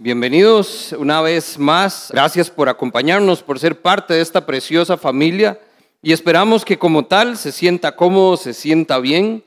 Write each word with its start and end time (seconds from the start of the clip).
Bienvenidos 0.00 0.94
una 0.96 1.20
vez 1.22 1.58
más. 1.58 2.10
Gracias 2.12 2.50
por 2.50 2.68
acompañarnos, 2.68 3.42
por 3.42 3.58
ser 3.58 3.82
parte 3.82 4.14
de 4.14 4.20
esta 4.20 4.46
preciosa 4.46 4.96
familia. 4.96 5.58
Y 6.00 6.12
esperamos 6.12 6.64
que 6.64 6.78
como 6.78 7.06
tal 7.06 7.36
se 7.36 7.50
sienta 7.50 7.96
cómodo, 7.96 8.36
se 8.36 8.54
sienta 8.54 9.00
bien. 9.00 9.42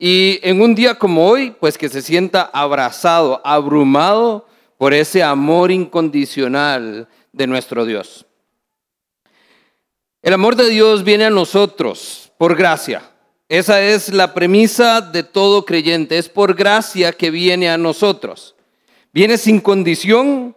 Y 0.00 0.40
en 0.42 0.60
un 0.60 0.74
día 0.74 0.98
como 0.98 1.28
hoy, 1.28 1.52
pues 1.52 1.78
que 1.78 1.88
se 1.88 2.02
sienta 2.02 2.50
abrazado, 2.52 3.40
abrumado 3.44 4.48
por 4.76 4.92
ese 4.92 5.22
amor 5.22 5.70
incondicional 5.70 7.06
de 7.32 7.46
nuestro 7.46 7.86
Dios. 7.86 8.26
El 10.20 10.32
amor 10.32 10.56
de 10.56 10.68
Dios 10.68 11.04
viene 11.04 11.26
a 11.26 11.30
nosotros 11.30 12.32
por 12.38 12.56
gracia. 12.56 13.08
Esa 13.48 13.80
es 13.80 14.12
la 14.12 14.34
premisa 14.34 15.00
de 15.00 15.22
todo 15.22 15.64
creyente. 15.64 16.18
Es 16.18 16.28
por 16.28 16.56
gracia 16.56 17.12
que 17.12 17.30
viene 17.30 17.70
a 17.70 17.78
nosotros. 17.78 18.56
Viene 19.12 19.36
sin 19.36 19.60
condición, 19.60 20.56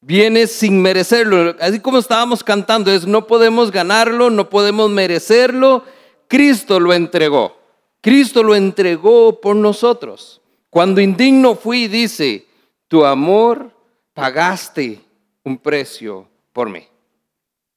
viene 0.00 0.46
sin 0.46 0.80
merecerlo. 0.82 1.56
Así 1.60 1.80
como 1.80 1.98
estábamos 1.98 2.44
cantando, 2.44 2.90
es 2.90 3.06
no 3.06 3.26
podemos 3.26 3.70
ganarlo, 3.70 4.30
no 4.30 4.50
podemos 4.50 4.90
merecerlo. 4.90 5.84
Cristo 6.28 6.78
lo 6.78 6.92
entregó. 6.92 7.56
Cristo 8.00 8.42
lo 8.42 8.54
entregó 8.54 9.40
por 9.40 9.56
nosotros. 9.56 10.40
Cuando 10.70 11.00
indigno 11.00 11.54
fui, 11.54 11.88
dice, 11.88 12.46
tu 12.88 13.04
amor 13.04 13.72
pagaste 14.12 15.00
un 15.42 15.56
precio 15.58 16.28
por 16.52 16.68
mí. 16.68 16.86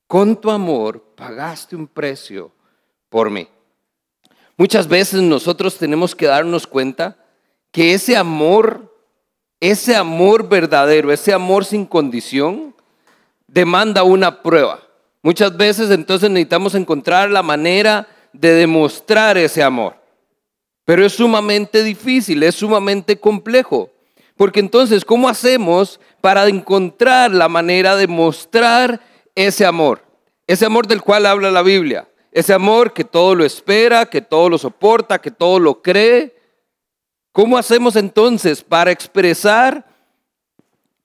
Con 0.08 0.40
tu 0.40 0.52
amor 0.52 1.02
pagaste 1.16 1.76
un 1.76 1.88
precio 1.88 2.52
por 3.10 3.30
mí. 3.30 3.48
Muchas 4.58 4.88
veces 4.88 5.22
nosotros 5.22 5.78
tenemos 5.78 6.14
que 6.14 6.26
darnos 6.26 6.68
cuenta 6.68 7.18
que 7.72 7.94
ese 7.94 8.18
amor 8.18 8.91
ese 9.62 9.96
amor 9.96 10.50
verdadero, 10.50 11.14
ese 11.14 11.32
amor 11.32 11.64
sin 11.64 11.86
condición, 11.86 12.76
demanda 13.48 14.04
una 14.04 14.42
prueba. 14.42 14.82
Muchas 15.22 15.56
veces 15.56 15.92
entonces 15.92 16.32
necesitamos 16.32 16.74
encontrar 16.74 17.30
la 17.30 17.44
manera 17.44 18.08
de 18.34 18.54
demostrar 18.54 19.38
ese 19.38 19.62
amor. 19.62 19.96
Pero 20.84 21.06
es 21.06 21.14
sumamente 21.14 21.84
difícil, 21.84 22.42
es 22.42 22.56
sumamente 22.56 23.20
complejo. 23.20 23.92
Porque 24.36 24.60
entonces, 24.60 25.06
¿cómo 25.06 25.30
hacemos 25.30 26.00
para 26.22 26.48
encontrar 26.48 27.30
la 27.32 27.48
manera 27.48 27.96
de 27.96 28.08
mostrar 28.08 29.00
ese 29.36 29.64
amor? 29.64 30.02
Ese 30.48 30.66
amor 30.66 30.88
del 30.88 31.04
cual 31.04 31.28
habla 31.28 31.52
la 31.52 31.62
Biblia. 31.62 32.08
Ese 32.32 32.52
amor 32.52 32.94
que 32.94 33.04
todo 33.04 33.36
lo 33.36 33.46
espera, 33.46 34.08
que 34.08 34.22
todo 34.22 34.50
lo 34.50 34.58
soporta, 34.58 35.20
que 35.20 35.30
todo 35.30 35.60
lo 35.60 35.84
cree, 35.84 36.41
¿Cómo 37.32 37.58
hacemos 37.58 37.96
entonces 37.96 38.62
para 38.62 38.92
expresar, 38.92 39.86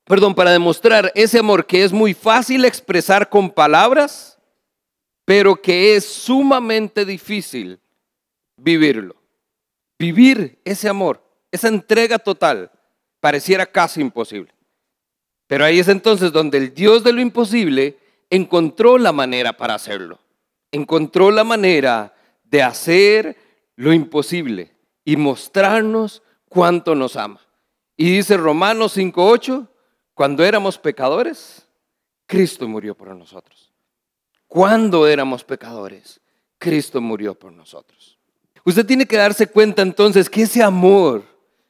perdón, 0.05 0.35
para 0.35 0.51
demostrar 0.51 1.13
ese 1.15 1.39
amor 1.39 1.67
que 1.67 1.85
es 1.85 1.93
muy 1.93 2.15
fácil 2.15 2.65
expresar 2.65 3.29
con 3.29 3.49
palabras, 3.49 4.37
pero 5.25 5.61
que 5.61 5.95
es 5.95 6.05
sumamente 6.05 7.05
difícil 7.05 7.79
vivirlo? 8.57 9.15
Vivir 9.99 10.59
ese 10.65 10.89
amor, 10.89 11.23
esa 11.53 11.69
entrega 11.69 12.19
total, 12.19 12.73
pareciera 13.21 13.65
casi 13.65 14.01
imposible. 14.01 14.53
Pero 15.47 15.65
ahí 15.65 15.79
es 15.79 15.87
entonces 15.87 16.33
donde 16.33 16.59
el 16.59 16.75
Dios 16.75 17.05
de 17.05 17.13
lo 17.13 17.21
imposible 17.21 17.99
encontró 18.31 18.99
la 18.99 19.13
manera 19.13 19.57
para 19.57 19.75
hacerlo. 19.75 20.19
Encontró 20.73 21.31
la 21.31 21.45
manera 21.45 22.15
de 22.43 22.65
hacer 22.65 23.37
lo 23.77 23.93
imposible 23.93 24.76
y 25.07 25.17
mostrarnos 25.17 26.23
cuánto 26.51 26.95
nos 26.95 27.17
ama. 27.17 27.41
Y 27.97 28.11
dice 28.11 28.37
Romanos 28.37 28.99
5.8, 28.99 29.67
cuando 30.13 30.45
éramos 30.45 30.77
pecadores, 30.77 31.67
Cristo 32.27 32.69
murió 32.69 32.95
por 32.95 33.15
nosotros. 33.15 33.73
Cuando 34.49 35.07
éramos 35.07 35.45
pecadores, 35.45 36.21
Cristo 36.59 37.01
murió 37.01 37.35
por 37.35 37.53
nosotros. 37.53 38.19
Usted 38.65 38.85
tiene 38.85 39.07
que 39.07 39.17
darse 39.17 39.47
cuenta 39.47 39.83
entonces 39.83 40.29
que 40.29 40.43
ese 40.43 40.63
amor 40.63 41.23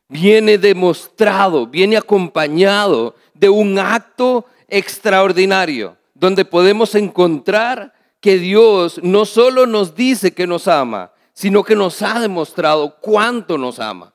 viene 0.09 0.57
demostrado, 0.57 1.67
viene 1.67 1.99
acompañado 1.99 3.15
de 3.35 3.51
un 3.51 3.79
acto 3.79 4.47
extraordinario, 4.67 5.99
donde 6.15 6.47
podemos 6.47 6.95
encontrar 6.95 7.93
que 8.21 8.39
Dios 8.39 8.99
no 9.03 9.27
solo 9.27 9.67
nos 9.67 9.95
dice 9.95 10.33
que 10.33 10.47
nos 10.47 10.69
ama, 10.69 11.13
sino 11.37 11.63
que 11.63 11.77
nos 11.77 12.01
ha 12.01 12.19
demostrado 12.19 12.97
cuánto 12.99 13.59
nos 13.59 13.79
ama. 13.79 14.15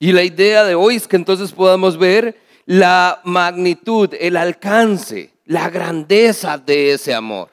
Y 0.00 0.10
la 0.10 0.24
idea 0.24 0.64
de 0.64 0.74
hoy 0.74 0.96
es 0.96 1.06
que 1.06 1.14
entonces 1.14 1.52
podamos 1.52 1.96
ver 1.96 2.36
la 2.66 3.20
magnitud, 3.22 4.10
el 4.18 4.36
alcance, 4.36 5.32
la 5.44 5.70
grandeza 5.70 6.58
de 6.58 6.94
ese 6.94 7.14
amor. 7.14 7.50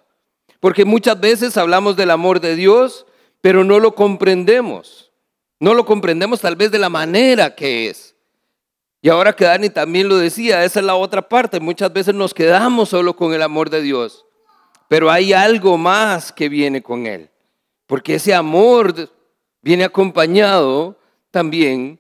Porque 0.60 0.86
muchas 0.86 1.20
veces 1.20 1.56
hablamos 1.56 1.96
del 1.98 2.10
amor 2.10 2.40
de 2.40 2.56
Dios, 2.56 3.06
pero 3.42 3.64
no 3.64 3.80
lo 3.80 3.94
comprendemos. 3.94 5.12
No 5.60 5.76
lo 5.76 5.86
comprendemos 5.86 6.42
tal 6.42 6.56
vez 6.56 6.72
de 6.72 6.80
la 6.80 6.90
manera 6.90 7.54
que 7.54 7.90
es. 7.90 8.16
Y 9.04 9.10
ahora 9.10 9.36
que 9.36 9.46
Dani 9.46 9.70
también 9.70 10.10
lo 10.10 10.18
decía, 10.18 10.64
esa 10.64 10.80
es 10.80 10.86
la 10.88 10.96
otra 10.96 11.30
parte. 11.30 11.60
Muchas 11.60 11.94
veces 11.94 12.16
nos 12.16 12.34
quedamos 12.34 12.90
solo 12.90 13.16
con 13.16 13.36
el 13.36 13.44
amor 13.44 13.70
de 13.70 13.84
Dios, 13.84 14.26
pero 14.88 15.12
hay 15.12 15.32
algo 15.32 15.78
más 15.78 16.32
que 16.32 16.50
viene 16.50 16.82
con 16.82 17.06
él. 17.06 17.30
Porque 17.90 18.14
ese 18.14 18.36
amor 18.36 19.10
viene 19.64 19.84
acompañado 19.84 20.96
también 21.32 22.00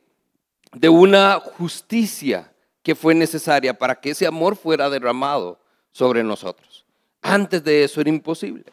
de 0.71 0.87
una 0.87 1.39
justicia 1.39 2.53
que 2.83 2.93
fue 2.93 3.15
necesaria 3.15 3.75
para 3.75 3.99
que 3.99 4.11
ese 4.11 4.27
amor 4.27 4.55
fuera 4.55 4.87
derramado 4.87 5.59
sobre 5.91 6.23
nosotros. 6.23 6.85
Antes 7.23 7.63
de 7.63 7.83
eso 7.83 8.01
era 8.01 8.11
imposible. 8.11 8.65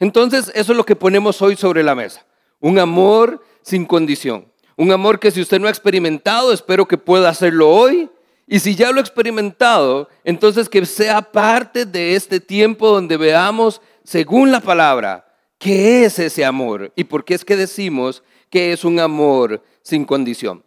Entonces, 0.00 0.50
eso 0.52 0.72
es 0.72 0.76
lo 0.76 0.84
que 0.84 0.96
ponemos 0.96 1.40
hoy 1.42 1.54
sobre 1.54 1.84
la 1.84 1.94
mesa. 1.94 2.26
Un 2.58 2.80
amor 2.80 3.40
sin 3.62 3.86
condición. 3.86 4.50
Un 4.74 4.90
amor 4.90 5.20
que 5.20 5.30
si 5.30 5.40
usted 5.40 5.60
no 5.60 5.68
ha 5.68 5.70
experimentado, 5.70 6.52
espero 6.52 6.88
que 6.88 6.98
pueda 6.98 7.28
hacerlo 7.28 7.70
hoy. 7.70 8.10
Y 8.48 8.58
si 8.58 8.74
ya 8.74 8.90
lo 8.90 8.98
ha 8.98 9.02
experimentado, 9.02 10.08
entonces 10.24 10.68
que 10.68 10.84
sea 10.86 11.22
parte 11.22 11.86
de 11.86 12.16
este 12.16 12.40
tiempo 12.40 12.90
donde 12.90 13.16
veamos, 13.16 13.80
según 14.02 14.50
la 14.50 14.58
palabra, 14.58 15.27
¿Qué 15.58 16.04
es 16.04 16.18
ese 16.20 16.44
amor? 16.44 16.92
¿Y 16.94 17.04
por 17.04 17.24
qué 17.24 17.34
es 17.34 17.44
que 17.44 17.56
decimos 17.56 18.22
que 18.48 18.72
es 18.72 18.84
un 18.84 19.00
amor 19.00 19.62
sin 19.82 20.04
condición? 20.04 20.62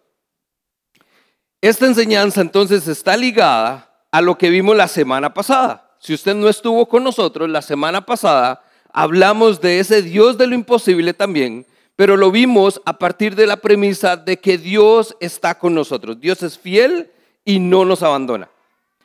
Esta 1.62 1.88
enseñanza 1.88 2.41
entonces 2.41 2.88
está 2.88 3.16
ligada 3.16 4.06
a 4.12 4.22
lo 4.22 4.38
que 4.38 4.50
vimos 4.50 4.75
la 4.75 4.90
semana 4.90 5.34
pasada. 5.34 5.96
Si 6.00 6.13
usted 6.13 6.35
no 6.35 6.50
estuvo 6.50 6.88
con 6.88 7.03
nosotros 7.03 7.50
la 7.50 7.62
semana 7.62 8.06
pasada, 8.06 8.63
hablamos 8.91 9.62
de 9.62 9.80
ese 9.80 10.01
Dios 10.01 10.38
de 10.38 10.47
lo 10.47 10.56
imposible 10.56 11.13
también, 11.13 11.66
pero 11.96 12.18
lo 12.18 12.31
vimos 12.31 12.81
a 12.84 12.97
partir 12.97 13.35
de 13.35 13.47
la 13.47 13.57
premisa 13.57 14.18
de 14.18 14.40
que 14.40 14.57
Dios 14.57 15.16
está 15.22 15.57
con 15.57 15.74
nosotros. 15.74 16.19
Dios 16.19 16.44
es 16.44 16.57
fiel 16.57 17.12
y 17.46 17.59
no 17.59 17.85
nos 17.85 18.03
abandona. 18.03 18.50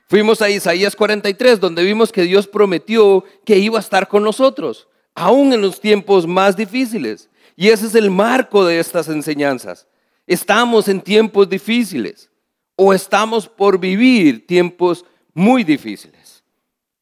Fuimos 0.09 0.43
a 0.43 0.51
Isaías 0.51 0.97
43, 0.97 1.61
donde 1.61 1.85
vimos 1.85 2.11
que 2.11 2.23
Dios 2.23 2.49
prometió 2.49 3.25
que 3.45 3.59
iba 3.59 3.79
a 3.79 3.81
estar 3.81 4.09
con 4.09 4.25
nosotros 4.25 4.89
aún 5.17 5.53
en 5.53 5.63
los 5.63 5.81
tiempos 5.81 6.27
más 6.27 6.57
difíciles. 6.57 7.29
Y 7.57 7.69
ese 7.69 7.87
es 7.87 7.95
el 7.97 8.11
marco 8.11 8.65
de 8.65 8.79
estas 8.79 9.09
enseñanzas. 9.09 9.89
Estamos 10.27 10.87
en 10.89 11.01
tiempos 11.01 11.49
difíciles 11.49 12.31
o 12.77 12.93
estamos 12.93 13.49
por 13.49 13.81
vivir 13.81 14.47
tiempos 14.47 15.05
muy 15.33 15.65
difíciles. 15.65 16.45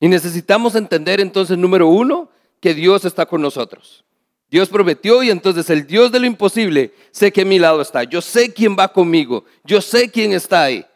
Y 0.01 0.09
necesitamos 0.09 0.77
entender 0.77 1.21
entonces, 1.21 1.59
número 1.59 1.89
uno, 1.89 2.31
que 2.61 2.73
Dios 2.73 3.05
está 3.05 3.27
con 3.27 3.43
nosotros. 3.43 4.05
Dios 4.49 4.69
prometió 4.69 5.23
y 5.23 5.31
entonces 5.31 5.69
el 5.71 5.87
Dios 5.87 6.13
de 6.13 6.21
lo 6.21 6.27
imposible, 6.27 6.95
sé 7.11 7.33
que 7.33 7.43
a 7.43 7.47
mi 7.47 7.59
lado 7.59 7.83
está. 7.83 8.05
Yo 8.05 8.21
sé 8.21 8.53
quién 8.53 8.77
va 8.79 8.93
conmigo. 8.93 9.45
Yo 9.65 9.81
sé 9.81 10.11
quién 10.11 10.33
está 10.33 10.63
ahí. 10.63 10.87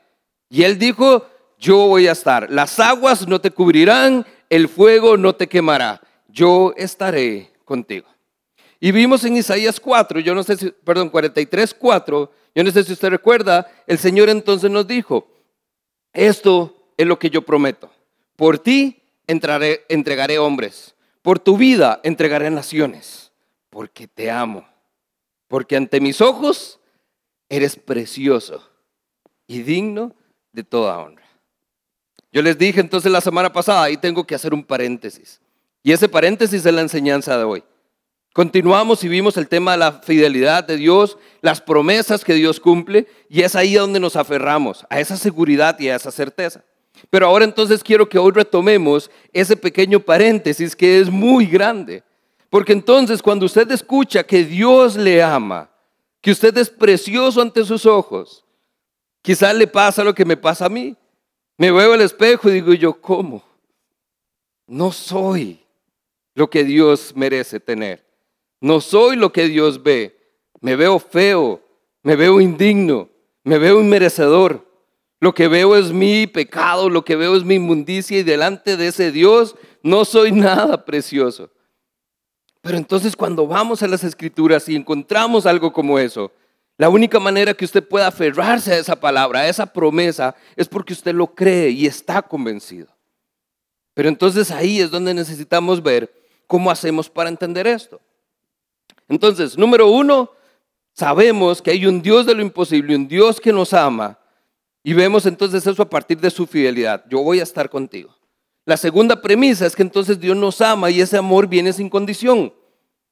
Y 0.49 0.63
Él 0.63 0.79
dijo, 0.79 1.27
yo 1.59 1.89
voy 1.89 2.07
a 2.07 2.13
estar. 2.13 2.49
Las 2.51 2.79
aguas 2.79 3.27
no 3.27 3.41
te 3.41 3.51
cubrirán, 3.51 4.25
el 4.49 4.69
fuego 4.69 5.17
no 5.17 5.35
te 5.35 5.49
quemará 5.49 6.01
yo 6.29 6.73
estaré 6.77 7.51
contigo. 7.65 8.07
Y 8.81 8.93
vimos 8.93 9.25
en 9.25 9.37
Isaías 9.37 9.81
4, 9.81 10.21
yo 10.21 10.35
no 10.35 10.45
sé 10.45 10.57
si, 10.57 10.71
perdón, 10.71 11.09
43, 11.09 11.75
4, 11.75 12.33
yo 12.55 12.65
no 12.65 12.71
sé 12.71 12.85
si 12.85 12.93
usted 12.93 13.11
recuerda, 13.11 13.67
el 13.87 13.99
Señor 13.99 14.29
entonces 14.29 14.71
nos 14.71 14.87
dijo, 14.87 15.29
esto 16.13 16.93
es 16.97 17.07
lo 17.07 17.19
que 17.19 17.31
yo 17.31 17.43
prometo, 17.43 17.91
por 18.37 18.59
ti 18.59 19.03
entraré, 19.27 19.85
entregaré 19.89 20.39
hombres, 20.39 20.95
por 21.23 21.41
tu 21.41 21.57
vida 21.57 22.01
entregaré 22.05 22.51
naciones, 22.51 23.33
porque 23.69 24.07
te 24.07 24.31
amo, 24.31 24.67
porque 25.49 25.77
ante 25.77 26.01
mis 26.01 26.21
ojos 26.21 26.79
eres 27.49 27.75
precioso 27.75 28.71
y 29.49 29.63
digno 29.63 30.15
de 30.53 30.63
toda 30.63 30.99
honra. 30.99 31.27
Yo 32.31 32.43
les 32.43 32.59
dije 32.59 32.81
entonces 32.81 33.11
la 33.11 33.21
semana 33.21 33.53
pasada, 33.53 33.83
ahí 33.83 33.97
tengo 33.97 34.25
que 34.25 34.35
hacer 34.35 34.55
un 34.55 34.63
paréntesis. 34.63 35.41
Y 35.83 35.93
ese 35.93 36.09
paréntesis 36.09 36.65
es 36.65 36.75
la 36.75 36.81
enseñanza 36.81 37.37
de 37.39 37.45
hoy. 37.45 37.65
Continuamos 38.33 39.03
y 39.03 39.09
vimos 39.09 39.37
el 39.37 39.49
tema 39.49 39.73
de 39.73 39.79
la 39.79 39.93
fidelidad 39.93 40.65
de 40.65 40.77
Dios, 40.77 41.19
las 41.41 41.61
promesas 41.61 42.25
que 42.25 42.35
Dios 42.35 42.61
cumple, 42.61 43.07
y 43.29 43.43
es 43.43 43.57
ahí 43.57 43.75
donde 43.75 43.99
nos 43.99 44.17
aferramos, 44.17 44.87
a 44.91 45.01
esa 45.01 45.17
seguridad 45.17 45.79
y 45.81 45.89
a 45.89 45.97
esa 45.97 46.13
certeza. 46.13 46.63
Pero 47.11 47.27
ahora 47.27 47.45
entonces 47.45 47.83
quiero 47.83 48.09
que 48.09 48.19
hoy 48.19 48.33
retomemos 48.33 49.11
ese 49.33 49.57
pequeño 49.57 50.01
paréntesis 50.01 50.77
que 50.77 51.01
es 51.01 51.11
muy 51.11 51.47
grande. 51.47 52.03
Porque 52.51 52.73
entonces 52.73 53.23
cuando 53.23 53.47
usted 53.47 53.71
escucha 53.71 54.25
que 54.25 54.45
Dios 54.45 54.97
le 54.97 55.23
ama, 55.23 55.71
que 56.21 56.31
usted 56.31 56.57
es 56.59 56.71
precioso 56.71 57.41
ante 57.41 57.65
sus 57.65 57.87
ojos, 57.87 58.45
quizás 59.23 59.55
le 59.55 59.67
pasa 59.67 60.05
lo 60.05 60.15
que 60.15 60.25
me 60.25 60.37
pasa 60.37 60.67
a 60.67 60.71
mí. 60.71 60.97
Me 61.57 61.71
veo 61.71 61.93
al 61.93 62.01
espejo 62.01 62.49
y 62.49 62.53
digo 62.53 62.73
yo, 62.73 63.01
¿cómo? 63.01 63.43
No 64.67 64.93
soy 64.93 65.61
lo 66.39 66.49
que 66.49 66.63
Dios 66.63 67.15
merece 67.17 67.59
tener. 67.59 68.07
No 68.61 68.81
soy 68.81 69.17
lo 69.17 69.33
que 69.33 69.49
Dios 69.49 69.83
ve. 69.83 70.17
Me 70.61 70.77
veo 70.77 71.01
feo, 71.01 71.61
me 72.05 72.15
veo 72.15 72.41
indigno, 72.41 73.09
me 73.43 73.59
veo 73.59 73.81
inmerecedor. 73.81 74.65
Lo 75.19 75.35
que 75.35 75.49
veo 75.49 75.75
es 75.75 75.91
mi 75.91 76.29
pecado, 76.29 76.91
lo 76.91 77.05
que 77.05 77.17
veo 77.17 77.35
es 77.35 77.43
mi 77.43 77.57
inmundicia 77.57 78.21
y 78.21 78.23
delante 78.23 78.77
de 78.77 78.87
ese 78.87 79.11
Dios 79.11 79.57
no 79.83 80.05
soy 80.05 80.31
nada 80.47 80.85
precioso. 80.85 81.51
Pero 82.61 82.77
entonces 82.77 83.17
cuando 83.17 83.49
vamos 83.49 83.83
a 83.83 83.89
las 83.89 84.05
escrituras 84.05 84.69
y 84.69 84.77
encontramos 84.77 85.45
algo 85.45 85.73
como 85.73 85.99
eso, 85.99 86.31
la 86.77 86.89
única 86.89 87.19
manera 87.19 87.53
que 87.53 87.65
usted 87.65 87.83
pueda 87.83 88.07
aferrarse 88.07 88.75
a 88.75 88.79
esa 88.79 88.95
palabra, 88.95 89.41
a 89.41 89.49
esa 89.49 89.67
promesa, 89.67 90.37
es 90.55 90.69
porque 90.69 90.93
usted 90.93 91.17
lo 91.17 91.35
cree 91.35 91.71
y 91.71 91.87
está 91.87 92.23
convencido. 92.23 92.87
Pero 93.93 94.09
entonces 94.09 94.53
ahí 94.53 94.81
es 94.81 94.93
donde 94.93 95.13
necesitamos 95.13 95.83
ver 95.83 96.18
cómo 96.49 96.73
hacemos 96.73 97.09
para 97.09 97.29
entender 97.29 97.69
esto. 97.69 98.01
Entonces, 99.07 99.57
número 99.57 99.89
uno, 99.89 100.33
sabemos 100.93 101.63
que 101.63 101.71
hay 101.71 101.87
un 101.87 102.03
Dios 102.03 102.27
de 102.27 102.35
lo 102.35 102.43
imposible, 102.43 102.97
un 102.97 103.07
Dios 103.07 103.41
que 103.41 103.53
nos 103.53 103.73
ama, 103.73 104.19
y 104.83 104.95
vemos 104.95 105.27
entonces 105.27 105.65
eso 105.65 105.83
a 105.83 105.89
partir 105.89 106.19
de 106.19 106.31
su 106.31 106.47
fidelidad. 106.47 107.05
Yo 107.09 107.23
voy 107.23 107.39
a 107.39 107.45
estar 107.45 107.71
contigo. 107.71 108.17
La 108.65 108.77
segunda 108.77 109.21
premisa 109.21 109.67
es 109.67 109.77
que 109.77 109.83
entonces 109.83 110.19
Dios 110.19 110.37
nos 110.37 110.61
ama 110.61 110.91
y 110.91 111.01
ese 111.01 111.17
amor 111.17 111.47
viene 111.47 111.73
sin 111.73 111.89
condición. 111.89 112.53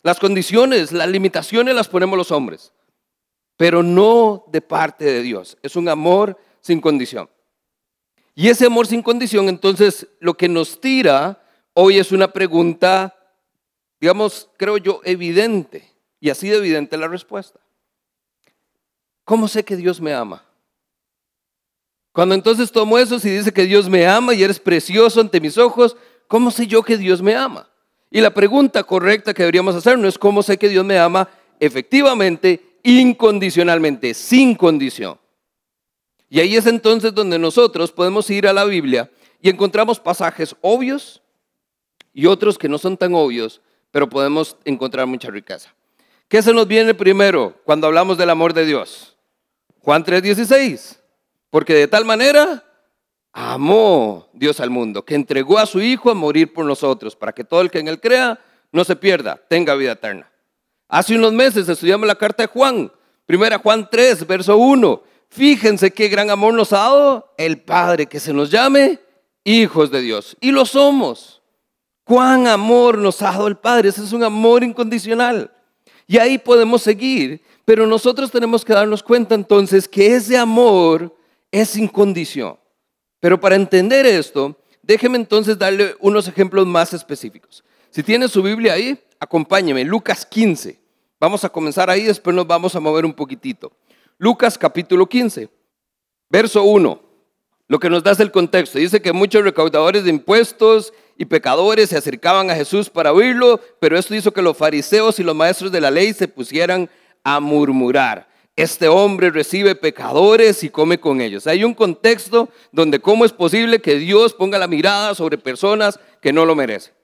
Las 0.03 0.19
condiciones, 0.19 0.93
las 0.93 1.09
limitaciones 1.09 1.75
las 1.75 1.89
ponemos 1.89 2.17
los 2.17 2.31
hombres, 2.31 2.73
pero 3.57 3.83
no 3.83 4.45
de 4.49 4.61
parte 4.61 5.05
de 5.05 5.23
Dios. 5.23 5.59
Es 5.63 5.77
un 5.77 5.89
amor 5.89 6.39
sin 6.61 6.81
condición. 6.81 7.29
Y 8.35 8.49
ese 8.49 8.67
amor 8.67 8.87
sin 8.87 9.03
condición, 9.03 9.49
entonces, 9.49 10.07
lo 10.21 10.35
que 10.35 10.49
nos 10.49 10.81
tira 10.81 11.43
hoy 11.73 11.99
es 11.99 12.13
una 12.13 12.33
pregunta, 12.33 13.16
digamos, 14.01 14.49
creo 14.57 14.77
yo, 14.77 15.01
evidente. 15.05 15.93
Y 16.21 16.31
así 16.31 16.49
de 16.49 16.57
evidente 16.57 16.97
la 16.97 17.09
respuesta. 17.09 17.61
¿Cómo 19.25 19.49
sé 19.49 19.65
que 19.65 19.77
Dios 19.77 20.01
me 20.01 20.15
ama? 20.15 20.45
Cuando 22.13 22.35
entonces 22.35 22.73
tomo 22.73 22.97
eso 22.97 23.17
y 23.17 23.31
dice 23.31 23.53
que 23.53 23.65
Dios 23.65 23.91
me 23.91 24.07
ama 24.07 24.33
y 24.33 24.43
eres 24.43 24.59
precioso 24.59 25.21
ante 25.21 25.41
mis 25.41 25.59
ojos, 25.59 25.97
¿cómo 26.29 26.51
sé 26.51 26.67
yo 26.67 26.83
que 26.83 26.97
Dios 26.97 27.21
me 27.21 27.35
ama? 27.35 27.69
Y 28.11 28.21
la 28.21 28.33
pregunta 28.33 28.83
correcta 28.85 29.35
que 29.35 29.43
deberíamos 29.43 29.75
hacer 29.75 29.99
no 29.99 30.09
es 30.09 30.17
cómo 30.17 30.43
sé 30.43 30.57
que 30.57 30.69
Dios 30.69 30.85
me 30.85 30.99
ama 30.99 31.29
efectivamente, 31.61 32.79
incondicionalmente, 32.83 34.15
sin 34.15 34.55
condición. 34.55 35.19
Y 36.29 36.41
ahí 36.41 36.57
es 36.57 36.67
entonces 36.67 37.15
donde 37.15 37.39
nosotros 37.39 37.93
podemos 37.93 38.31
ir 38.31 38.47
a 38.47 38.53
la 38.53 38.65
Biblia 38.65 39.11
y 39.41 39.51
encontramos 39.51 40.01
pasajes 40.01 40.57
obvios 40.61 41.21
y 42.13 42.27
otros 42.27 42.57
que 42.57 42.69
no 42.69 42.79
son 42.79 42.97
tan 42.97 43.15
obvios, 43.15 43.61
pero 43.97 44.11
podemos 44.11 44.59
encontrar 44.67 45.07
mucha 45.07 45.31
riqueza. 45.31 45.75
¿Qué 46.29 46.43
se 46.43 46.53
nos 46.53 46.69
viene 46.69 46.93
primero 46.93 47.55
cuando 47.65 47.87
hablamos 47.87 48.19
del 48.19 48.29
amor 48.29 48.53
de 48.53 48.67
Dios? 48.67 49.17
Juan 49.81 50.05
3:16. 50.05 51.01
Porque 51.49 51.73
de 51.73 51.89
tal 51.89 52.05
manera 52.05 52.63
amó 53.33 54.29
Dios 54.35 54.61
al 54.61 54.69
mundo, 54.69 55.03
que 55.03 55.15
entregó 55.15 55.57
a 55.57 55.65
su 55.65 55.81
Hijo 55.81 56.11
a 56.11 56.15
morir 56.15 56.53
por 56.53 56.67
nosotros, 56.67 57.17
para 57.17 57.33
que 57.33 57.43
todo 57.43 57.63
el 57.63 57.71
que 57.71 57.79
en 57.79 57.89
él 57.89 57.99
crea 57.99 58.39
no 58.71 58.85
se 58.85 58.97
pierda, 58.97 59.41
tenga 59.49 59.75
vida 59.75 59.93
eterna. 59.93 60.31
Hace 60.89 61.17
unos 61.17 61.33
meses 61.33 61.67
estudiamos 61.67 62.07
la 62.07 62.17
carta 62.17 62.43
de 62.43 62.49
Juan, 62.49 62.93
primera 63.25 63.57
Juan 63.57 63.89
3, 63.91 64.27
verso 64.27 64.59
1. 64.59 65.03
Fíjense 65.31 65.91
qué 65.91 66.09
gran 66.09 66.29
amor 66.29 66.53
nos 66.53 66.75
ha 66.75 66.81
dado 66.81 67.33
el 67.39 67.63
Padre, 67.63 68.05
que 68.05 68.21
se 68.21 68.35
nos 68.35 68.51
llame 68.51 69.01
hijos 69.43 69.91
de 69.91 70.03
Dios. 70.03 70.37
Y 70.43 70.51
lo 70.51 70.67
somos. 70.67 71.36
Cuán 72.07 72.47
amor 72.47 72.99
nos 72.99 73.21
ha 73.21 73.33
dado 73.33 73.49
el 73.49 73.57
Padre. 73.57 73.89
Ese 73.89 74.05
es 74.05 74.13
un 74.13 74.23
amor 74.23 74.63
incondicional. 74.63 75.51
Y 76.07 76.19
ahí 76.19 76.39
podemos 76.39 76.81
seguir. 76.83 77.43
Pero 77.65 77.85
nosotros 77.85 78.31
tenemos 78.31 78.65
que 78.65 78.73
darnos 78.73 79.03
cuenta 79.03 79.35
entonces 79.35 79.89
que 79.89 80.15
ese 80.15 80.39
amor 80.39 81.13
es 81.51 81.71
sin 81.71 81.89
condición. 81.89 82.57
Pero 83.19 83.41
para 83.41 83.57
entender 83.57 84.07
esto, 84.07 84.57
déjeme 84.83 85.17
entonces 85.17 85.59
darle 85.59 85.97
unos 85.99 86.29
ejemplos 86.29 86.65
más 86.65 86.95
específicos. 86.95 87.65
Si 87.91 88.05
tiene 88.05 88.29
su 88.29 88.41
Biblia 88.41 88.75
ahí, 88.75 88.97
acompáñeme, 89.19 89.83
Lucas 89.85 90.25
15. 90.25 90.79
Vamos 91.19 91.43
a 91.43 91.49
comenzar 91.49 91.91
ahí, 91.91 92.05
después 92.05 92.37
nos 92.37 92.47
vamos 92.47 92.77
a 92.77 92.81
mover 92.81 93.05
un 93.05 93.15
poquitito. 93.15 93.73
Lucas 94.17 94.57
capítulo 94.57 95.09
15, 95.09 95.49
verso 96.31 96.63
1. 96.63 97.01
Lo 97.67 97.81
que 97.81 97.91
nos 97.91 98.05
da 98.05 98.13
es 98.13 98.21
el 98.21 98.31
contexto. 98.31 98.79
Dice 98.79 99.03
que 99.03 99.13
muchos 99.13 99.43
recaudadores 99.43 100.05
de 100.05 100.11
impuestos 100.11 100.93
y 101.17 101.25
pecadores 101.25 101.91
se 101.91 101.97
acercaban 101.97 102.51
a 102.51 102.55
Jesús 102.55 102.91
para 102.91 103.13
oírlo, 103.13 103.61
pero 103.81 103.99
esto 103.99 104.15
hizo 104.15 104.33
que 104.33 104.43
los 104.43 104.57
fariseos 104.57 105.19
y 105.19 105.23
los 105.23 105.35
maestros 105.35 105.73
de 105.73 105.81
la 105.81 105.91
ley 105.91 106.13
se 106.13 106.29
pusieran 106.29 106.91
a 107.25 107.41
murmurar 107.41 108.29
este 108.57 108.89
hombre 108.89 109.31
recibe 109.31 109.75
pecadores 109.75 110.65
y 110.65 110.71
come 110.71 110.99
con 110.99 111.21
ellos. 111.21 111.47
Hay 111.47 111.63
un 111.63 111.75
contexto 111.75 112.49
donde 112.73 113.01
cómo 113.01 113.27
es 113.27 113.33
posible 113.33 113.83
que 113.83 113.97
Dios 113.97 114.33
ponga 114.33 114.59
la 114.59 114.67
mirada 114.67 115.15
sobre 115.15 115.37
personas 115.37 116.01
que 116.23 116.33
no 116.33 116.47
lo 116.47 116.55
merecen. 116.55 116.95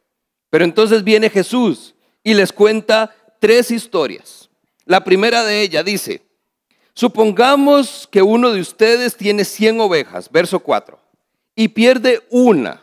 Pero 0.49 0.65
entonces 0.65 1.05
viene 1.05 1.29
Jesús 1.29 1.95
y 2.25 2.33
les 2.33 2.53
cuenta 2.53 3.15
tres 3.39 3.71
historias. 3.71 4.49
La 4.87 5.05
primera 5.05 5.45
de 5.45 5.61
ellas 5.61 5.85
dice, 5.85 6.23
supongamos 6.95 8.09
que 8.11 8.23
uno 8.23 8.51
de 8.51 8.61
ustedes 8.61 9.15
tiene 9.17 9.45
100 9.45 9.81
ovejas, 9.81 10.31
verso 10.31 10.61
4, 10.61 10.99
y 11.55 11.69
pierde 11.69 12.23
una. 12.31 12.82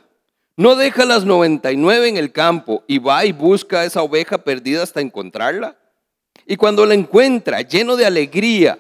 ¿No 0.60 0.76
deja 0.76 1.06
las 1.06 1.24
99 1.24 2.10
en 2.10 2.18
el 2.18 2.34
campo 2.34 2.84
y 2.86 2.98
va 2.98 3.24
y 3.24 3.32
busca 3.32 3.80
a 3.80 3.86
esa 3.86 4.02
oveja 4.02 4.40
perdida 4.40 4.84
hasta 4.84 5.00
encontrarla? 5.00 5.78
Y 6.46 6.58
cuando 6.58 6.86
la 6.86 6.96
encuentra 6.96 7.62
lleno 7.62 7.96
de 7.96 8.06
alegría, 8.06 8.78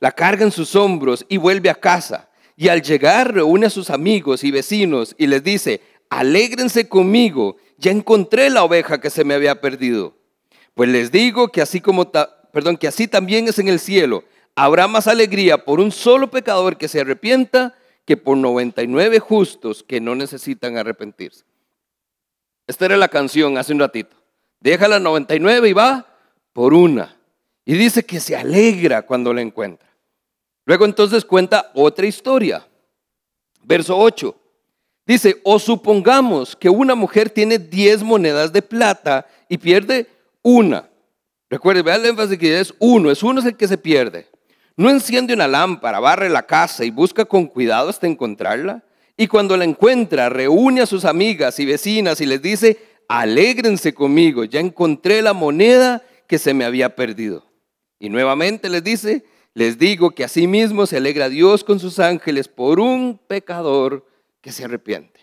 la 0.00 0.10
carga 0.12 0.44
en 0.44 0.50
sus 0.50 0.74
hombros 0.74 1.26
y 1.28 1.36
vuelve 1.36 1.68
a 1.68 1.74
casa. 1.74 2.30
Y 2.56 2.68
al 2.68 2.80
llegar 2.80 3.34
reúne 3.34 3.66
a 3.66 3.70
sus 3.70 3.90
amigos 3.90 4.42
y 4.42 4.50
vecinos 4.50 5.14
y 5.18 5.26
les 5.26 5.44
dice, 5.44 5.82
alégrense 6.08 6.88
conmigo, 6.88 7.58
ya 7.76 7.90
encontré 7.90 8.48
la 8.48 8.64
oveja 8.64 8.98
que 8.98 9.10
se 9.10 9.22
me 9.22 9.34
había 9.34 9.60
perdido. 9.60 10.16
Pues 10.72 10.88
les 10.88 11.12
digo 11.12 11.48
que 11.48 11.60
así 11.60 11.82
como, 11.82 12.10
perdón, 12.10 12.78
que 12.78 12.88
así 12.88 13.06
también 13.06 13.48
es 13.48 13.58
en 13.58 13.68
el 13.68 13.80
cielo. 13.80 14.24
Habrá 14.56 14.88
más 14.88 15.06
alegría 15.06 15.62
por 15.62 15.78
un 15.78 15.92
solo 15.92 16.30
pecador 16.30 16.78
que 16.78 16.88
se 16.88 17.00
arrepienta 17.00 17.74
que 18.08 18.16
por 18.16 18.38
99 18.38 19.18
justos 19.18 19.82
que 19.82 20.00
no 20.00 20.14
necesitan 20.14 20.78
arrepentirse. 20.78 21.44
Esta 22.66 22.86
era 22.86 22.96
la 22.96 23.08
canción 23.08 23.58
hace 23.58 23.74
un 23.74 23.80
ratito. 23.80 24.16
Deja 24.60 24.88
la 24.88 24.98
99 24.98 25.68
y 25.68 25.72
va 25.74 26.06
por 26.54 26.72
una. 26.72 27.18
Y 27.66 27.74
dice 27.74 28.06
que 28.06 28.18
se 28.18 28.34
alegra 28.34 29.02
cuando 29.02 29.34
la 29.34 29.42
encuentra. 29.42 29.86
Luego 30.64 30.86
entonces 30.86 31.22
cuenta 31.26 31.70
otra 31.74 32.06
historia. 32.06 32.66
Verso 33.62 33.98
8. 33.98 34.34
Dice, 35.04 35.42
o 35.44 35.58
supongamos 35.58 36.56
que 36.56 36.70
una 36.70 36.94
mujer 36.94 37.28
tiene 37.28 37.58
10 37.58 38.04
monedas 38.04 38.54
de 38.54 38.62
plata 38.62 39.26
y 39.50 39.58
pierde 39.58 40.06
una. 40.40 40.88
Recuerde, 41.50 41.82
vea 41.82 41.96
el 41.96 42.06
énfasis 42.06 42.38
que 42.38 42.58
es 42.58 42.72
uno, 42.78 43.10
es 43.10 43.22
uno 43.22 43.42
el 43.42 43.54
que 43.54 43.68
se 43.68 43.76
pierde. 43.76 44.28
No 44.78 44.90
enciende 44.90 45.34
una 45.34 45.48
lámpara, 45.48 45.98
barre 45.98 46.28
la 46.28 46.46
casa 46.46 46.84
y 46.84 46.90
busca 46.90 47.24
con 47.24 47.46
cuidado 47.46 47.88
hasta 47.88 48.06
encontrarla. 48.06 48.84
Y 49.16 49.26
cuando 49.26 49.56
la 49.56 49.64
encuentra, 49.64 50.28
reúne 50.28 50.82
a 50.82 50.86
sus 50.86 51.04
amigas 51.04 51.58
y 51.58 51.66
vecinas 51.66 52.20
y 52.20 52.26
les 52.26 52.40
dice, 52.40 52.78
alégrense 53.08 53.92
conmigo, 53.92 54.44
ya 54.44 54.60
encontré 54.60 55.20
la 55.20 55.32
moneda 55.32 56.04
que 56.28 56.38
se 56.38 56.54
me 56.54 56.64
había 56.64 56.94
perdido. 56.94 57.44
Y 57.98 58.08
nuevamente 58.08 58.68
les 58.68 58.84
dice, 58.84 59.24
les 59.52 59.78
digo 59.78 60.12
que 60.12 60.22
asimismo 60.22 60.86
se 60.86 60.98
alegra 60.98 61.28
Dios 61.28 61.64
con 61.64 61.80
sus 61.80 61.98
ángeles 61.98 62.46
por 62.46 62.78
un 62.78 63.18
pecador 63.26 64.06
que 64.40 64.52
se 64.52 64.64
arrepiente. 64.64 65.18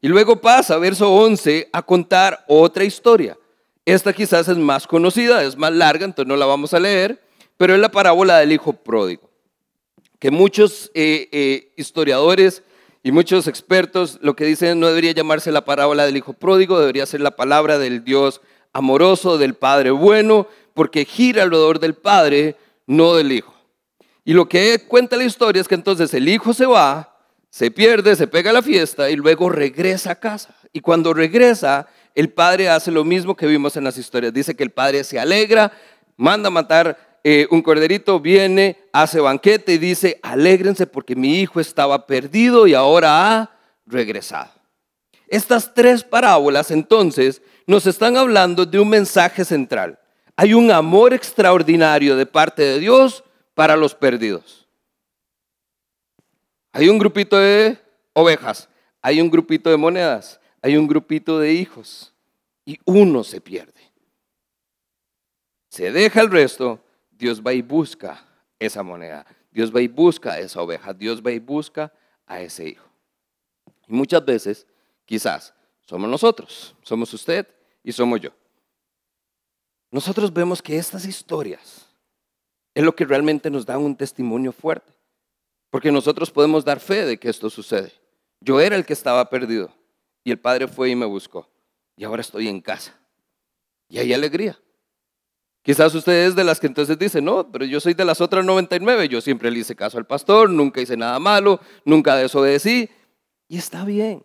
Y 0.00 0.06
luego 0.06 0.40
pasa, 0.40 0.78
verso 0.78 1.12
11, 1.12 1.70
a 1.72 1.82
contar 1.82 2.44
otra 2.46 2.84
historia. 2.84 3.36
Esta 3.84 4.12
quizás 4.12 4.46
es 4.46 4.58
más 4.58 4.86
conocida, 4.86 5.42
es 5.42 5.56
más 5.56 5.72
larga, 5.72 6.04
entonces 6.04 6.28
no 6.28 6.36
la 6.36 6.46
vamos 6.46 6.72
a 6.72 6.78
leer, 6.78 7.23
pero 7.56 7.74
es 7.74 7.80
la 7.80 7.90
parábola 7.90 8.38
del 8.38 8.52
hijo 8.52 8.72
pródigo, 8.72 9.30
que 10.18 10.30
muchos 10.30 10.90
eh, 10.94 11.28
eh, 11.32 11.72
historiadores 11.76 12.62
y 13.02 13.12
muchos 13.12 13.46
expertos 13.46 14.18
lo 14.22 14.34
que 14.34 14.44
dicen 14.44 14.80
no 14.80 14.86
debería 14.86 15.12
llamarse 15.12 15.52
la 15.52 15.64
parábola 15.64 16.06
del 16.06 16.16
hijo 16.16 16.32
pródigo, 16.32 16.80
debería 16.80 17.06
ser 17.06 17.20
la 17.20 17.36
palabra 17.36 17.78
del 17.78 18.04
Dios 18.04 18.40
amoroso 18.72 19.38
del 19.38 19.54
Padre 19.54 19.90
bueno, 19.90 20.48
porque 20.74 21.04
gira 21.04 21.44
alrededor 21.44 21.78
del 21.78 21.94
Padre, 21.94 22.56
no 22.86 23.14
del 23.14 23.32
Hijo. 23.32 23.54
Y 24.24 24.32
lo 24.34 24.48
que 24.48 24.84
cuenta 24.86 25.16
la 25.16 25.24
historia 25.24 25.62
es 25.62 25.68
que 25.68 25.76
entonces 25.76 26.12
el 26.12 26.28
Hijo 26.28 26.52
se 26.52 26.66
va, 26.66 27.16
se 27.48 27.70
pierde, 27.70 28.16
se 28.16 28.26
pega 28.26 28.50
a 28.50 28.52
la 28.54 28.62
fiesta 28.62 29.08
y 29.10 29.16
luego 29.16 29.48
regresa 29.48 30.12
a 30.12 30.20
casa. 30.20 30.56
Y 30.72 30.80
cuando 30.80 31.14
regresa, 31.14 31.86
el 32.14 32.30
Padre 32.30 32.68
hace 32.68 32.90
lo 32.90 33.04
mismo 33.04 33.36
que 33.36 33.46
vimos 33.46 33.76
en 33.76 33.84
las 33.84 33.96
historias. 33.96 34.32
Dice 34.32 34.56
que 34.56 34.64
el 34.64 34.70
Padre 34.70 35.04
se 35.04 35.20
alegra, 35.20 35.72
manda 36.16 36.48
a 36.48 36.50
matar 36.50 37.03
eh, 37.26 37.48
un 37.50 37.62
corderito, 37.62 38.20
viene, 38.20 38.76
hace 38.92 39.18
banquete 39.18 39.72
y 39.72 39.78
dice, 39.78 40.20
alégrense 40.22 40.86
porque 40.86 41.16
mi 41.16 41.40
hijo 41.40 41.58
estaba 41.58 42.06
perdido 42.06 42.66
y 42.66 42.74
ahora 42.74 43.40
ha 43.40 43.50
regresado. 43.86 44.52
Estas 45.26 45.72
tres 45.72 46.04
parábolas 46.04 46.70
entonces 46.70 47.40
nos 47.66 47.86
están 47.86 48.18
hablando 48.18 48.66
de 48.66 48.78
un 48.78 48.90
mensaje 48.90 49.42
central. 49.46 49.98
Hay 50.36 50.52
un 50.52 50.70
amor 50.70 51.14
extraordinario 51.14 52.14
de 52.14 52.26
parte 52.26 52.62
de 52.62 52.78
Dios 52.78 53.24
para 53.54 53.74
los 53.74 53.94
perdidos. 53.94 54.68
Hay 56.72 56.90
un 56.90 56.98
grupito 56.98 57.38
de 57.38 57.78
ovejas, 58.12 58.68
hay 59.00 59.22
un 59.22 59.30
grupito 59.30 59.70
de 59.70 59.78
monedas, 59.78 60.40
hay 60.60 60.76
un 60.76 60.86
grupito 60.86 61.38
de 61.38 61.54
hijos 61.54 62.12
y 62.66 62.78
uno 62.84 63.24
se 63.24 63.40
pierde. 63.40 63.80
Se 65.70 65.90
deja 65.90 66.20
el 66.20 66.30
resto, 66.30 66.83
Dios 67.16 67.42
va 67.42 67.52
y 67.52 67.62
busca 67.62 68.24
esa 68.58 68.82
moneda, 68.82 69.26
Dios 69.50 69.74
va 69.74 69.80
y 69.80 69.88
busca 69.88 70.38
esa 70.38 70.60
oveja, 70.60 70.92
Dios 70.92 71.22
va 71.24 71.32
y 71.32 71.38
busca 71.38 71.92
a 72.26 72.40
ese 72.40 72.68
hijo. 72.68 72.86
Y 73.86 73.92
muchas 73.92 74.24
veces, 74.24 74.66
quizás, 75.04 75.54
somos 75.82 76.08
nosotros, 76.08 76.74
somos 76.82 77.12
usted 77.12 77.46
y 77.82 77.92
somos 77.92 78.20
yo. 78.20 78.30
Nosotros 79.90 80.32
vemos 80.32 80.60
que 80.60 80.76
estas 80.76 81.04
historias 81.04 81.86
es 82.74 82.82
lo 82.82 82.96
que 82.96 83.04
realmente 83.04 83.50
nos 83.50 83.64
da 83.64 83.78
un 83.78 83.96
testimonio 83.96 84.52
fuerte, 84.52 84.92
porque 85.70 85.92
nosotros 85.92 86.30
podemos 86.30 86.64
dar 86.64 86.80
fe 86.80 87.04
de 87.04 87.18
que 87.18 87.28
esto 87.28 87.48
sucede. 87.48 87.92
Yo 88.40 88.60
era 88.60 88.76
el 88.76 88.84
que 88.84 88.92
estaba 88.92 89.30
perdido 89.30 89.72
y 90.24 90.30
el 90.30 90.38
Padre 90.38 90.66
fue 90.66 90.90
y 90.90 90.96
me 90.96 91.06
buscó 91.06 91.48
y 91.96 92.04
ahora 92.04 92.22
estoy 92.22 92.48
en 92.48 92.60
casa. 92.60 92.98
Y 93.88 93.98
hay 93.98 94.12
alegría. 94.12 94.58
Quizás 95.64 95.94
ustedes 95.94 96.36
de 96.36 96.44
las 96.44 96.60
que 96.60 96.66
entonces 96.66 96.98
dicen, 96.98 97.24
no, 97.24 97.50
pero 97.50 97.64
yo 97.64 97.80
soy 97.80 97.94
de 97.94 98.04
las 98.04 98.20
otras 98.20 98.44
99, 98.44 99.08
yo 99.08 99.22
siempre 99.22 99.50
le 99.50 99.60
hice 99.60 99.74
caso 99.74 99.96
al 99.96 100.04
pastor, 100.04 100.50
nunca 100.50 100.82
hice 100.82 100.94
nada 100.94 101.18
malo, 101.18 101.58
nunca 101.86 102.14
desobedecí, 102.16 102.90
y 103.48 103.56
está 103.56 103.82
bien. 103.86 104.22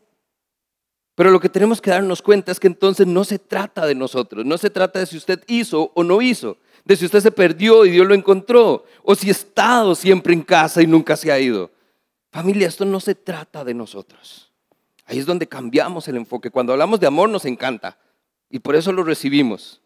Pero 1.15 1.31
lo 1.31 1.39
que 1.39 1.47
tenemos 1.47 1.79
que 1.79 1.91
darnos 1.91 2.21
cuenta 2.21 2.51
es 2.51 2.59
que 2.59 2.67
entonces 2.67 3.07
no 3.07 3.23
se 3.23 3.39
trata 3.39 3.85
de 3.85 3.95
nosotros, 3.95 4.45
no 4.45 4.57
se 4.57 4.69
trata 4.69 4.99
de 4.99 5.05
si 5.05 5.15
usted 5.15 5.41
hizo 5.47 5.93
o 5.95 6.03
no 6.03 6.21
hizo, 6.21 6.57
de 6.83 6.97
si 6.97 7.05
usted 7.05 7.21
se 7.21 7.31
perdió 7.31 7.85
y 7.85 7.91
Dios 7.91 8.05
lo 8.05 8.15
encontró, 8.15 8.83
o 9.03 9.15
si 9.15 9.29
ha 9.29 9.31
estado 9.31 9.95
siempre 9.95 10.33
en 10.33 10.41
casa 10.41 10.81
y 10.81 10.87
nunca 10.87 11.15
se 11.15 11.31
ha 11.31 11.39
ido. 11.39 11.71
Familia, 12.31 12.67
esto 12.67 12.83
no 12.83 12.99
se 12.99 13.15
trata 13.15 13.63
de 13.63 13.73
nosotros. 13.73 14.51
Ahí 15.05 15.19
es 15.19 15.25
donde 15.25 15.47
cambiamos 15.47 16.07
el 16.09 16.17
enfoque. 16.17 16.51
Cuando 16.51 16.73
hablamos 16.73 16.99
de 16.99 17.07
amor 17.07 17.29
nos 17.29 17.45
encanta 17.45 17.97
y 18.49 18.59
por 18.59 18.75
eso 18.75 18.91
lo 18.91 19.03
recibimos. 19.03 19.81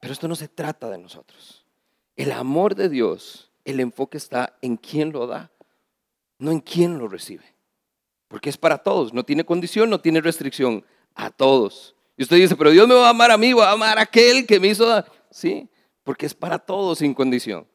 Pero 0.00 0.12
esto 0.12 0.28
no 0.28 0.36
se 0.36 0.48
trata 0.48 0.88
de 0.88 0.98
nosotros. 0.98 1.64
El 2.16 2.32
amor 2.32 2.74
de 2.74 2.88
Dios, 2.88 3.50
el 3.64 3.80
enfoque 3.80 4.16
está 4.16 4.56
en 4.62 4.76
quién 4.76 5.12
lo 5.12 5.26
da, 5.26 5.50
no 6.38 6.50
en 6.50 6.60
quién 6.60 6.98
lo 6.98 7.08
recibe. 7.08 7.44
Porque 8.28 8.50
es 8.50 8.56
para 8.56 8.78
todos, 8.78 9.12
no 9.12 9.24
tiene 9.24 9.44
condición, 9.44 9.90
no 9.90 10.00
tiene 10.00 10.20
restricción, 10.20 10.84
a 11.14 11.30
todos. 11.30 11.94
Y 12.16 12.22
usted 12.22 12.36
dice, 12.36 12.56
pero 12.56 12.70
Dios 12.70 12.86
me 12.86 12.94
va 12.94 13.06
a 13.06 13.10
amar 13.10 13.30
a 13.30 13.38
mí, 13.38 13.52
va 13.52 13.70
a 13.70 13.72
amar 13.72 13.98
a 13.98 14.02
aquel 14.02 14.46
que 14.46 14.60
me 14.60 14.68
hizo 14.68 14.86
dar. 14.86 15.10
Sí, 15.30 15.68
porque 16.04 16.26
es 16.26 16.34
para 16.34 16.58
todos 16.58 16.98
sin 16.98 17.14
condición. 17.14 17.66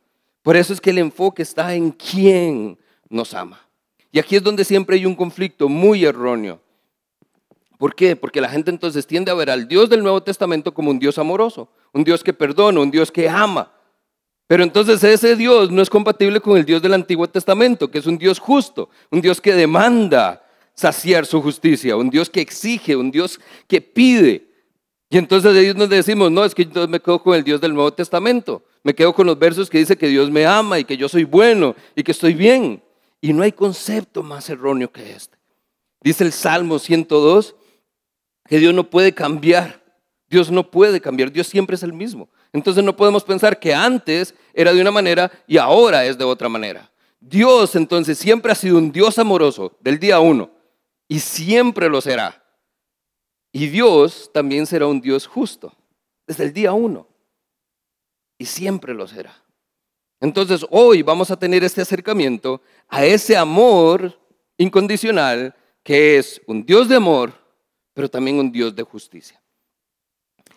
Por 0.42 0.58
eso 0.58 0.74
es 0.74 0.82
que 0.82 0.90
el 0.90 0.98
enfoque 0.98 1.42
está 1.42 1.74
en 1.74 1.92
quién 1.92 2.78
nos 3.10 3.34
ama. 3.34 3.68
Y 4.12 4.20
aquí 4.20 4.36
es 4.36 4.44
donde 4.44 4.66
siempre 4.66 4.96
hay 4.96 5.06
un 5.06 5.16
conflicto 5.16 5.70
muy 5.70 6.06
erróneo. 6.06 6.62
¿Por 7.78 7.96
qué? 7.96 8.16
Porque 8.16 8.42
la 8.42 8.50
gente 8.50 8.70
entonces 8.70 9.08
tiende 9.08 9.32
a 9.32 9.36
ver 9.36 9.50
al 9.50 9.68
Dios 9.68 9.90
del 9.90 10.04
Nuevo 10.04 10.22
Testamento 10.22 10.74
como 10.74 10.92
un 10.92 11.00
Dios 11.00 11.18
amoroso, 11.18 11.70
un 11.94 12.04
Dios 12.04 12.24
que 12.24 12.34
perdona, 12.34 12.82
un 12.82 12.92
Dios 12.92 13.12
que 13.12 13.30
ama. 13.30 13.72
Pero 14.48 14.64
entonces 14.64 15.04
ese 15.04 15.36
Dios 15.36 15.72
no 15.72 15.82
es 15.82 15.90
compatible 15.90 16.42
con 16.42 16.58
el 16.58 16.66
Dios 16.66 16.82
del 16.82 16.94
Antiguo 16.94 17.28
Testamento, 17.28 17.90
que 17.90 18.00
es 18.00 18.06
un 18.06 18.18
Dios 18.18 18.40
justo, 18.40 18.90
un 19.10 19.22
Dios 19.22 19.40
que 19.40 19.54
demanda 19.54 20.44
saciar 20.74 21.26
su 21.26 21.42
justicia, 21.42 21.96
un 21.96 22.10
Dios 22.10 22.30
que 22.30 22.42
exige, 22.42 22.96
un 22.96 23.12
Dios 23.12 23.40
que 23.68 23.80
pide. 23.80 24.50
Y 25.10 25.18
entonces 25.18 25.56
ellos 25.56 25.76
nos 25.76 25.90
decimos, 25.90 26.32
no, 26.32 26.44
es 26.44 26.56
que 26.56 26.66
yo 26.66 26.88
me 26.88 27.00
quedo 27.00 27.22
con 27.22 27.36
el 27.36 27.44
Dios 27.44 27.62
del 27.62 27.74
Nuevo 27.74 27.94
Testamento, 27.94 28.64
me 28.84 28.94
quedo 28.94 29.14
con 29.14 29.28
los 29.28 29.38
versos 29.38 29.70
que 29.70 29.78
dice 29.78 29.98
que 29.98 30.08
Dios 30.08 30.30
me 30.32 30.46
ama 30.46 30.80
y 30.80 30.84
que 30.84 30.98
yo 30.98 31.08
soy 31.08 31.24
bueno 31.24 31.76
y 31.96 32.04
que 32.04 32.12
estoy 32.12 32.34
bien. 32.34 32.84
Y 33.22 33.32
no 33.32 33.44
hay 33.44 33.54
concepto 33.54 34.24
más 34.24 34.50
erróneo 34.50 34.92
que 34.92 35.12
este. 35.12 35.38
Dice 36.02 36.26
el 36.26 36.34
Salmo 36.34 36.80
102 36.80 37.56
que 38.50 38.60
Dios 38.60 38.74
no 38.74 38.90
puede 38.90 39.14
cambiar. 39.14 39.83
Dios 40.34 40.50
no 40.50 40.72
puede 40.72 41.00
cambiar, 41.00 41.32
Dios 41.32 41.46
siempre 41.46 41.76
es 41.76 41.84
el 41.84 41.94
mismo. 41.94 42.28
Entonces 42.54 42.84
no 42.84 42.96
podemos 42.96 43.24
pensar 43.24 43.60
que 43.60 43.72
antes 43.72 44.34
era 44.52 44.74
de 44.74 44.82
una 44.82 44.90
manera 44.90 45.32
y 45.46 45.58
ahora 45.58 46.06
es 46.06 46.18
de 46.18 46.24
otra 46.24 46.50
manera. 46.50 46.92
Dios 47.20 47.76
entonces 47.76 48.18
siempre 48.18 48.52
ha 48.52 48.56
sido 48.56 48.80
un 48.80 48.92
Dios 48.92 49.20
amoroso 49.20 49.78
del 49.80 50.00
día 50.00 50.20
uno 50.20 50.50
y 51.08 51.20
siempre 51.20 51.88
lo 51.88 52.02
será. 52.02 52.44
Y 53.52 53.68
Dios 53.68 54.32
también 54.34 54.66
será 54.66 54.88
un 54.88 55.02
Dios 55.02 55.28
justo 55.28 55.72
desde 56.26 56.46
el 56.46 56.52
día 56.52 56.74
uno 56.74 57.08
y 58.40 58.46
siempre 58.46 58.96
lo 58.96 59.08
será. 59.08 59.36
Entonces 60.20 60.66
hoy 60.72 61.04
vamos 61.04 61.30
a 61.30 61.38
tener 61.38 61.64
este 61.64 61.82
acercamiento 61.82 62.60
a 62.88 63.06
ese 63.06 63.38
amor 63.38 64.20
incondicional 64.58 65.56
que 65.84 66.18
es 66.18 66.42
un 66.48 66.66
Dios 66.66 66.90
de 66.90 66.96
amor, 66.96 67.34
pero 67.94 68.10
también 68.10 68.40
un 68.40 68.52
Dios 68.52 68.76
de 68.76 68.82
justicia. 68.82 69.43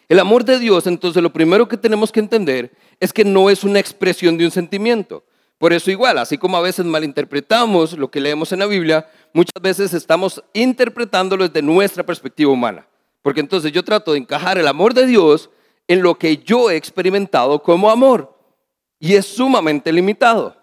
El 0.08 0.20
amor 0.20 0.44
de 0.44 0.58
Dios, 0.58 0.86
entonces, 0.86 1.22
lo 1.22 1.32
primero 1.32 1.66
que 1.68 1.76
tenemos 1.76 2.12
que 2.12 2.20
entender 2.20 2.72
es 3.00 3.12
que 3.12 3.24
no 3.24 3.50
es 3.50 3.64
una 3.64 3.80
expresión 3.80 4.38
de 4.38 4.44
un 4.44 4.50
sentimiento. 4.50 5.24
Por 5.58 5.72
eso 5.72 5.90
igual, 5.90 6.18
así 6.18 6.38
como 6.38 6.56
a 6.56 6.60
veces 6.60 6.84
malinterpretamos 6.84 7.94
lo 7.94 8.10
que 8.10 8.20
leemos 8.20 8.52
en 8.52 8.60
la 8.60 8.66
Biblia, 8.66 9.08
muchas 9.32 9.60
veces 9.60 9.94
estamos 9.94 10.42
interpretándolo 10.52 11.48
desde 11.48 11.62
nuestra 11.62 12.04
perspectiva 12.04 12.52
humana. 12.52 12.86
Porque 13.22 13.40
entonces 13.40 13.72
yo 13.72 13.82
trato 13.82 14.12
de 14.12 14.18
encajar 14.18 14.58
el 14.58 14.68
amor 14.68 14.94
de 14.94 15.06
Dios 15.06 15.50
en 15.88 16.02
lo 16.02 16.16
que 16.16 16.36
yo 16.36 16.70
he 16.70 16.76
experimentado 16.76 17.62
como 17.62 17.90
amor. 17.90 18.38
Y 19.00 19.14
es 19.14 19.26
sumamente 19.26 19.92
limitado. 19.92 20.56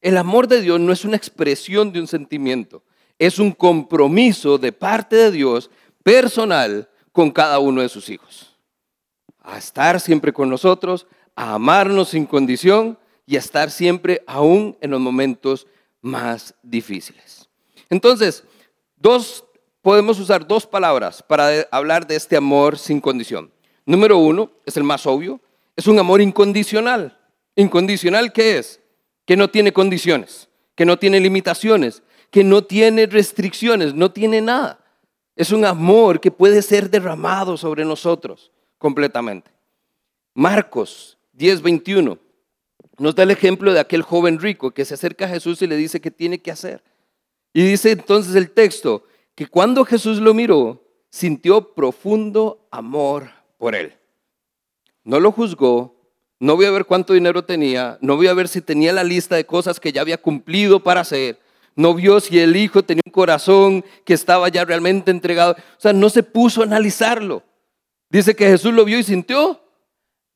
El 0.00 0.16
amor 0.16 0.48
de 0.48 0.60
Dios 0.60 0.80
no 0.80 0.92
es 0.92 1.04
una 1.04 1.16
expresión 1.16 1.92
de 1.92 2.00
un 2.00 2.08
sentimiento, 2.08 2.82
es 3.20 3.38
un 3.38 3.52
compromiso 3.52 4.58
de 4.58 4.72
parte 4.72 5.14
de 5.14 5.30
Dios 5.30 5.70
personal 6.02 6.88
con 7.12 7.30
cada 7.30 7.60
uno 7.60 7.82
de 7.82 7.88
sus 7.88 8.08
hijos. 8.08 8.51
A 9.42 9.58
estar 9.58 10.00
siempre 10.00 10.32
con 10.32 10.48
nosotros, 10.48 11.06
a 11.36 11.54
amarnos 11.54 12.10
sin 12.10 12.26
condición 12.26 12.98
y 13.26 13.36
a 13.36 13.40
estar 13.40 13.70
siempre 13.70 14.22
aún 14.26 14.76
en 14.80 14.90
los 14.90 15.00
momentos 15.00 15.66
más 16.00 16.54
difíciles. 16.62 17.48
Entonces, 17.88 18.44
dos, 18.96 19.44
podemos 19.80 20.18
usar 20.18 20.46
dos 20.46 20.66
palabras 20.66 21.22
para 21.22 21.66
hablar 21.70 22.06
de 22.06 22.16
este 22.16 22.36
amor 22.36 22.78
sin 22.78 23.00
condición. 23.00 23.52
Número 23.84 24.18
uno, 24.18 24.50
es 24.64 24.76
el 24.76 24.84
más 24.84 25.06
obvio, 25.06 25.40
es 25.76 25.86
un 25.86 25.98
amor 25.98 26.20
incondicional. 26.20 27.18
¿Incondicional 27.56 28.32
qué 28.32 28.58
es? 28.58 28.80
Que 29.24 29.36
no 29.36 29.50
tiene 29.50 29.72
condiciones, 29.72 30.48
que 30.74 30.84
no 30.84 30.98
tiene 30.98 31.20
limitaciones, 31.20 32.02
que 32.30 32.44
no 32.44 32.64
tiene 32.64 33.06
restricciones, 33.06 33.94
no 33.94 34.10
tiene 34.10 34.40
nada. 34.40 34.78
Es 35.36 35.52
un 35.52 35.64
amor 35.64 36.20
que 36.20 36.30
puede 36.30 36.62
ser 36.62 36.90
derramado 36.90 37.56
sobre 37.56 37.84
nosotros 37.84 38.52
completamente. 38.82 39.48
Marcos 40.34 41.16
10:21 41.38 42.18
nos 42.98 43.14
da 43.14 43.22
el 43.22 43.30
ejemplo 43.30 43.72
de 43.72 43.78
aquel 43.78 44.02
joven 44.02 44.40
rico 44.40 44.72
que 44.72 44.84
se 44.84 44.94
acerca 44.94 45.26
a 45.26 45.28
Jesús 45.28 45.62
y 45.62 45.68
le 45.68 45.76
dice 45.76 46.00
qué 46.00 46.10
tiene 46.10 46.42
que 46.42 46.50
hacer. 46.50 46.82
Y 47.54 47.62
dice 47.62 47.92
entonces 47.92 48.34
el 48.34 48.50
texto 48.50 49.04
que 49.36 49.46
cuando 49.46 49.84
Jesús 49.84 50.18
lo 50.18 50.34
miró, 50.34 50.82
sintió 51.10 51.74
profundo 51.74 52.66
amor 52.72 53.30
por 53.56 53.76
él. 53.76 53.94
No 55.04 55.20
lo 55.20 55.30
juzgó, 55.30 55.94
no 56.40 56.56
voy 56.56 56.66
a 56.66 56.70
ver 56.72 56.84
cuánto 56.84 57.12
dinero 57.12 57.44
tenía, 57.44 57.98
no 58.00 58.16
voy 58.16 58.26
a 58.26 58.34
ver 58.34 58.48
si 58.48 58.60
tenía 58.60 58.92
la 58.92 59.04
lista 59.04 59.36
de 59.36 59.46
cosas 59.46 59.78
que 59.78 59.92
ya 59.92 60.00
había 60.00 60.20
cumplido 60.20 60.82
para 60.82 61.02
hacer, 61.02 61.38
no 61.76 61.94
vio 61.94 62.20
si 62.20 62.38
el 62.38 62.56
hijo 62.56 62.82
tenía 62.82 63.02
un 63.06 63.12
corazón 63.12 63.84
que 64.04 64.14
estaba 64.14 64.48
ya 64.48 64.64
realmente 64.64 65.10
entregado. 65.10 65.52
O 65.52 65.80
sea, 65.80 65.92
no 65.92 66.10
se 66.10 66.22
puso 66.22 66.60
a 66.60 66.64
analizarlo. 66.64 67.42
Dice 68.12 68.36
que 68.36 68.46
Jesús 68.46 68.74
lo 68.74 68.84
vio 68.84 68.98
y 68.98 69.02
sintió 69.02 69.58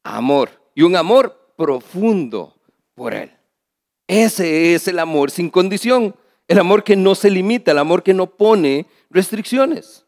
amor. 0.03 0.49
Y 0.75 0.81
un 0.81 0.97
amor 0.97 1.53
profundo 1.59 2.57
por 2.95 3.13
él. 3.13 3.31
Ese 4.07 4.75
es 4.75 4.89
el 4.89 4.99
amor 4.99 5.31
sin 5.31 5.51
condición. 5.51 6.17
El 6.49 6.59
amor 6.59 6.83
que 6.83 6.97
no 6.97 7.15
se 7.15 7.29
limita, 7.29 7.73
el 7.73 7.79
amor 7.79 8.03
que 8.03 8.15
no 8.15 8.29
pone 8.29 8.87
restricciones. 9.11 10.07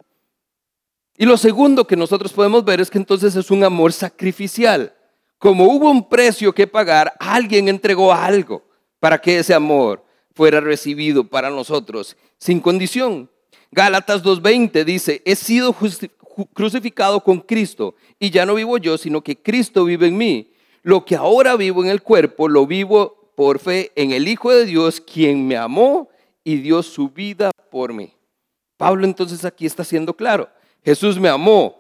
Y 1.18 1.26
lo 1.26 1.36
segundo 1.36 1.86
que 1.86 1.94
nosotros 1.94 2.32
podemos 2.32 2.64
ver 2.64 2.80
es 2.80 2.88
que 2.88 2.96
entonces 2.96 3.36
es 3.36 3.50
un 3.50 3.62
amor 3.62 3.92
sacrificial. 3.92 4.94
Como 5.36 5.64
hubo 5.64 5.90
un 5.90 6.08
precio 6.08 6.54
que 6.54 6.66
pagar, 6.66 7.12
alguien 7.20 7.68
entregó 7.68 8.14
algo 8.14 8.62
para 8.98 9.20
que 9.20 9.40
ese 9.40 9.52
amor 9.52 10.02
fuera 10.34 10.62
recibido 10.62 11.22
para 11.22 11.50
nosotros 11.50 12.16
sin 12.38 12.60
condición. 12.60 13.28
Gálatas 13.70 14.22
2.20 14.24 14.84
dice, 14.84 15.20
he 15.26 15.36
sido 15.36 15.74
crucificado 16.46 17.22
con 17.22 17.40
Cristo 17.40 17.94
y 18.18 18.30
ya 18.30 18.46
no 18.46 18.54
vivo 18.54 18.78
yo, 18.78 18.98
sino 18.98 19.22
que 19.22 19.36
Cristo 19.36 19.84
vive 19.84 20.08
en 20.08 20.16
mí. 20.16 20.52
Lo 20.82 21.04
que 21.04 21.16
ahora 21.16 21.56
vivo 21.56 21.82
en 21.82 21.90
el 21.90 22.02
cuerpo, 22.02 22.48
lo 22.48 22.66
vivo 22.66 23.32
por 23.34 23.58
fe 23.58 23.92
en 23.94 24.12
el 24.12 24.28
Hijo 24.28 24.50
de 24.50 24.64
Dios, 24.64 25.00
quien 25.00 25.46
me 25.46 25.56
amó 25.56 26.08
y 26.44 26.56
dio 26.56 26.82
su 26.82 27.08
vida 27.08 27.50
por 27.70 27.92
mí. 27.92 28.14
Pablo 28.76 29.04
entonces 29.04 29.44
aquí 29.44 29.66
está 29.66 29.84
siendo 29.84 30.14
claro. 30.14 30.48
Jesús 30.84 31.18
me 31.18 31.28
amó, 31.28 31.76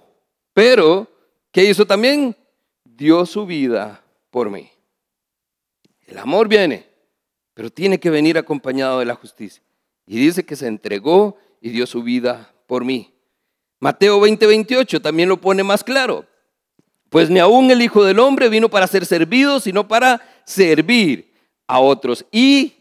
pero 0.52 1.08
¿qué 1.52 1.64
hizo 1.64 1.86
también? 1.86 2.36
Dio 2.84 3.24
su 3.24 3.46
vida 3.46 4.02
por 4.30 4.50
mí. 4.50 4.70
El 6.06 6.18
amor 6.18 6.48
viene, 6.48 6.86
pero 7.54 7.70
tiene 7.70 8.00
que 8.00 8.10
venir 8.10 8.38
acompañado 8.38 8.98
de 8.98 9.04
la 9.04 9.14
justicia. 9.14 9.62
Y 10.06 10.18
dice 10.18 10.44
que 10.44 10.56
se 10.56 10.66
entregó 10.66 11.36
y 11.60 11.70
dio 11.70 11.86
su 11.86 12.02
vida 12.02 12.54
por 12.66 12.84
mí. 12.84 13.14
Mateo 13.80 14.20
20, 14.20 14.46
28 14.46 15.00
también 15.00 15.28
lo 15.28 15.40
pone 15.40 15.62
más 15.62 15.84
claro. 15.84 16.26
Pues 17.10 17.30
ni 17.30 17.38
aún 17.38 17.70
el 17.70 17.80
Hijo 17.80 18.04
del 18.04 18.18
Hombre 18.18 18.48
vino 18.48 18.68
para 18.68 18.86
ser 18.86 19.06
servido, 19.06 19.60
sino 19.60 19.88
para 19.88 20.20
servir 20.44 21.32
a 21.66 21.80
otros. 21.80 22.24
Y, 22.30 22.74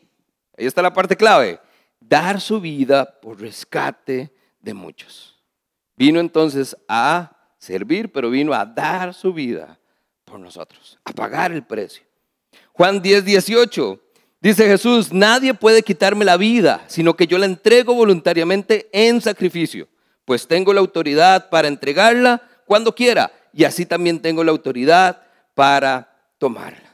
ahí 0.58 0.66
está 0.66 0.82
la 0.82 0.94
parte 0.94 1.16
clave, 1.16 1.60
dar 2.00 2.42
su 2.42 2.60
vida 2.60 3.20
por 3.22 3.40
rescate 3.40 4.34
de 4.60 4.74
muchos. 4.74 5.38
Vino 5.96 6.20
entonces 6.20 6.76
a 6.88 7.38
servir, 7.58 8.12
pero 8.12 8.30
vino 8.30 8.54
a 8.54 8.66
dar 8.66 9.14
su 9.14 9.34
vida 9.34 9.80
por 10.26 10.40
nosotros, 10.40 11.00
a 11.06 11.12
pagar 11.14 11.52
el 11.52 11.64
precio. 11.64 12.04
Juan 12.74 13.02
10, 13.02 13.26
18. 13.26 14.00
Dice 14.40 14.68
Jesús, 14.68 15.12
nadie 15.12 15.54
puede 15.54 15.82
quitarme 15.82 16.24
la 16.24 16.38
vida, 16.38 16.84
sino 16.88 17.16
que 17.16 17.26
yo 17.26 17.38
la 17.38 17.48
entrego 17.48 17.96
voluntariamente 17.96 18.88
en 18.92 19.20
sacrificio, 19.20 19.88
pues 20.28 20.46
tengo 20.46 20.74
la 20.74 20.82
autoridad 20.82 21.50
para 21.50 21.70
entregarla 21.70 22.42
cuando 22.66 22.94
quiera, 22.94 23.32
y 23.54 23.64
así 23.64 23.86
también 23.86 24.22
tengo 24.22 24.44
la 24.44 24.52
autoridad 24.52 25.22
para 25.56 26.14
tomarla. 26.38 26.92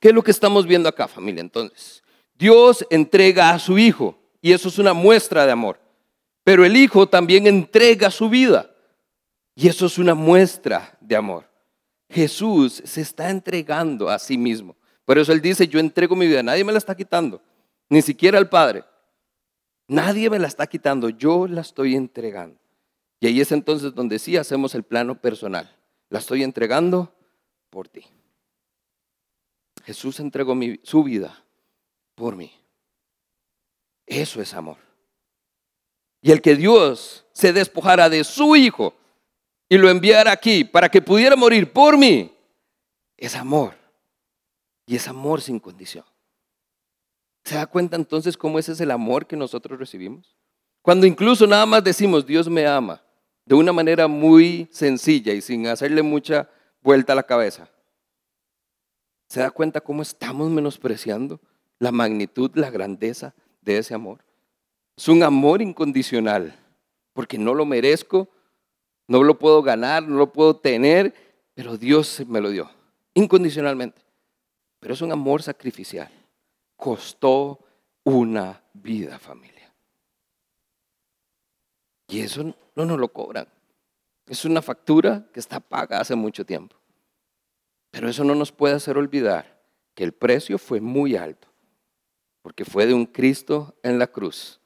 ¿Qué 0.00 0.08
es 0.08 0.14
lo 0.14 0.24
que 0.24 0.32
estamos 0.32 0.66
viendo 0.66 0.88
acá, 0.88 1.06
familia? 1.06 1.40
Entonces, 1.40 2.02
Dios 2.34 2.84
entrega 2.90 3.50
a 3.50 3.60
su 3.60 3.78
Hijo, 3.78 4.18
y 4.42 4.52
eso 4.52 4.66
es 4.66 4.78
una 4.80 4.92
muestra 4.92 5.46
de 5.46 5.52
amor. 5.52 5.78
Pero 6.42 6.64
el 6.64 6.76
Hijo 6.76 7.08
también 7.08 7.46
entrega 7.46 8.10
su 8.10 8.28
vida. 8.28 8.68
Y 9.54 9.68
eso 9.68 9.86
es 9.86 9.96
una 9.96 10.16
muestra 10.16 10.98
de 11.00 11.14
amor. 11.14 11.48
Jesús 12.08 12.82
se 12.84 13.02
está 13.02 13.30
entregando 13.30 14.08
a 14.08 14.18
sí 14.18 14.36
mismo. 14.36 14.74
Por 15.04 15.16
eso 15.16 15.30
Él 15.30 15.40
dice, 15.40 15.68
yo 15.68 15.78
entrego 15.78 16.16
mi 16.16 16.26
vida. 16.26 16.42
Nadie 16.42 16.64
me 16.64 16.72
la 16.72 16.78
está 16.78 16.96
quitando. 16.96 17.40
Ni 17.88 18.02
siquiera 18.02 18.36
el 18.36 18.48
Padre. 18.48 18.82
Nadie 19.90 20.30
me 20.30 20.38
la 20.38 20.48
está 20.48 20.66
quitando. 20.66 21.08
Yo 21.08 21.46
la 21.46 21.60
estoy 21.60 21.96
entregando. 21.96 22.58
Y 23.20 23.26
ahí 23.26 23.40
es 23.40 23.52
entonces 23.52 23.94
donde 23.94 24.18
sí 24.18 24.36
hacemos 24.36 24.74
el 24.74 24.82
plano 24.82 25.20
personal. 25.20 25.76
La 26.08 26.18
estoy 26.18 26.42
entregando 26.42 27.12
por 27.68 27.88
ti. 27.88 28.06
Jesús 29.84 30.20
entregó 30.20 30.54
su 30.82 31.04
vida 31.04 31.44
por 32.14 32.36
mí. 32.36 32.52
Eso 34.06 34.40
es 34.40 34.54
amor 34.54 34.78
y 36.22 36.30
el 36.30 36.42
que 36.42 36.56
Dios 36.56 37.24
se 37.32 37.52
despojara 37.52 38.08
de 38.08 38.24
su 38.24 38.56
Hijo 38.56 38.94
y 39.68 39.78
lo 39.78 39.88
enviara 39.88 40.32
aquí 40.32 40.64
para 40.64 40.88
que 40.88 41.00
pudiera 41.00 41.36
morir 41.36 41.72
por 41.72 41.96
mí, 41.96 42.34
es 43.16 43.34
amor. 43.36 43.74
Y 44.86 44.96
es 44.96 45.06
amor 45.06 45.40
sin 45.40 45.60
condición. 45.60 46.04
¿Se 47.44 47.54
da 47.56 47.66
cuenta 47.66 47.96
entonces 47.96 48.36
cómo 48.36 48.58
ese 48.58 48.72
es 48.72 48.80
el 48.80 48.90
amor 48.90 49.26
que 49.26 49.36
nosotros 49.36 49.78
recibimos? 49.78 50.36
Cuando 50.82 51.06
incluso 51.06 51.46
nada 51.46 51.66
más 51.66 51.84
decimos, 51.84 52.26
Dios 52.26 52.48
me 52.48 52.66
ama, 52.66 53.02
de 53.44 53.54
una 53.54 53.72
manera 53.72 54.06
muy 54.06 54.68
sencilla 54.70 55.32
y 55.32 55.40
sin 55.40 55.66
hacerle 55.66 56.02
mucha 56.02 56.48
vuelta 56.82 57.12
a 57.12 57.16
la 57.16 57.22
cabeza. 57.22 57.68
¿Se 59.28 59.40
da 59.40 59.50
cuenta 59.50 59.80
cómo 59.80 60.02
estamos 60.02 60.50
menospreciando 60.50 61.40
la 61.78 61.92
magnitud, 61.92 62.50
la 62.54 62.70
grandeza 62.70 63.34
de 63.60 63.78
ese 63.78 63.94
amor? 63.94 64.24
Es 64.96 65.08
un 65.08 65.22
amor 65.22 65.62
incondicional, 65.62 66.54
porque 67.12 67.38
no 67.38 67.54
lo 67.54 67.64
merezco, 67.64 68.28
no 69.06 69.22
lo 69.22 69.38
puedo 69.38 69.62
ganar, 69.62 70.02
no 70.02 70.16
lo 70.16 70.32
puedo 70.32 70.56
tener, 70.56 71.14
pero 71.54 71.76
Dios 71.76 72.22
me 72.26 72.40
lo 72.40 72.50
dio, 72.50 72.70
incondicionalmente. 73.14 74.00
Pero 74.78 74.94
es 74.94 75.02
un 75.02 75.12
amor 75.12 75.42
sacrificial. 75.42 76.10
Costó 76.80 77.60
una 78.04 78.62
vida, 78.72 79.18
familia. 79.18 79.72
Y 82.08 82.20
eso 82.20 82.54
no 82.74 82.84
nos 82.84 82.98
lo 82.98 83.12
cobran. 83.12 83.46
Es 84.26 84.44
una 84.44 84.62
factura 84.62 85.28
que 85.32 85.40
está 85.40 85.60
paga 85.60 86.00
hace 86.00 86.14
mucho 86.14 86.44
tiempo. 86.44 86.76
Pero 87.90 88.08
eso 88.08 88.24
no 88.24 88.34
nos 88.34 88.50
puede 88.50 88.74
hacer 88.74 88.96
olvidar 88.96 89.60
que 89.94 90.04
el 90.04 90.12
precio 90.12 90.58
fue 90.58 90.80
muy 90.80 91.16
alto, 91.16 91.48
porque 92.42 92.64
fue 92.64 92.86
de 92.86 92.94
un 92.94 93.06
Cristo 93.06 93.76
en 93.82 93.98
la 93.98 94.06
cruz 94.06 94.60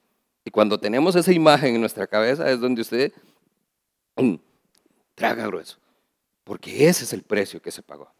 y 0.45 0.51
cuando 0.51 0.79
tenemos 0.79 1.15
esa 1.15 1.33
imagen 1.33 1.73
en 1.73 1.81
nuestra 1.81 2.05
cabeza 2.05 2.49
es 2.49 2.59
donde 2.59 2.81
usted 2.81 3.11
traga 5.15 5.47
grueso. 5.47 5.79
Porque 6.43 6.87
ese 6.87 7.03
es 7.03 7.13
el 7.13 7.23
precio 7.23 7.59
que 7.59 7.71
se 7.71 7.81
pagó. 7.81 8.13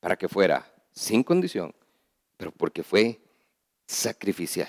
Para 0.00 0.16
que 0.16 0.28
fuera 0.28 0.66
sin 0.90 1.22
condición, 1.22 1.72
pero 2.36 2.50
porque 2.50 2.82
fue 2.82 3.20
sacrificial. 3.90 4.68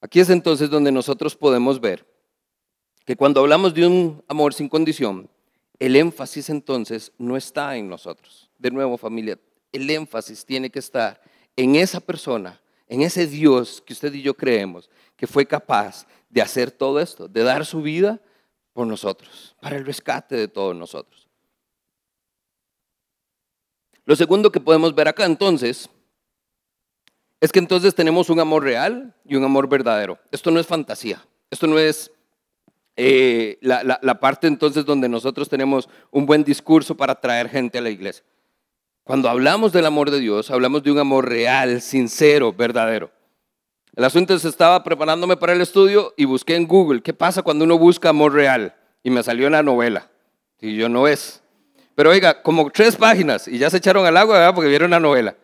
Aquí 0.00 0.20
es 0.20 0.30
entonces 0.30 0.70
donde 0.70 0.90
nosotros 0.90 1.36
podemos 1.36 1.78
ver 1.78 2.06
que 3.04 3.16
cuando 3.16 3.40
hablamos 3.40 3.74
de 3.74 3.86
un 3.86 4.24
amor 4.26 4.54
sin 4.54 4.68
condición, 4.68 5.28
el 5.78 5.94
énfasis 5.94 6.48
entonces 6.48 7.12
no 7.18 7.36
está 7.36 7.76
en 7.76 7.88
nosotros. 7.88 8.50
De 8.58 8.70
nuevo, 8.70 8.96
familia, 8.96 9.38
el 9.72 9.90
énfasis 9.90 10.46
tiene 10.46 10.70
que 10.70 10.78
estar 10.78 11.20
en 11.54 11.76
esa 11.76 12.00
persona, 12.00 12.62
en 12.86 13.02
ese 13.02 13.26
Dios 13.26 13.82
que 13.84 13.92
usted 13.92 14.14
y 14.14 14.22
yo 14.22 14.32
creemos, 14.32 14.88
que 15.16 15.26
fue 15.26 15.44
capaz 15.44 16.06
de 16.30 16.40
hacer 16.40 16.70
todo 16.70 16.98
esto, 16.98 17.28
de 17.28 17.42
dar 17.42 17.66
su 17.66 17.82
vida 17.82 18.22
por 18.72 18.86
nosotros, 18.86 19.54
para 19.60 19.76
el 19.76 19.84
rescate 19.84 20.34
de 20.34 20.48
todos 20.48 20.74
nosotros. 20.74 21.17
Lo 24.08 24.16
segundo 24.16 24.50
que 24.50 24.58
podemos 24.58 24.94
ver 24.94 25.06
acá 25.06 25.26
entonces 25.26 25.90
es 27.42 27.52
que 27.52 27.58
entonces 27.58 27.94
tenemos 27.94 28.30
un 28.30 28.40
amor 28.40 28.64
real 28.64 29.14
y 29.22 29.36
un 29.36 29.44
amor 29.44 29.68
verdadero. 29.68 30.18
Esto 30.32 30.50
no 30.50 30.58
es 30.58 30.66
fantasía, 30.66 31.22
esto 31.50 31.66
no 31.66 31.78
es 31.78 32.10
eh, 32.96 33.58
la, 33.60 34.18
parte 34.18 34.46
entonces 34.46 34.86
donde 34.86 35.10
nosotros 35.10 35.50
tenemos 35.50 35.90
un 36.10 36.24
buen 36.24 36.42
discurso 36.42 36.96
para 36.96 37.16
traer 37.16 37.50
gente 37.50 37.76
a 37.76 37.82
la 37.82 37.90
iglesia. 37.90 38.24
Cuando 39.04 39.28
hablamos 39.28 39.74
del 39.74 39.84
amor 39.84 40.10
de 40.10 40.20
Dios, 40.20 40.50
hablamos 40.50 40.82
de 40.82 40.90
un 40.90 41.00
amor 41.00 41.28
real, 41.28 41.82
sincero, 41.82 42.50
verdadero. 42.50 43.10
El 43.94 44.04
asunto 44.04 44.32
es, 44.32 44.46
estaba 44.46 44.82
preparándome 44.84 45.36
para 45.36 45.52
el 45.52 45.60
estudio 45.60 46.14
y 46.16 46.24
busqué 46.24 46.56
en 46.56 46.66
Google, 46.66 47.02
¿qué 47.02 47.12
pasa 47.12 47.42
cuando 47.42 47.66
uno 47.66 47.76
busca 47.76 48.08
amor 48.08 48.32
real? 48.32 48.74
Y 49.02 49.10
me 49.10 49.22
salió 49.22 49.48
una 49.48 49.62
novela. 49.62 50.10
Y 50.62 50.76
yo 50.76 50.88
no 50.88 51.06
es. 51.06 51.42
Pero 51.98 52.10
oiga, 52.10 52.42
como 52.42 52.70
tres 52.70 52.94
páginas, 52.94 53.48
y 53.48 53.58
ya 53.58 53.68
se 53.70 53.78
echaron 53.78 54.06
al 54.06 54.16
agua, 54.16 54.38
¿verdad? 54.38 54.54
Porque 54.54 54.70
vieron 54.70 54.92
la 54.92 55.00
novela. 55.00 55.34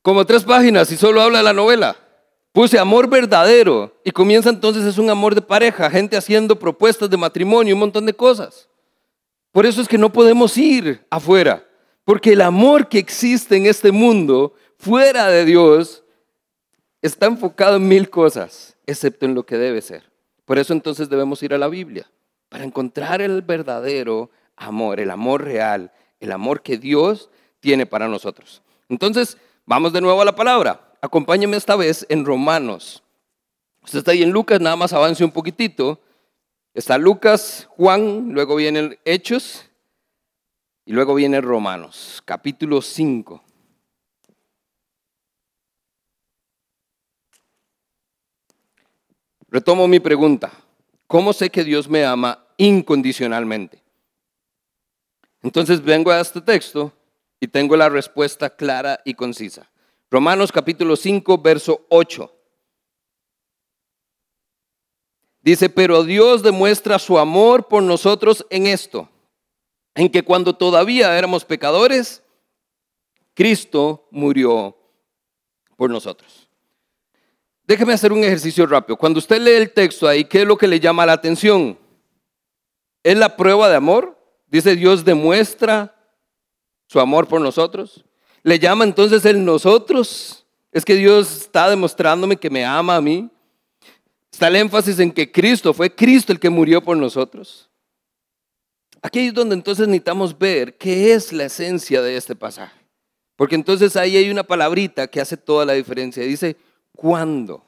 Como 0.00 0.24
tres 0.24 0.44
páginas 0.44 0.92
y 0.92 0.96
solo 0.96 1.20
habla 1.20 1.38
de 1.38 1.44
la 1.44 1.52
novela. 1.52 1.96
Puse 2.52 2.78
amor 2.78 3.10
verdadero 3.10 4.00
y 4.04 4.12
comienza 4.12 4.48
entonces 4.48 4.84
es 4.84 4.96
un 4.96 5.10
amor 5.10 5.34
de 5.34 5.42
pareja, 5.42 5.90
gente 5.90 6.16
haciendo 6.16 6.56
propuestas 6.56 7.10
de 7.10 7.16
matrimonio, 7.16 7.74
un 7.74 7.80
montón 7.80 8.06
de 8.06 8.14
cosas. 8.14 8.68
Por 9.50 9.66
eso 9.66 9.82
es 9.82 9.88
que 9.88 9.98
no 9.98 10.12
podemos 10.12 10.56
ir 10.56 11.04
afuera. 11.10 11.66
Porque 12.04 12.34
el 12.34 12.42
amor 12.42 12.88
que 12.88 12.98
existe 12.98 13.56
en 13.56 13.66
este 13.66 13.90
mundo, 13.90 14.54
fuera 14.78 15.26
de 15.30 15.44
Dios, 15.44 16.04
está 17.02 17.26
enfocado 17.26 17.74
en 17.74 17.88
mil 17.88 18.08
cosas, 18.08 18.76
excepto 18.86 19.26
en 19.26 19.34
lo 19.34 19.44
que 19.44 19.58
debe 19.58 19.82
ser. 19.82 20.04
Por 20.44 20.60
eso 20.60 20.72
entonces 20.72 21.08
debemos 21.08 21.42
ir 21.42 21.52
a 21.52 21.58
la 21.58 21.66
Biblia, 21.66 22.08
para 22.48 22.62
encontrar 22.62 23.20
el 23.20 23.42
verdadero 23.42 24.30
amor, 24.60 25.00
el 25.00 25.10
amor 25.10 25.42
real, 25.42 25.90
el 26.20 26.30
amor 26.30 26.62
que 26.62 26.78
Dios 26.78 27.30
tiene 27.58 27.86
para 27.86 28.06
nosotros. 28.06 28.62
Entonces, 28.88 29.36
vamos 29.66 29.92
de 29.92 30.00
nuevo 30.00 30.20
a 30.22 30.24
la 30.24 30.36
palabra. 30.36 30.94
Acompáñeme 31.00 31.56
esta 31.56 31.74
vez 31.74 32.06
en 32.08 32.24
Romanos. 32.24 33.02
Usted 33.82 34.00
está 34.00 34.12
ahí 34.12 34.22
en 34.22 34.30
Lucas, 34.30 34.60
nada 34.60 34.76
más 34.76 34.92
avance 34.92 35.24
un 35.24 35.32
poquitito. 35.32 35.98
Está 36.74 36.98
Lucas, 36.98 37.66
Juan, 37.70 38.32
luego 38.32 38.54
vienen 38.54 38.98
Hechos 39.04 39.66
y 40.84 40.92
luego 40.92 41.14
viene 41.14 41.40
Romanos, 41.40 42.22
capítulo 42.24 42.82
5. 42.82 43.42
Retomo 49.48 49.88
mi 49.88 49.98
pregunta. 49.98 50.52
¿Cómo 51.08 51.32
sé 51.32 51.50
que 51.50 51.64
Dios 51.64 51.88
me 51.88 52.04
ama 52.04 52.46
incondicionalmente? 52.56 53.79
Entonces 55.42 55.82
vengo 55.82 56.10
a 56.10 56.20
este 56.20 56.40
texto 56.40 56.92
y 57.40 57.48
tengo 57.48 57.76
la 57.76 57.88
respuesta 57.88 58.50
clara 58.50 59.00
y 59.04 59.14
concisa. 59.14 59.70
Romanos 60.10 60.52
capítulo 60.52 60.96
5, 60.96 61.38
verso 61.38 61.86
8. 61.88 62.36
Dice, 65.42 65.70
pero 65.70 66.04
Dios 66.04 66.42
demuestra 66.42 66.98
su 66.98 67.18
amor 67.18 67.66
por 67.68 67.82
nosotros 67.82 68.46
en 68.50 68.66
esto, 68.66 69.08
en 69.94 70.10
que 70.10 70.22
cuando 70.22 70.54
todavía 70.54 71.16
éramos 71.16 71.46
pecadores, 71.46 72.22
Cristo 73.32 74.06
murió 74.10 74.76
por 75.76 75.88
nosotros. 75.88 76.50
Déjeme 77.66 77.94
hacer 77.94 78.12
un 78.12 78.22
ejercicio 78.22 78.66
rápido. 78.66 78.96
Cuando 78.96 79.18
usted 79.18 79.40
lee 79.40 79.52
el 79.52 79.72
texto 79.72 80.06
ahí, 80.06 80.24
¿qué 80.24 80.42
es 80.42 80.46
lo 80.46 80.58
que 80.58 80.66
le 80.66 80.80
llama 80.80 81.06
la 81.06 81.12
atención? 81.12 81.78
¿Es 83.02 83.16
la 83.16 83.36
prueba 83.36 83.70
de 83.70 83.76
amor? 83.76 84.19
Dice 84.50 84.74
Dios 84.76 85.04
demuestra 85.04 85.96
su 86.86 87.00
amor 87.00 87.28
por 87.28 87.40
nosotros. 87.40 88.04
Le 88.42 88.58
llama 88.58 88.84
entonces 88.84 89.24
el 89.24 89.44
nosotros. 89.44 90.44
Es 90.72 90.84
que 90.84 90.94
Dios 90.96 91.42
está 91.42 91.70
demostrándome 91.70 92.36
que 92.36 92.50
me 92.50 92.64
ama 92.64 92.96
a 92.96 93.00
mí. 93.00 93.30
Está 94.32 94.48
el 94.48 94.56
énfasis 94.56 94.98
en 94.98 95.12
que 95.12 95.30
Cristo, 95.30 95.72
fue 95.72 95.94
Cristo 95.94 96.32
el 96.32 96.40
que 96.40 96.50
murió 96.50 96.82
por 96.82 96.96
nosotros. 96.96 97.68
Aquí 99.02 99.20
es 99.20 99.34
donde 99.34 99.54
entonces 99.54 99.86
necesitamos 99.86 100.38
ver 100.38 100.76
qué 100.76 101.12
es 101.12 101.32
la 101.32 101.44
esencia 101.44 102.02
de 102.02 102.16
este 102.16 102.36
pasaje. 102.36 102.78
Porque 103.36 103.54
entonces 103.54 103.96
ahí 103.96 104.16
hay 104.16 104.30
una 104.30 104.42
palabrita 104.42 105.06
que 105.06 105.20
hace 105.20 105.36
toda 105.36 105.64
la 105.64 105.72
diferencia. 105.72 106.22
Dice, 106.22 106.56
¿cuándo? 106.94 107.64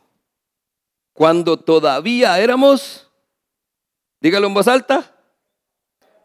Cuando 1.12 1.58
todavía 1.58 2.38
éramos, 2.38 3.10
dígalo 4.20 4.48
en 4.48 4.54
voz 4.54 4.68
alta, 4.68 5.11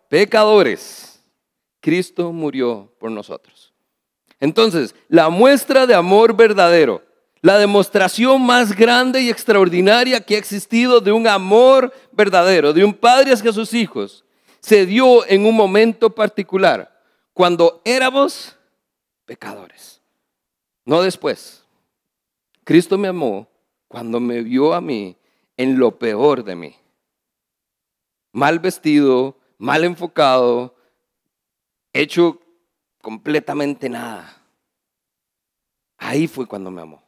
pecadores. 0.09 1.21
Cristo 1.79 2.31
murió 2.31 2.91
por 2.99 3.11
nosotros. 3.11 3.73
Entonces, 4.39 4.93
la 5.07 5.29
muestra 5.29 5.87
de 5.87 5.95
amor 5.95 6.35
verdadero, 6.35 7.03
la 7.41 7.57
demostración 7.57 8.45
más 8.45 8.75
grande 8.75 9.21
y 9.21 9.29
extraordinaria 9.29 10.19
que 10.19 10.35
ha 10.35 10.39
existido 10.39 10.99
de 10.99 11.11
un 11.11 11.27
amor 11.27 11.93
verdadero, 12.11 12.73
de 12.73 12.83
un 12.83 12.93
padre 12.93 13.31
hacia 13.31 13.53
sus 13.53 13.73
hijos, 13.73 14.25
se 14.59 14.85
dio 14.85 15.25
en 15.27 15.45
un 15.45 15.55
momento 15.55 16.13
particular, 16.13 17.01
cuando 17.33 17.81
éramos 17.85 18.55
pecadores, 19.25 20.01
no 20.83 21.01
después. 21.01 21.63
Cristo 22.63 22.97
me 22.97 23.07
amó 23.07 23.47
cuando 23.87 24.19
me 24.19 24.41
vio 24.41 24.73
a 24.73 24.81
mí 24.81 25.15
en 25.55 25.79
lo 25.79 25.97
peor 25.97 26.43
de 26.43 26.55
mí. 26.55 26.75
Mal 28.33 28.59
vestido, 28.59 29.36
mal 29.57 29.83
enfocado, 29.83 30.75
hecho 31.93 32.39
completamente 33.01 33.89
nada. 33.89 34.41
Ahí 35.97 36.27
fue 36.27 36.45
cuando 36.45 36.69
me 36.71 36.81
amó. 36.81 37.03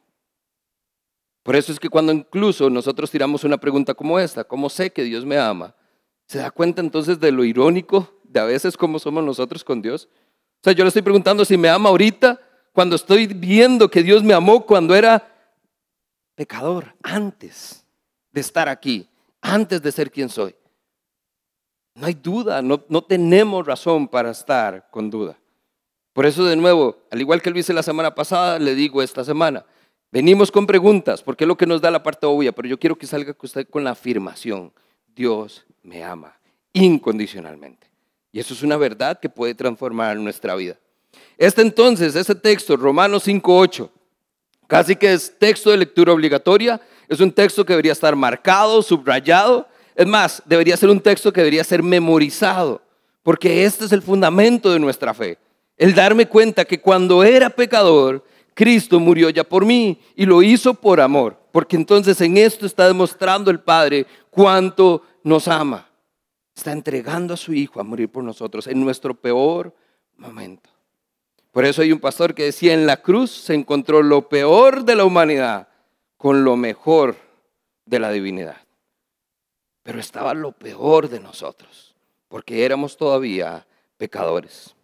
Por 1.42 1.56
eso 1.56 1.72
es 1.72 1.80
que 1.80 1.88
cuando 1.88 2.12
incluso 2.12 2.68
nosotros 2.68 3.10
tiramos 3.10 3.44
una 3.44 3.58
pregunta 3.58 3.94
como 3.94 4.18
esta, 4.18 4.44
¿cómo 4.44 4.68
sé 4.68 4.92
que 4.92 5.04
Dios 5.04 5.24
me 5.24 5.38
ama? 5.38 5.74
¿Se 6.26 6.38
da 6.38 6.50
cuenta 6.50 6.80
entonces 6.80 7.18
de 7.18 7.32
lo 7.32 7.44
irónico 7.44 8.20
de 8.24 8.40
a 8.40 8.44
veces 8.44 8.76
cómo 8.76 8.98
somos 8.98 9.24
nosotros 9.24 9.64
con 9.64 9.80
Dios? 9.80 10.08
O 10.60 10.64
sea, 10.64 10.72
yo 10.74 10.84
le 10.84 10.88
estoy 10.88 11.02
preguntando 11.02 11.44
si 11.44 11.56
me 11.56 11.68
ama 11.68 11.88
ahorita, 11.88 12.40
cuando 12.72 12.96
estoy 12.96 13.26
viendo 13.26 13.90
que 13.90 14.02
Dios 14.02 14.22
me 14.22 14.34
amó 14.34 14.64
cuando 14.66 14.94
era 14.94 15.26
pecador, 16.34 16.94
antes 17.02 17.84
de 18.30 18.40
estar 18.40 18.68
aquí, 18.68 19.08
antes 19.40 19.82
de 19.82 19.90
ser 19.90 20.10
quien 20.10 20.28
soy. 20.28 20.54
No 22.00 22.06
hay 22.06 22.14
duda, 22.14 22.62
no, 22.62 22.82
no 22.88 23.02
tenemos 23.02 23.66
razón 23.66 24.08
para 24.08 24.30
estar 24.30 24.88
con 24.90 25.10
duda. 25.10 25.36
Por 26.14 26.24
eso 26.24 26.46
de 26.46 26.56
nuevo, 26.56 26.96
al 27.10 27.20
igual 27.20 27.42
que 27.42 27.50
lo 27.50 27.58
hice 27.58 27.74
la 27.74 27.82
semana 27.82 28.14
pasada, 28.14 28.58
le 28.58 28.74
digo 28.74 29.02
esta 29.02 29.22
semana, 29.22 29.66
venimos 30.10 30.50
con 30.50 30.66
preguntas, 30.66 31.22
porque 31.22 31.44
es 31.44 31.48
lo 31.48 31.58
que 31.58 31.66
nos 31.66 31.82
da 31.82 31.90
la 31.90 32.02
parte 32.02 32.24
obvia, 32.24 32.52
pero 32.52 32.66
yo 32.66 32.80
quiero 32.80 32.96
que 32.96 33.06
salga 33.06 33.36
usted 33.42 33.68
con 33.68 33.84
la 33.84 33.90
afirmación, 33.90 34.72
Dios 35.14 35.66
me 35.82 36.02
ama 36.02 36.34
incondicionalmente. 36.72 37.86
Y 38.32 38.40
eso 38.40 38.54
es 38.54 38.62
una 38.62 38.78
verdad 38.78 39.20
que 39.20 39.28
puede 39.28 39.54
transformar 39.54 40.16
nuestra 40.16 40.54
vida. 40.54 40.78
Este 41.36 41.60
entonces, 41.60 42.16
este 42.16 42.34
texto, 42.34 42.78
Romanos 42.78 43.28
5.8, 43.28 43.90
casi 44.66 44.96
que 44.96 45.12
es 45.12 45.38
texto 45.38 45.70
de 45.70 45.76
lectura 45.76 46.14
obligatoria, 46.14 46.80
es 47.08 47.20
un 47.20 47.30
texto 47.30 47.66
que 47.66 47.74
debería 47.74 47.92
estar 47.92 48.16
marcado, 48.16 48.80
subrayado, 48.80 49.68
es 50.00 50.06
más, 50.06 50.42
debería 50.46 50.78
ser 50.78 50.88
un 50.88 50.98
texto 50.98 51.30
que 51.30 51.42
debería 51.42 51.62
ser 51.62 51.82
memorizado, 51.82 52.80
porque 53.22 53.66
este 53.66 53.84
es 53.84 53.92
el 53.92 54.00
fundamento 54.00 54.72
de 54.72 54.78
nuestra 54.78 55.12
fe. 55.12 55.36
El 55.76 55.94
darme 55.94 56.26
cuenta 56.26 56.64
que 56.64 56.80
cuando 56.80 57.22
era 57.22 57.50
pecador, 57.50 58.24
Cristo 58.54 58.98
murió 58.98 59.28
ya 59.28 59.44
por 59.44 59.66
mí 59.66 60.00
y 60.16 60.24
lo 60.24 60.42
hizo 60.42 60.72
por 60.72 61.02
amor, 61.02 61.36
porque 61.52 61.76
entonces 61.76 62.18
en 62.22 62.38
esto 62.38 62.64
está 62.64 62.86
demostrando 62.86 63.50
el 63.50 63.60
Padre 63.60 64.06
cuánto 64.30 65.02
nos 65.22 65.46
ama. 65.48 65.86
Está 66.56 66.72
entregando 66.72 67.34
a 67.34 67.36
su 67.36 67.52
Hijo 67.52 67.78
a 67.78 67.84
morir 67.84 68.08
por 68.08 68.24
nosotros 68.24 68.68
en 68.68 68.80
nuestro 68.80 69.12
peor 69.12 69.74
momento. 70.16 70.70
Por 71.52 71.66
eso 71.66 71.82
hay 71.82 71.92
un 71.92 72.00
pastor 72.00 72.34
que 72.34 72.44
decía, 72.44 72.72
en 72.72 72.86
la 72.86 73.02
cruz 73.02 73.30
se 73.30 73.52
encontró 73.52 74.02
lo 74.02 74.30
peor 74.30 74.82
de 74.82 74.96
la 74.96 75.04
humanidad 75.04 75.68
con 76.16 76.42
lo 76.42 76.56
mejor 76.56 77.16
de 77.84 77.98
la 77.98 78.10
divinidad. 78.10 78.56
Pero 79.82 79.98
estaba 80.00 80.34
lo 80.34 80.52
peor 80.52 81.08
de 81.08 81.20
nosotros, 81.20 81.94
porque 82.28 82.64
éramos 82.64 82.96
todavía 82.96 83.66
pecadores. 83.96 84.74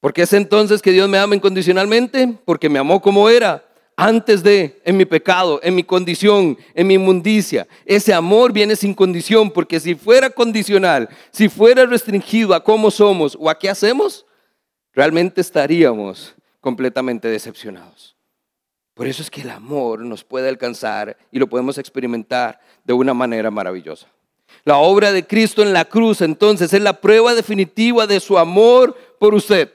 ¿Por 0.00 0.12
qué 0.12 0.22
es 0.22 0.32
entonces 0.32 0.82
que 0.82 0.92
Dios 0.92 1.08
me 1.08 1.18
ama 1.18 1.34
incondicionalmente? 1.34 2.36
Porque 2.44 2.68
me 2.68 2.78
amó 2.78 3.00
como 3.00 3.28
era, 3.30 3.64
antes 3.96 4.42
de, 4.42 4.80
en 4.84 4.96
mi 4.96 5.04
pecado, 5.04 5.60
en 5.62 5.74
mi 5.74 5.84
condición, 5.84 6.58
en 6.74 6.86
mi 6.86 6.94
inmundicia. 6.94 7.66
Ese 7.86 8.12
amor 8.12 8.52
viene 8.52 8.76
sin 8.76 8.92
condición, 8.92 9.50
porque 9.50 9.80
si 9.80 9.94
fuera 9.94 10.30
condicional, 10.30 11.08
si 11.30 11.48
fuera 11.48 11.86
restringido 11.86 12.54
a 12.54 12.62
cómo 12.62 12.90
somos 12.90 13.36
o 13.40 13.48
a 13.48 13.58
qué 13.58 13.70
hacemos, 13.70 14.26
realmente 14.92 15.40
estaríamos 15.40 16.34
completamente 16.60 17.28
decepcionados. 17.28 18.13
Por 18.94 19.08
eso 19.08 19.22
es 19.22 19.30
que 19.30 19.42
el 19.42 19.50
amor 19.50 20.00
nos 20.00 20.22
puede 20.22 20.48
alcanzar 20.48 21.16
y 21.32 21.38
lo 21.38 21.48
podemos 21.48 21.78
experimentar 21.78 22.60
de 22.84 22.92
una 22.92 23.12
manera 23.12 23.50
maravillosa. 23.50 24.06
La 24.64 24.78
obra 24.78 25.10
de 25.10 25.26
Cristo 25.26 25.62
en 25.62 25.72
la 25.72 25.84
cruz 25.84 26.20
entonces 26.20 26.72
es 26.72 26.80
la 26.80 27.00
prueba 27.00 27.34
definitiva 27.34 28.06
de 28.06 28.20
su 28.20 28.38
amor 28.38 28.96
por 29.18 29.34
usted, 29.34 29.72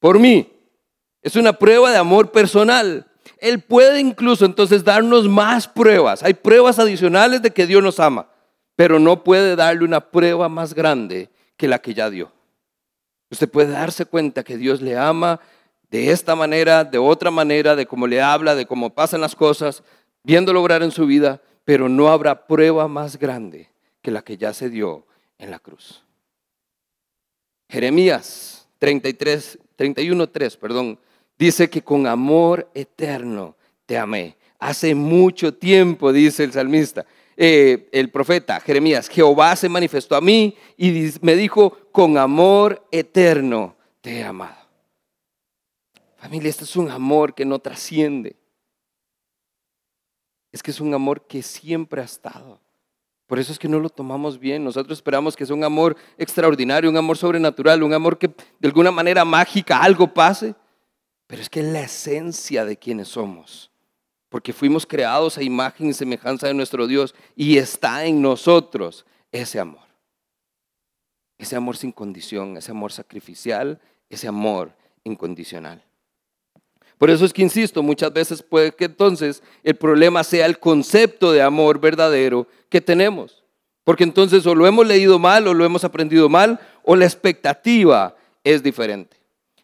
por 0.00 0.18
mí. 0.18 0.52
Es 1.22 1.36
una 1.36 1.52
prueba 1.52 1.90
de 1.90 1.98
amor 1.98 2.32
personal. 2.32 3.06
Él 3.38 3.60
puede 3.60 4.00
incluso 4.00 4.44
entonces 4.44 4.84
darnos 4.84 5.28
más 5.28 5.68
pruebas. 5.68 6.22
Hay 6.22 6.34
pruebas 6.34 6.78
adicionales 6.78 7.42
de 7.42 7.52
que 7.52 7.66
Dios 7.66 7.82
nos 7.82 8.00
ama, 8.00 8.28
pero 8.74 8.98
no 8.98 9.22
puede 9.22 9.54
darle 9.54 9.84
una 9.84 10.00
prueba 10.10 10.48
más 10.48 10.74
grande 10.74 11.30
que 11.56 11.68
la 11.68 11.78
que 11.78 11.94
ya 11.94 12.10
dio. 12.10 12.32
Usted 13.30 13.48
puede 13.48 13.72
darse 13.72 14.04
cuenta 14.04 14.44
que 14.44 14.56
Dios 14.56 14.80
le 14.80 14.96
ama 14.96 15.40
de 15.90 16.10
esta 16.10 16.34
manera, 16.34 16.84
de 16.84 16.98
otra 16.98 17.30
manera, 17.30 17.76
de 17.76 17.86
cómo 17.86 18.06
le 18.06 18.20
habla, 18.20 18.54
de 18.54 18.66
cómo 18.66 18.90
pasan 18.90 19.20
las 19.20 19.34
cosas, 19.34 19.82
viendo 20.22 20.52
lograr 20.52 20.82
en 20.82 20.90
su 20.90 21.06
vida, 21.06 21.40
pero 21.64 21.88
no 21.88 22.08
habrá 22.08 22.46
prueba 22.46 22.88
más 22.88 23.18
grande 23.18 23.70
que 24.02 24.10
la 24.10 24.22
que 24.22 24.36
ya 24.36 24.52
se 24.52 24.70
dio 24.70 25.06
en 25.38 25.50
la 25.50 25.58
cruz. 25.58 26.04
Jeremías 27.68 28.68
33, 28.78 29.58
31.3, 29.76 30.56
perdón, 30.58 30.98
dice 31.38 31.68
que 31.68 31.82
con 31.82 32.06
amor 32.06 32.70
eterno 32.74 33.56
te 33.84 33.98
amé. 33.98 34.36
Hace 34.58 34.94
mucho 34.94 35.54
tiempo, 35.54 36.12
dice 36.12 36.44
el 36.44 36.52
salmista, 36.52 37.04
eh, 37.36 37.88
el 37.92 38.10
profeta 38.10 38.60
Jeremías, 38.60 39.08
Jehová 39.08 39.54
se 39.56 39.68
manifestó 39.68 40.16
a 40.16 40.20
mí 40.20 40.56
y 40.76 41.12
me 41.20 41.36
dijo, 41.36 41.76
con 41.92 42.16
amor 42.16 42.86
eterno 42.90 43.76
te 44.00 44.18
he 44.18 44.24
amado. 44.24 44.65
Familia, 46.26 46.50
este 46.50 46.64
es 46.64 46.74
un 46.74 46.90
amor 46.90 47.34
que 47.34 47.44
no 47.44 47.58
trasciende. 47.58 48.34
Es 50.50 50.60
que 50.62 50.72
es 50.72 50.80
un 50.80 50.92
amor 50.92 51.26
que 51.26 51.40
siempre 51.40 52.00
ha 52.00 52.04
estado. 52.04 52.60
Por 53.26 53.38
eso 53.38 53.52
es 53.52 53.58
que 53.58 53.68
no 53.68 53.78
lo 53.78 53.88
tomamos 53.88 54.38
bien. 54.38 54.64
Nosotros 54.64 54.98
esperamos 54.98 55.36
que 55.36 55.46
sea 55.46 55.54
un 55.54 55.62
amor 55.62 55.96
extraordinario, 56.18 56.90
un 56.90 56.96
amor 56.96 57.16
sobrenatural, 57.16 57.82
un 57.82 57.94
amor 57.94 58.18
que 58.18 58.26
de 58.26 58.68
alguna 58.68 58.90
manera 58.90 59.24
mágica 59.24 59.78
algo 59.78 60.12
pase. 60.12 60.56
Pero 61.28 61.42
es 61.42 61.48
que 61.48 61.60
es 61.60 61.66
la 61.66 61.82
esencia 61.82 62.64
de 62.64 62.76
quienes 62.76 63.06
somos 63.06 63.70
porque 64.28 64.52
fuimos 64.52 64.84
creados 64.84 65.38
a 65.38 65.42
imagen 65.42 65.88
y 65.88 65.92
semejanza 65.92 66.46
de 66.46 66.54
nuestro 66.54 66.86
Dios 66.86 67.14
y 67.34 67.58
está 67.58 68.04
en 68.04 68.20
nosotros 68.20 69.06
ese 69.32 69.60
amor. 69.60 69.86
Ese 71.38 71.54
amor 71.54 71.76
sin 71.76 71.92
condición, 71.92 72.56
ese 72.56 72.70
amor 72.70 72.92
sacrificial, 72.92 73.80
ese 74.10 74.26
amor 74.26 74.74
incondicional. 75.04 75.82
Por 76.98 77.10
eso 77.10 77.24
es 77.24 77.32
que 77.32 77.42
insisto, 77.42 77.82
muchas 77.82 78.12
veces 78.12 78.42
puede 78.42 78.72
que 78.72 78.86
entonces 78.86 79.42
el 79.62 79.76
problema 79.76 80.24
sea 80.24 80.46
el 80.46 80.58
concepto 80.58 81.32
de 81.32 81.42
amor 81.42 81.78
verdadero 81.78 82.46
que 82.70 82.80
tenemos. 82.80 83.42
Porque 83.84 84.04
entonces 84.04 84.46
o 84.46 84.54
lo 84.54 84.66
hemos 84.66 84.86
leído 84.86 85.18
mal 85.18 85.46
o 85.46 85.54
lo 85.54 85.64
hemos 85.64 85.84
aprendido 85.84 86.28
mal 86.28 86.58
o 86.82 86.96
la 86.96 87.04
expectativa 87.04 88.16
es 88.42 88.62
diferente. 88.62 89.16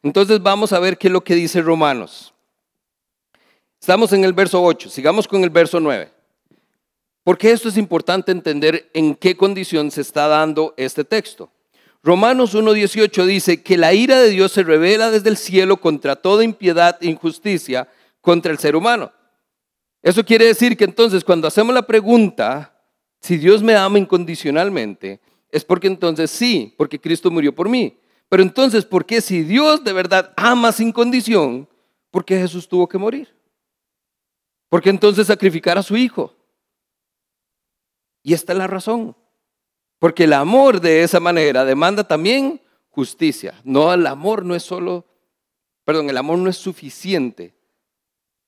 Entonces 0.03 0.42
vamos 0.42 0.73
a 0.73 0.79
ver 0.79 0.99
qué 0.99 1.09
es 1.09 1.12
lo 1.12 1.25
que 1.25 1.35
dice 1.35 1.62
Romanos. 1.62 2.35
Estamos 3.81 4.12
en 4.12 4.25
el 4.25 4.33
verso 4.33 4.62
8, 4.62 4.90
sigamos 4.90 5.27
con 5.27 5.42
el 5.42 5.51
verso 5.51 5.81
9. 5.81 6.11
Porque 7.25 7.51
esto 7.51 7.68
es 7.68 7.77
importante 7.77 8.31
entender 8.31 8.90
en 8.95 9.14
qué 9.14 9.37
condición 9.37 9.90
se 9.90 10.03
está 10.03 10.29
dando 10.29 10.75
este 10.77 11.05
texto. 11.05 11.51
Romanos 12.03 12.55
1.18 12.55 13.27
dice 13.27 13.62
que 13.62 13.77
la 13.77 13.95
ira 13.95 14.21
de 14.21 14.31
Dios 14.31 14.51
se 14.51 14.65
revela 14.65 15.11
desde 15.11 15.31
el 15.31 15.37
cielo 15.37 15.77
contra 15.77 16.17
toda 16.17 16.43
impiedad 16.43 16.99
e 17.01 17.07
injusticia 17.07 17.88
contra 18.21 18.51
el 18.51 18.59
ser 18.59 18.75
humano. 18.75 19.12
Eso 20.03 20.25
quiere 20.25 20.47
decir 20.47 20.77
que 20.77 20.85
entonces 20.85 21.23
cuando 21.23 21.47
hacemos 21.47 21.73
la 21.73 21.87
pregunta, 21.87 22.77
si 23.21 23.37
Dios 23.37 23.62
me 23.62 23.77
ama 23.77 24.01
incondicionalmente, 24.01 25.21
es 25.49 25.65
porque 25.65 25.87
entonces 25.87 26.31
sí, 26.31 26.75
porque 26.77 27.01
Cristo 27.01 27.31
murió 27.31 27.55
por 27.55 27.69
mí. 27.69 27.97
Pero 28.29 28.43
entonces, 28.43 28.85
¿por 28.85 29.07
qué 29.07 29.21
si 29.21 29.43
Dios 29.43 29.85
de 29.85 29.93
verdad 29.93 30.33
ama 30.37 30.73
sin 30.73 30.91
condición, 30.91 31.69
por 32.11 32.25
qué 32.25 32.37
Jesús 32.38 32.67
tuvo 32.67 32.88
que 32.88 32.99
morir? 32.99 33.33
¿Por 34.69 34.83
qué 34.83 34.91
entonces 34.91 35.27
sacrificar 35.27 35.79
a 35.79 35.83
su 35.83 35.97
hijo? 35.97 36.35
Y 38.23 38.33
esta 38.33 38.53
es 38.53 38.59
la 38.59 38.67
razón. 38.67 39.15
Porque 40.03 40.25
el 40.25 40.33
amor 40.33 40.81
de 40.81 41.05
esa 41.05 41.21
manera 41.21 41.65
demanda 41.65 42.03
también 42.03 42.61
justicia. 42.91 43.55
No, 43.62 43.95
el 43.95 44.05
amor 44.09 44.45
no 44.45 44.57
es 44.57 44.65
solo, 44.65 45.07
perdón, 45.85 46.11
el 46.11 46.17
amor 46.17 46.38
no 46.38 46.51
es 46.51 46.57
suficiente 46.57 47.55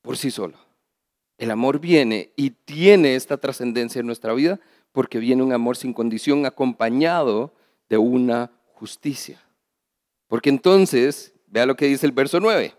por 0.02 0.16
sí 0.16 0.32
solo. 0.32 0.58
El 1.38 1.52
amor 1.52 1.78
viene 1.78 2.32
y 2.34 2.50
tiene 2.50 3.14
esta 3.14 3.36
trascendencia 3.36 4.00
en 4.00 4.06
nuestra 4.06 4.32
vida 4.32 4.58
porque 4.90 5.20
viene 5.20 5.44
un 5.44 5.52
amor 5.52 5.76
sin 5.76 5.92
condición 5.92 6.44
acompañado 6.44 7.54
de 7.88 7.98
una 7.98 8.50
justicia. 8.72 9.40
Porque 10.26 10.48
entonces, 10.48 11.34
vea 11.46 11.66
lo 11.66 11.76
que 11.76 11.86
dice 11.86 12.04
el 12.04 12.10
verso 12.10 12.40
9. 12.40 12.74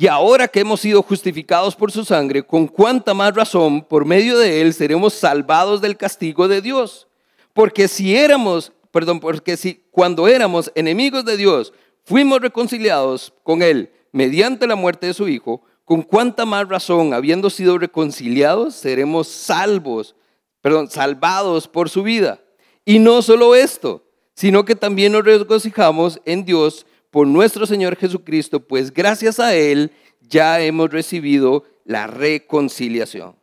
Y 0.00 0.06
ahora 0.06 0.46
que 0.46 0.60
hemos 0.60 0.80
sido 0.80 1.02
justificados 1.02 1.74
por 1.74 1.90
su 1.90 2.04
sangre, 2.04 2.44
con 2.44 2.68
cuánta 2.68 3.14
más 3.14 3.34
razón 3.34 3.82
por 3.82 4.04
medio 4.04 4.38
de 4.38 4.60
él 4.60 4.72
seremos 4.72 5.12
salvados 5.12 5.80
del 5.80 5.96
castigo 5.96 6.46
de 6.46 6.62
Dios. 6.62 7.08
Porque 7.52 7.88
si 7.88 8.14
éramos, 8.14 8.70
perdón, 8.92 9.18
porque 9.18 9.56
si 9.56 9.82
cuando 9.90 10.28
éramos 10.28 10.70
enemigos 10.76 11.24
de 11.24 11.36
Dios 11.36 11.72
fuimos 12.04 12.40
reconciliados 12.40 13.34
con 13.42 13.60
él 13.60 13.90
mediante 14.12 14.68
la 14.68 14.76
muerte 14.76 15.08
de 15.08 15.14
su 15.14 15.26
hijo, 15.26 15.62
con 15.84 16.02
cuánta 16.02 16.46
más 16.46 16.68
razón, 16.68 17.12
habiendo 17.12 17.50
sido 17.50 17.76
reconciliados, 17.76 18.76
seremos 18.76 19.26
salvos, 19.26 20.14
perdón, 20.60 20.88
salvados 20.88 21.66
por 21.66 21.90
su 21.90 22.04
vida. 22.04 22.40
Y 22.84 23.00
no 23.00 23.20
solo 23.20 23.56
esto, 23.56 24.04
sino 24.34 24.64
que 24.64 24.76
también 24.76 25.10
nos 25.10 25.24
regocijamos 25.24 26.20
en 26.24 26.44
Dios 26.44 26.86
por 27.10 27.26
nuestro 27.26 27.66
Señor 27.66 27.96
Jesucristo, 27.96 28.60
pues 28.60 28.92
gracias 28.92 29.40
a 29.40 29.54
Él 29.54 29.92
ya 30.20 30.60
hemos 30.60 30.90
recibido 30.90 31.64
la 31.84 32.06
reconciliación. 32.06 33.36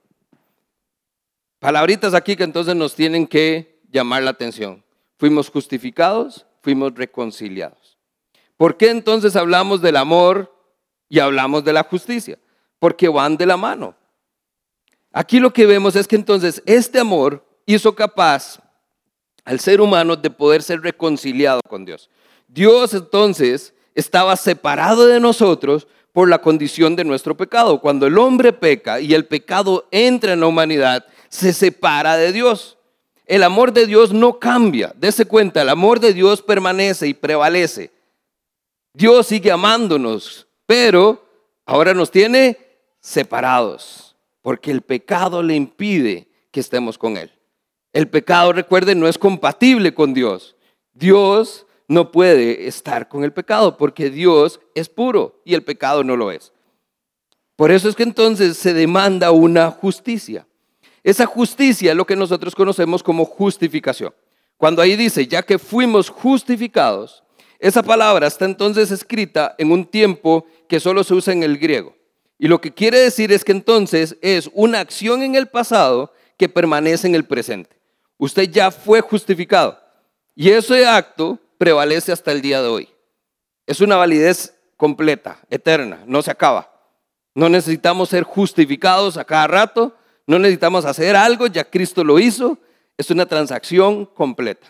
Palabritas 1.60 2.13
aquí 2.13 2.36
que 2.36 2.43
entonces 2.43 2.75
nos 2.75 2.93
tienen 2.93 3.25
que 3.25 3.82
llamar 3.91 4.23
la 4.23 4.32
atención. 4.32 4.84
Fuimos 5.17 5.49
justificados, 5.49 6.45
fuimos 6.62 6.93
reconciliados. 6.93 7.97
¿Por 8.58 8.78
qué 8.78 8.89
entonces 8.89 9.36
hablamos 9.36 9.82
del 9.82 9.97
amor 9.97 10.54
y 11.10 11.19
hablamos 11.19 11.63
de 11.63 11.73
la 11.73 11.84
justicia? 11.84 12.38
Porque 12.80 13.08
van 13.08 13.38
de 13.38 13.45
la 13.45 13.58
mano. 13.58 13.95
Aquí 15.12 15.39
lo 15.39 15.54
que 15.54 15.65
vemos 15.65 15.95
es 15.95 16.08
que 16.08 16.15
entonces 16.15 16.62
este 16.65 16.99
amor 16.99 17.43
hizo 17.65 17.95
capaz 17.95 18.60
al 19.43 19.60
ser 19.60 19.82
humano 19.82 20.15
de 20.15 20.30
poder 20.30 20.62
ser 20.62 20.82
reconciliado 20.82 21.62
con 21.67 21.86
Dios. 21.86 22.10
Dios 22.48 22.94
entonces 22.94 23.74
estaba 23.94 24.36
separado 24.36 25.08
de 25.08 25.20
nosotros 25.20 25.88
por 26.12 26.30
la 26.30 26.40
condición 26.40 26.96
de 26.96 27.04
nuestro 27.04 27.36
pecado. 27.36 27.82
Cuando 27.82 28.08
el 28.08 28.18
hombre 28.18 28.54
peca 28.54 29.00
y 29.00 29.14
el 29.14 29.26
pecado 29.26 29.88
entra 29.92 30.34
en 30.34 30.40
la 30.40 30.48
humanidad, 30.48 31.06
se 31.30 31.52
separa 31.52 32.16
de 32.18 32.32
Dios. 32.32 32.78
El 33.26 33.44
amor 33.44 33.74
de 33.74 33.86
Dios 33.86 34.14
no 34.14 34.40
cambia. 34.40 34.94
Dese 34.96 35.26
cuenta, 35.26 35.62
el 35.62 35.70
amor 35.70 36.00
de 36.00 36.14
Dios 36.14 36.42
permanece 36.42 37.08
y 37.08 37.14
prevalece. 37.14 37.92
Dios 38.94 39.28
sigue 39.28 39.52
amándonos, 39.52 40.48
pero 40.66 41.26
ahora 41.66 41.94
nos 41.94 42.12
tiene 42.12 42.58
separados, 43.02 44.16
porque 44.42 44.72
el 44.72 44.82
pecado 44.82 45.44
le 45.44 45.56
impide 45.56 46.28
que 46.52 46.62
estemos 46.62 46.98
con 46.98 47.18
Él. 47.18 47.32
El 47.92 48.08
pecado, 48.08 48.54
recuerden, 48.54 49.00
no 49.00 49.08
es 49.08 49.18
compatible 49.18 49.94
con 49.94 50.14
Dios. 50.14 50.56
Dios 50.94 51.64
no 51.88 52.12
puede 52.12 52.67
estar 52.67 53.08
con 53.08 53.24
el 53.24 53.34
pecado 53.34 53.78
porque 53.78 54.10
Dios 54.10 54.60
es 54.74 54.89
puro 54.89 55.41
y 55.45 55.54
el 55.54 55.63
pecado 55.63 56.04
no 56.04 56.15
lo 56.15 56.32
es. 56.32 56.52
Por 57.56 57.71
eso 57.71 57.88
es 57.88 57.95
que 57.95 58.04
entonces 58.04 58.58
se 58.58 58.74
demanda 58.74 59.32
una 59.32 59.71
justicia. 59.71 60.45
Esa 61.04 61.26
justicia 61.26 61.91
es 61.91 61.98
lo 61.98 62.06
que 62.06 62.15
nosotros 62.15 62.56
conocemos 62.56 63.04
como 63.04 63.26
justificación. 63.26 64.13
Cuando 64.58 64.82
ahí 64.82 64.95
dice, 64.95 65.28
ya 65.28 65.43
que 65.43 65.60
fuimos 65.60 66.10
justificados, 66.10 67.24
esa 67.60 67.84
palabra 67.84 68.28
está 68.28 68.45
entonces 68.45 68.91
escrita 68.91 69.56
en 69.58 69.71
un 69.71 69.86
tiempo 69.86 70.45
que 70.67 70.80
solo 70.80 71.04
se 71.04 71.13
usa 71.13 71.34
en 71.34 71.43
el 71.43 71.58
griego. 71.58 71.95
Y 72.38 72.48
lo 72.48 72.60
que 72.60 72.74
quiere 72.74 73.00
decir 73.00 73.32
es 73.32 73.45
que 73.45 73.52
entonces 73.52 74.17
es 74.21 74.50
una 74.54 74.80
acción 74.80 75.21
en 75.21 75.36
el 75.36 75.48
pasado 75.48 76.12
que 76.38 76.50
permanece 76.50 77.08
en 77.08 77.15
el 77.15 77.26
presente. 77.26 77.69
Usted 78.17 78.50
ya 78.50 78.71
fue 78.71 79.02
justificado. 79.02 79.80
Y 80.36 80.50
ese 80.50 80.86
acto 80.86 81.39
prevalece 81.58 82.12
hasta 82.12 82.32
el 82.32 82.41
día 82.41 82.62
de 82.62 82.68
hoy. 82.68 82.89
Es 83.65 83.82
una 83.82 83.96
validez 83.96 84.56
completa, 84.78 85.39
eterna, 85.50 86.04
no 86.06 86.22
se 86.22 86.32
acaba. 86.32 86.72
No 87.34 87.50
necesitamos 87.50 88.10
ser 88.10 88.24
justificados 88.24 89.18
a 89.18 89.26
cada 89.26 89.48
rato, 89.48 89.96
no 90.28 90.39
necesitamos 90.39 90.86
hacer 90.86 91.15
algo, 91.15 91.48
ya 91.48 91.70
Cristo 91.70 92.04
lo 92.04 92.20
hizo, 92.20 92.58
es 92.98 93.12
una 93.12 93.26
transacción 93.26 94.06
completa. 94.06 94.68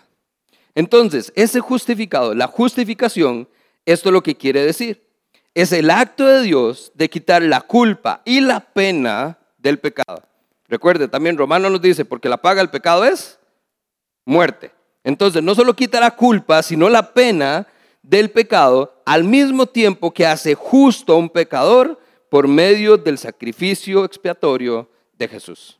Entonces, 0.74 1.32
ese 1.36 1.60
justificado, 1.60 2.34
la 2.34 2.48
justificación, 2.48 3.48
esto 3.86 4.10
es 4.10 4.13
lo 4.13 4.24
que 4.24 4.36
quiere 4.36 4.65
decir. 4.65 5.06
Es 5.54 5.71
el 5.71 5.89
acto 5.89 6.26
de 6.26 6.41
Dios 6.41 6.91
de 6.95 7.10
quitar 7.10 7.41
la 7.41 7.62
culpa 7.62 8.21
y 8.26 8.41
la 8.41 8.60
pena 8.60 9.39
del 9.58 9.80
pecado. 9.80 10.21
Recuerde, 10.67 11.08
también 11.08 11.38
Romano 11.38 11.69
nos 11.69 11.82
dice, 11.82 12.04
porque 12.04 12.28
la 12.28 12.41
paga 12.41 12.62
del 12.62 12.69
pecado 12.69 13.06
es 13.06 13.39
muerte. 14.26 14.75
Entonces, 15.06 15.44
no 15.44 15.54
solo 15.54 15.76
quita 15.76 16.00
la 16.00 16.15
culpa, 16.15 16.63
sino 16.63 16.89
la 16.89 17.13
pena 17.13 17.68
del 18.02 18.32
pecado, 18.32 19.02
al 19.06 19.24
mismo 19.24 19.68
tiempo 19.68 20.12
que 20.12 20.26
hace 20.26 20.56
justo 20.56 21.13
a 21.13 21.18
un 21.18 21.30
pecador 21.30 22.00
por 22.28 22.48
medio 22.48 22.98
del 22.98 23.20
sacrificio 23.20 24.04
expiatorio 24.04 24.89
de 25.18 25.28
Jesús. 25.28 25.80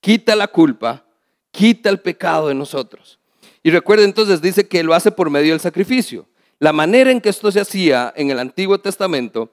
Quita 0.00 0.34
la 0.34 0.48
culpa, 0.48 1.04
quita 1.50 1.90
el 1.90 2.00
pecado 2.00 2.48
de 2.48 2.54
nosotros. 2.54 3.18
Y 3.62 3.70
recuerden 3.70 4.06
entonces, 4.06 4.40
dice 4.40 4.66
que 4.66 4.82
lo 4.82 4.94
hace 4.94 5.12
por 5.12 5.28
medio 5.28 5.52
del 5.52 5.60
sacrificio. 5.60 6.26
La 6.58 6.72
manera 6.72 7.10
en 7.10 7.20
que 7.20 7.28
esto 7.28 7.52
se 7.52 7.60
hacía 7.60 8.14
en 8.16 8.30
el 8.30 8.38
Antiguo 8.38 8.78
Testamento, 8.78 9.52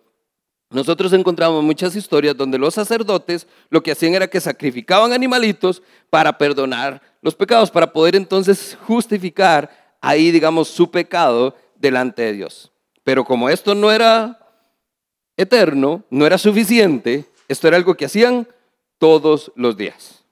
nosotros 0.72 1.12
encontramos 1.12 1.62
muchas 1.64 1.98
historias 1.98 2.36
donde 2.36 2.58
los 2.58 2.74
sacerdotes 2.74 3.46
lo 3.70 3.84
que 3.84 3.92
hacían 3.92 4.16
era 4.16 4.30
que 4.30 4.40
sacrificaban 4.40 5.12
animalitos 5.12 5.82
para 6.10 6.38
perdonar 6.38 7.02
los 7.22 7.36
pecados 7.36 7.70
para 7.70 7.92
poder 7.92 8.16
entonces 8.16 8.78
justificar 8.88 9.70
ahí, 10.00 10.32
digamos, 10.32 10.70
su 10.70 10.90
pecado 10.90 11.56
delante 11.76 12.22
de 12.22 12.34
Dios. 12.34 12.72
Pero 13.04 13.26
como 13.26 13.50
esto 13.50 13.76
no 13.76 13.92
era 13.92 14.40
eterno, 15.36 16.06
no 16.10 16.26
era 16.26 16.38
suficiente, 16.38 17.26
esto 17.50 17.68
era 17.68 17.76
algo 17.76 17.96
que 17.96 18.06
hacían 18.06 18.48
todos 18.98 19.52
los 19.56 19.76
días. 19.76 20.24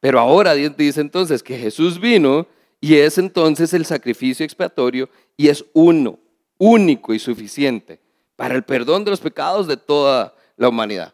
Pero 0.00 0.18
ahora 0.18 0.54
Dios 0.54 0.76
dice 0.76 1.00
entonces 1.00 1.42
que 1.42 1.56
Jesús 1.56 2.00
vino 2.00 2.48
y 2.80 2.96
es 2.96 3.16
entonces 3.16 3.72
el 3.72 3.84
sacrificio 3.84 4.44
expiatorio 4.44 5.08
y 5.36 5.48
es 5.48 5.64
uno, 5.72 6.18
único 6.58 7.14
y 7.14 7.20
suficiente 7.20 8.00
para 8.38 8.54
el 8.54 8.62
perdón 8.62 9.04
de 9.04 9.10
los 9.10 9.18
pecados 9.18 9.66
de 9.66 9.76
toda 9.76 10.32
la 10.56 10.68
humanidad. 10.68 11.12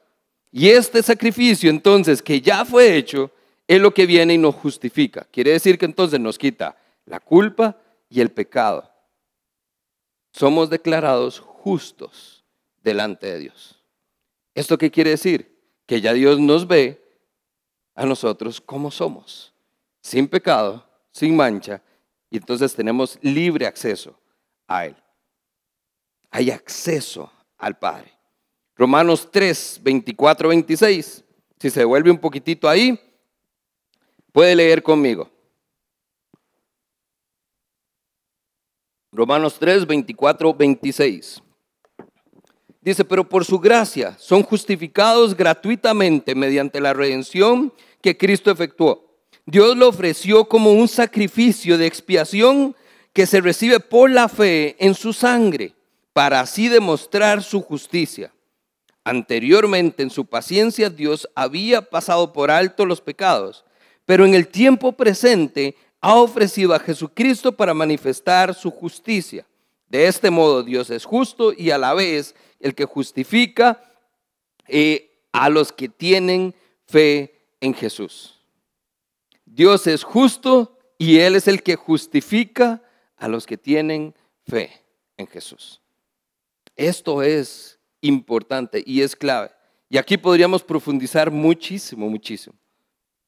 Y 0.52 0.68
este 0.68 1.02
sacrificio 1.02 1.70
entonces 1.70 2.20
que 2.20 2.38
ya 2.38 2.66
fue 2.66 2.98
hecho, 2.98 3.30
es 3.66 3.80
lo 3.80 3.94
que 3.94 4.04
viene 4.04 4.34
y 4.34 4.38
nos 4.38 4.54
justifica. 4.54 5.26
Quiere 5.30 5.52
decir 5.52 5.78
que 5.78 5.86
entonces 5.86 6.20
nos 6.20 6.36
quita 6.36 6.76
la 7.06 7.20
culpa 7.20 7.78
y 8.10 8.20
el 8.20 8.30
pecado. 8.30 8.92
Somos 10.34 10.68
declarados 10.68 11.40
justos 11.40 12.44
delante 12.82 13.26
de 13.26 13.38
Dios. 13.38 13.82
¿Esto 14.54 14.76
qué 14.76 14.90
quiere 14.90 15.08
decir? 15.08 15.50
Que 15.86 16.02
ya 16.02 16.12
Dios 16.12 16.38
nos 16.38 16.68
ve 16.68 17.02
a 17.94 18.04
nosotros 18.04 18.60
como 18.60 18.90
somos, 18.90 19.54
sin 20.02 20.28
pecado, 20.28 20.86
sin 21.10 21.34
mancha, 21.34 21.80
y 22.28 22.36
entonces 22.36 22.74
tenemos 22.74 23.18
libre 23.22 23.66
acceso 23.66 24.14
a 24.66 24.84
Él. 24.84 24.96
Hay 26.34 26.50
acceso 26.50 27.30
al 27.58 27.78
Padre. 27.78 28.12
Romanos 28.74 29.28
3, 29.30 29.78
24, 29.84 30.48
26. 30.48 31.24
Si 31.60 31.70
se 31.70 31.78
devuelve 31.78 32.10
un 32.10 32.18
poquitito 32.18 32.68
ahí, 32.68 32.98
puede 34.32 34.56
leer 34.56 34.82
conmigo. 34.82 35.30
Romanos 39.12 39.56
3, 39.60 39.86
24, 39.86 40.52
26. 40.52 41.40
Dice, 42.80 43.04
pero 43.04 43.28
por 43.28 43.44
su 43.44 43.60
gracia 43.60 44.18
son 44.18 44.42
justificados 44.42 45.36
gratuitamente 45.36 46.34
mediante 46.34 46.80
la 46.80 46.92
redención 46.92 47.72
que 48.00 48.18
Cristo 48.18 48.50
efectuó. 48.50 49.20
Dios 49.46 49.76
lo 49.76 49.86
ofreció 49.86 50.48
como 50.48 50.72
un 50.72 50.88
sacrificio 50.88 51.78
de 51.78 51.86
expiación 51.86 52.74
que 53.12 53.24
se 53.24 53.40
recibe 53.40 53.78
por 53.78 54.10
la 54.10 54.28
fe 54.28 54.74
en 54.84 54.94
su 54.96 55.12
sangre, 55.12 55.76
para 56.14 56.40
así 56.40 56.68
demostrar 56.68 57.42
su 57.42 57.60
justicia. 57.60 58.32
Anteriormente, 59.04 60.02
en 60.02 60.08
su 60.08 60.24
paciencia, 60.24 60.88
Dios 60.88 61.28
había 61.34 61.82
pasado 61.82 62.32
por 62.32 62.50
alto 62.50 62.86
los 62.86 63.02
pecados, 63.02 63.64
pero 64.06 64.24
en 64.24 64.34
el 64.34 64.48
tiempo 64.48 64.92
presente 64.92 65.76
ha 66.00 66.14
ofrecido 66.14 66.72
a 66.72 66.78
Jesucristo 66.78 67.52
para 67.52 67.74
manifestar 67.74 68.54
su 68.54 68.70
justicia. 68.70 69.46
De 69.88 70.06
este 70.06 70.30
modo 70.30 70.62
Dios 70.62 70.88
es 70.90 71.04
justo 71.04 71.52
y 71.52 71.70
a 71.70 71.78
la 71.78 71.92
vez 71.94 72.34
el 72.60 72.74
que 72.74 72.84
justifica 72.84 73.82
eh, 74.66 75.10
a 75.32 75.48
los 75.50 75.72
que 75.72 75.88
tienen 75.88 76.54
fe 76.86 77.40
en 77.60 77.74
Jesús. 77.74 78.40
Dios 79.44 79.86
es 79.86 80.04
justo 80.04 80.78
y 80.96 81.18
Él 81.18 81.36
es 81.36 81.48
el 81.48 81.62
que 81.62 81.76
justifica 81.76 82.82
a 83.16 83.28
los 83.28 83.46
que 83.46 83.56
tienen 83.56 84.14
fe 84.46 84.82
en 85.16 85.26
Jesús. 85.26 85.80
Esto 86.76 87.22
es 87.22 87.78
importante 88.00 88.82
y 88.84 89.02
es 89.02 89.14
clave. 89.14 89.50
Y 89.88 89.98
aquí 89.98 90.16
podríamos 90.16 90.62
profundizar 90.62 91.30
muchísimo, 91.30 92.08
muchísimo. 92.08 92.56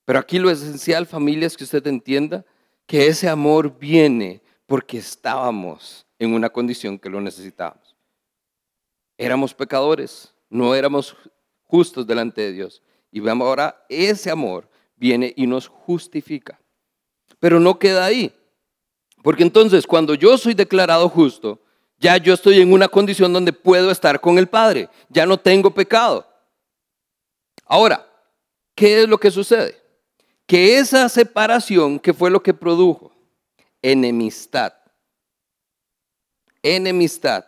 Pero 0.05 0.19
aquí 0.19 0.39
lo 0.39 0.51
esencial, 0.51 1.07
familia, 1.07 1.47
es 1.47 1.57
que 1.57 1.65
usted 1.65 1.87
entienda 1.87 2.45
que 2.87 3.07
ese 3.07 3.29
amor 3.29 3.79
viene 3.79 4.43
porque 4.67 4.99
estábamos 4.99 6.07
en 6.19 6.33
una 6.33 6.49
condición 6.49 6.99
que 6.99 7.11
lo 7.11 7.21
necesitábamos. 7.21 7.97
Éramos 9.19 9.55
pecadores, 9.55 10.35
no 10.49 10.75
éramos 10.75 11.17
justos 11.65 12.07
delante 12.07 12.43
de 12.43 12.53
Dios. 12.53 12.83
Y 13.11 13.21
veamos 13.21 13.47
ahora, 13.47 13.85
ese 13.89 14.31
amor 14.31 14.69
viene 14.97 15.33
y 15.37 15.47
nos 15.47 15.69
justifica. 15.69 16.61
Pero 17.39 17.61
no 17.61 17.79
queda 17.79 18.05
ahí. 18.05 18.33
Porque 19.23 19.43
entonces 19.43 19.87
cuando 19.87 20.15
yo 20.15 20.39
soy 20.39 20.55
declarado 20.55 21.09
justo, 21.09 21.61
ya 21.99 22.17
yo 22.17 22.35
estoy 22.35 22.61
en 22.61 22.73
una 22.73 22.89
condición 22.89 23.33
donde 23.33 23.53
puedo 23.53 23.91
estar 23.91 24.21
con 24.21 24.39
el 24.39 24.47
Padre. 24.47 24.89
Ya 25.09 25.27
no 25.27 25.39
tengo 25.39 25.71
pecado. 25.71 26.27
Ahora, 27.65 28.07
¿qué 28.75 29.03
es 29.03 29.09
lo 29.09 29.19
que 29.19 29.31
sucede? 29.31 29.87
que 30.47 30.79
esa 30.79 31.09
separación, 31.09 31.99
que 31.99 32.15
fue 32.15 32.31
lo 32.31 32.43
que 32.43 32.55
produjo? 32.55 33.13
Enemistad. 33.83 34.73
Enemistad. 36.63 37.45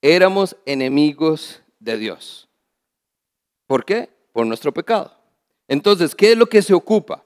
Éramos 0.00 0.56
enemigos 0.64 1.60
de 1.80 1.98
Dios. 1.98 2.48
¿Por 3.66 3.84
qué? 3.84 4.08
Por 4.32 4.46
nuestro 4.46 4.72
pecado. 4.72 5.12
Entonces, 5.68 6.14
¿qué 6.14 6.32
es 6.32 6.38
lo 6.38 6.46
que 6.46 6.62
se 6.62 6.74
ocupa? 6.74 7.24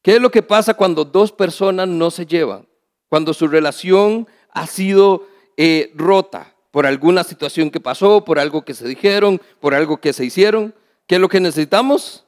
¿Qué 0.00 0.16
es 0.16 0.20
lo 0.20 0.30
que 0.30 0.42
pasa 0.42 0.74
cuando 0.74 1.04
dos 1.04 1.30
personas 1.30 1.86
no 1.86 2.10
se 2.10 2.24
llevan? 2.24 2.66
Cuando 3.08 3.34
su 3.34 3.46
relación 3.46 4.26
ha 4.50 4.66
sido 4.66 5.28
eh, 5.56 5.92
rota 5.94 6.54
por 6.70 6.86
alguna 6.86 7.22
situación 7.22 7.70
que 7.70 7.80
pasó, 7.80 8.24
por 8.24 8.38
algo 8.38 8.64
que 8.64 8.74
se 8.74 8.88
dijeron, 8.88 9.40
por 9.60 9.74
algo 9.74 9.98
que 9.98 10.12
se 10.12 10.24
hicieron. 10.24 10.74
¿Qué 11.06 11.16
es 11.16 11.20
lo 11.20 11.28
que 11.28 11.40
necesitamos? 11.40 12.24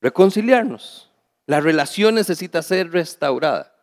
Reconciliarnos. 0.00 1.10
La 1.46 1.60
relación 1.60 2.14
necesita 2.14 2.62
ser 2.62 2.92
restaurada. 2.92 3.74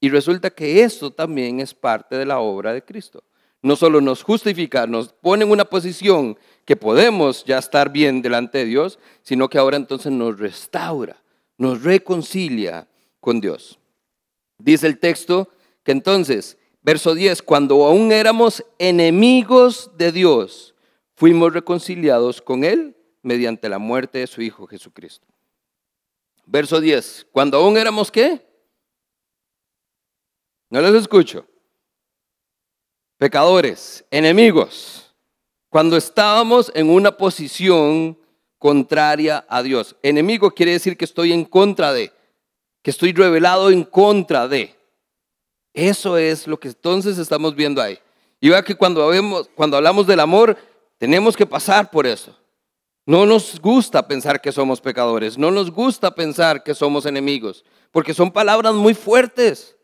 Y 0.00 0.10
resulta 0.10 0.50
que 0.50 0.82
eso 0.82 1.10
también 1.10 1.60
es 1.60 1.74
parte 1.74 2.16
de 2.16 2.26
la 2.26 2.38
obra 2.38 2.72
de 2.72 2.84
Cristo. 2.84 3.24
No 3.62 3.76
solo 3.76 4.02
nos 4.02 4.22
justifica, 4.22 4.86
nos 4.86 5.12
pone 5.14 5.44
en 5.44 5.50
una 5.50 5.64
posición 5.64 6.38
que 6.66 6.76
podemos 6.76 7.44
ya 7.44 7.58
estar 7.58 7.90
bien 7.90 8.20
delante 8.20 8.58
de 8.58 8.66
Dios, 8.66 8.98
sino 9.22 9.48
que 9.48 9.56
ahora 9.58 9.78
entonces 9.78 10.12
nos 10.12 10.38
restaura, 10.38 11.16
nos 11.56 11.82
reconcilia 11.82 12.86
con 13.20 13.40
Dios. 13.40 13.78
Dice 14.58 14.86
el 14.86 14.98
texto 14.98 15.48
que 15.82 15.92
entonces, 15.92 16.58
verso 16.84 17.14
10, 17.14 17.42
cuando 17.42 17.84
aún 17.84 18.12
éramos 18.12 18.64
enemigos 18.78 19.90
de 19.96 20.12
Dios, 20.12 20.76
fuimos 21.16 21.52
reconciliados 21.52 22.40
con 22.40 22.62
Él 22.62 22.96
mediante 23.22 23.68
la 23.68 23.78
muerte 23.78 24.18
de 24.18 24.28
su 24.28 24.40
Hijo 24.40 24.68
Jesucristo. 24.68 25.26
Verso 26.46 26.80
10. 26.80 27.26
Cuando 27.32 27.56
aún 27.56 27.76
éramos 27.76 28.12
qué? 28.12 28.46
No 30.70 30.80
les 30.80 30.94
escucho. 30.94 31.46
Pecadores, 33.16 34.04
enemigos. 34.10 35.14
Cuando 35.70 35.96
estábamos 35.96 36.70
en 36.74 36.90
una 36.90 37.16
posición 37.16 38.18
contraria 38.64 39.44
a 39.48 39.62
Dios. 39.62 39.94
Enemigo 40.02 40.52
quiere 40.52 40.72
decir 40.72 40.96
que 40.96 41.04
estoy 41.04 41.32
en 41.32 41.44
contra 41.44 41.92
de, 41.92 42.12
que 42.80 42.90
estoy 42.90 43.12
revelado 43.12 43.70
en 43.70 43.84
contra 43.84 44.48
de. 44.48 44.74
Eso 45.74 46.16
es 46.16 46.46
lo 46.46 46.58
que 46.58 46.68
entonces 46.68 47.18
estamos 47.18 47.54
viendo 47.56 47.82
ahí. 47.82 47.98
Y 48.40 48.48
vea 48.48 48.62
que 48.62 48.76
cuando, 48.76 49.02
hablamos 49.58 50.06
del 50.06 50.20
amor, 50.20 50.56
tenemos 50.98 51.36
que 51.36 51.44
pasar 51.44 51.90
por 51.90 52.06
eso. 52.06 52.34
No 53.04 53.26
nos 53.26 53.60
gusta 53.60 54.06
pensar 54.06 54.40
que 54.40 54.52
somos 54.52 54.80
pecadores, 54.80 55.36
no 55.36 55.50
nos 55.50 55.70
gusta 55.70 56.14
pensar 56.14 56.62
que 56.62 56.74
somos 56.74 57.04
enemigos, 57.04 57.64
porque 57.90 58.14
son 58.14 58.30
palabras 58.30 58.72
muy 58.72 58.94
fuertes. 58.94 59.76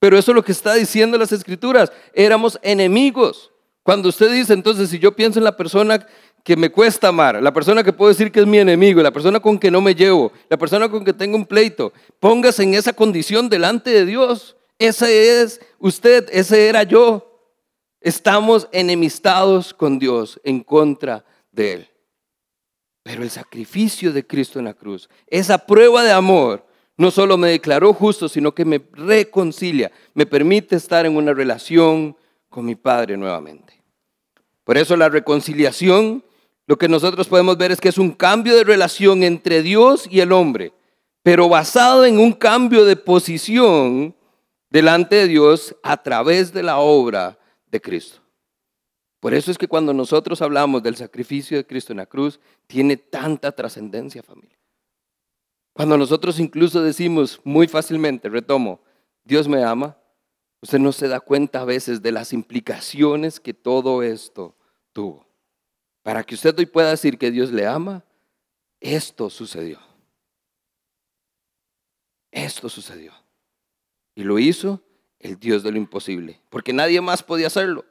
Pero 0.00 0.18
eso 0.18 0.32
es 0.32 0.34
lo 0.34 0.44
que 0.44 0.52
está 0.52 0.74
diciendo 0.74 1.16
las 1.16 1.32
escrituras, 1.32 1.90
éramos 2.12 2.58
enemigos. 2.62 3.50
Cuando 3.82 4.10
usted 4.10 4.30
dice, 4.30 4.52
entonces, 4.52 4.90
si 4.90 4.98
yo 4.98 5.16
pienso 5.16 5.38
en 5.38 5.44
la 5.44 5.56
persona 5.56 6.06
que 6.44 6.56
me 6.56 6.70
cuesta 6.70 7.08
amar, 7.08 7.42
la 7.42 7.54
persona 7.54 7.82
que 7.82 7.92
puedo 7.92 8.10
decir 8.10 8.30
que 8.30 8.40
es 8.40 8.46
mi 8.46 8.58
enemigo, 8.58 9.02
la 9.02 9.10
persona 9.10 9.40
con 9.40 9.58
que 9.58 9.70
no 9.70 9.80
me 9.80 9.94
llevo, 9.94 10.30
la 10.50 10.58
persona 10.58 10.90
con 10.90 11.04
que 11.04 11.14
tengo 11.14 11.36
un 11.36 11.46
pleito, 11.46 11.92
póngase 12.20 12.64
en 12.64 12.74
esa 12.74 12.92
condición 12.92 13.48
delante 13.48 13.90
de 13.90 14.04
Dios. 14.04 14.57
Ese 14.78 15.42
es 15.42 15.60
usted, 15.78 16.28
ese 16.30 16.68
era 16.68 16.84
yo. 16.84 17.24
Estamos 18.00 18.68
enemistados 18.70 19.74
con 19.74 19.98
Dios 19.98 20.40
en 20.44 20.60
contra 20.60 21.24
de 21.50 21.72
Él. 21.72 21.88
Pero 23.02 23.22
el 23.22 23.30
sacrificio 23.30 24.12
de 24.12 24.26
Cristo 24.26 24.58
en 24.58 24.66
la 24.66 24.74
cruz, 24.74 25.08
esa 25.26 25.58
prueba 25.58 26.04
de 26.04 26.12
amor, 26.12 26.64
no 26.96 27.10
solo 27.10 27.36
me 27.38 27.48
declaró 27.48 27.92
justo, 27.92 28.28
sino 28.28 28.54
que 28.54 28.64
me 28.64 28.80
reconcilia, 28.92 29.90
me 30.14 30.26
permite 30.26 30.76
estar 30.76 31.06
en 31.06 31.16
una 31.16 31.32
relación 31.32 32.16
con 32.48 32.66
mi 32.66 32.74
Padre 32.74 33.16
nuevamente. 33.16 33.82
Por 34.64 34.76
eso 34.76 34.96
la 34.96 35.08
reconciliación, 35.08 36.22
lo 36.66 36.76
que 36.76 36.88
nosotros 36.88 37.28
podemos 37.28 37.56
ver 37.56 37.72
es 37.72 37.80
que 37.80 37.88
es 37.88 37.98
un 37.98 38.10
cambio 38.10 38.56
de 38.56 38.64
relación 38.64 39.22
entre 39.22 39.62
Dios 39.62 40.06
y 40.10 40.20
el 40.20 40.32
hombre, 40.32 40.72
pero 41.22 41.48
basado 41.48 42.04
en 42.04 42.18
un 42.18 42.32
cambio 42.32 42.84
de 42.84 42.96
posición 42.96 44.14
delante 44.70 45.16
de 45.16 45.28
Dios 45.28 45.74
a 45.82 46.02
través 46.02 46.52
de 46.52 46.62
la 46.62 46.78
obra 46.78 47.38
de 47.66 47.80
Cristo. 47.80 48.20
Por 49.20 49.34
eso 49.34 49.50
es 49.50 49.58
que 49.58 49.66
cuando 49.68 49.92
nosotros 49.92 50.40
hablamos 50.42 50.82
del 50.82 50.96
sacrificio 50.96 51.56
de 51.56 51.66
Cristo 51.66 51.92
en 51.92 51.98
la 51.98 52.06
cruz, 52.06 52.38
tiene 52.66 52.96
tanta 52.96 53.50
trascendencia, 53.50 54.22
familia. 54.22 54.56
Cuando 55.72 55.96
nosotros 55.96 56.38
incluso 56.38 56.82
decimos 56.82 57.40
muy 57.44 57.68
fácilmente, 57.68 58.28
retomo, 58.28 58.80
Dios 59.24 59.48
me 59.48 59.62
ama, 59.62 59.96
usted 60.60 60.78
no 60.78 60.92
se 60.92 61.08
da 61.08 61.20
cuenta 61.20 61.60
a 61.60 61.64
veces 61.64 62.02
de 62.02 62.12
las 62.12 62.32
implicaciones 62.32 63.40
que 63.40 63.54
todo 63.54 64.02
esto 64.02 64.56
tuvo. 64.92 65.26
Para 66.02 66.22
que 66.24 66.34
usted 66.34 66.56
hoy 66.58 66.66
pueda 66.66 66.90
decir 66.90 67.18
que 67.18 67.30
Dios 67.30 67.52
le 67.52 67.66
ama, 67.66 68.04
esto 68.80 69.30
sucedió. 69.30 69.78
Esto 72.30 72.68
sucedió. 72.68 73.12
Y 74.18 74.24
lo 74.24 74.40
hizo 74.40 74.82
el 75.20 75.38
Dios 75.38 75.62
de 75.62 75.70
lo 75.70 75.78
imposible, 75.78 76.40
porque 76.50 76.72
nadie 76.72 77.00
más 77.00 77.22
podía 77.22 77.46
hacerlo. 77.46 77.84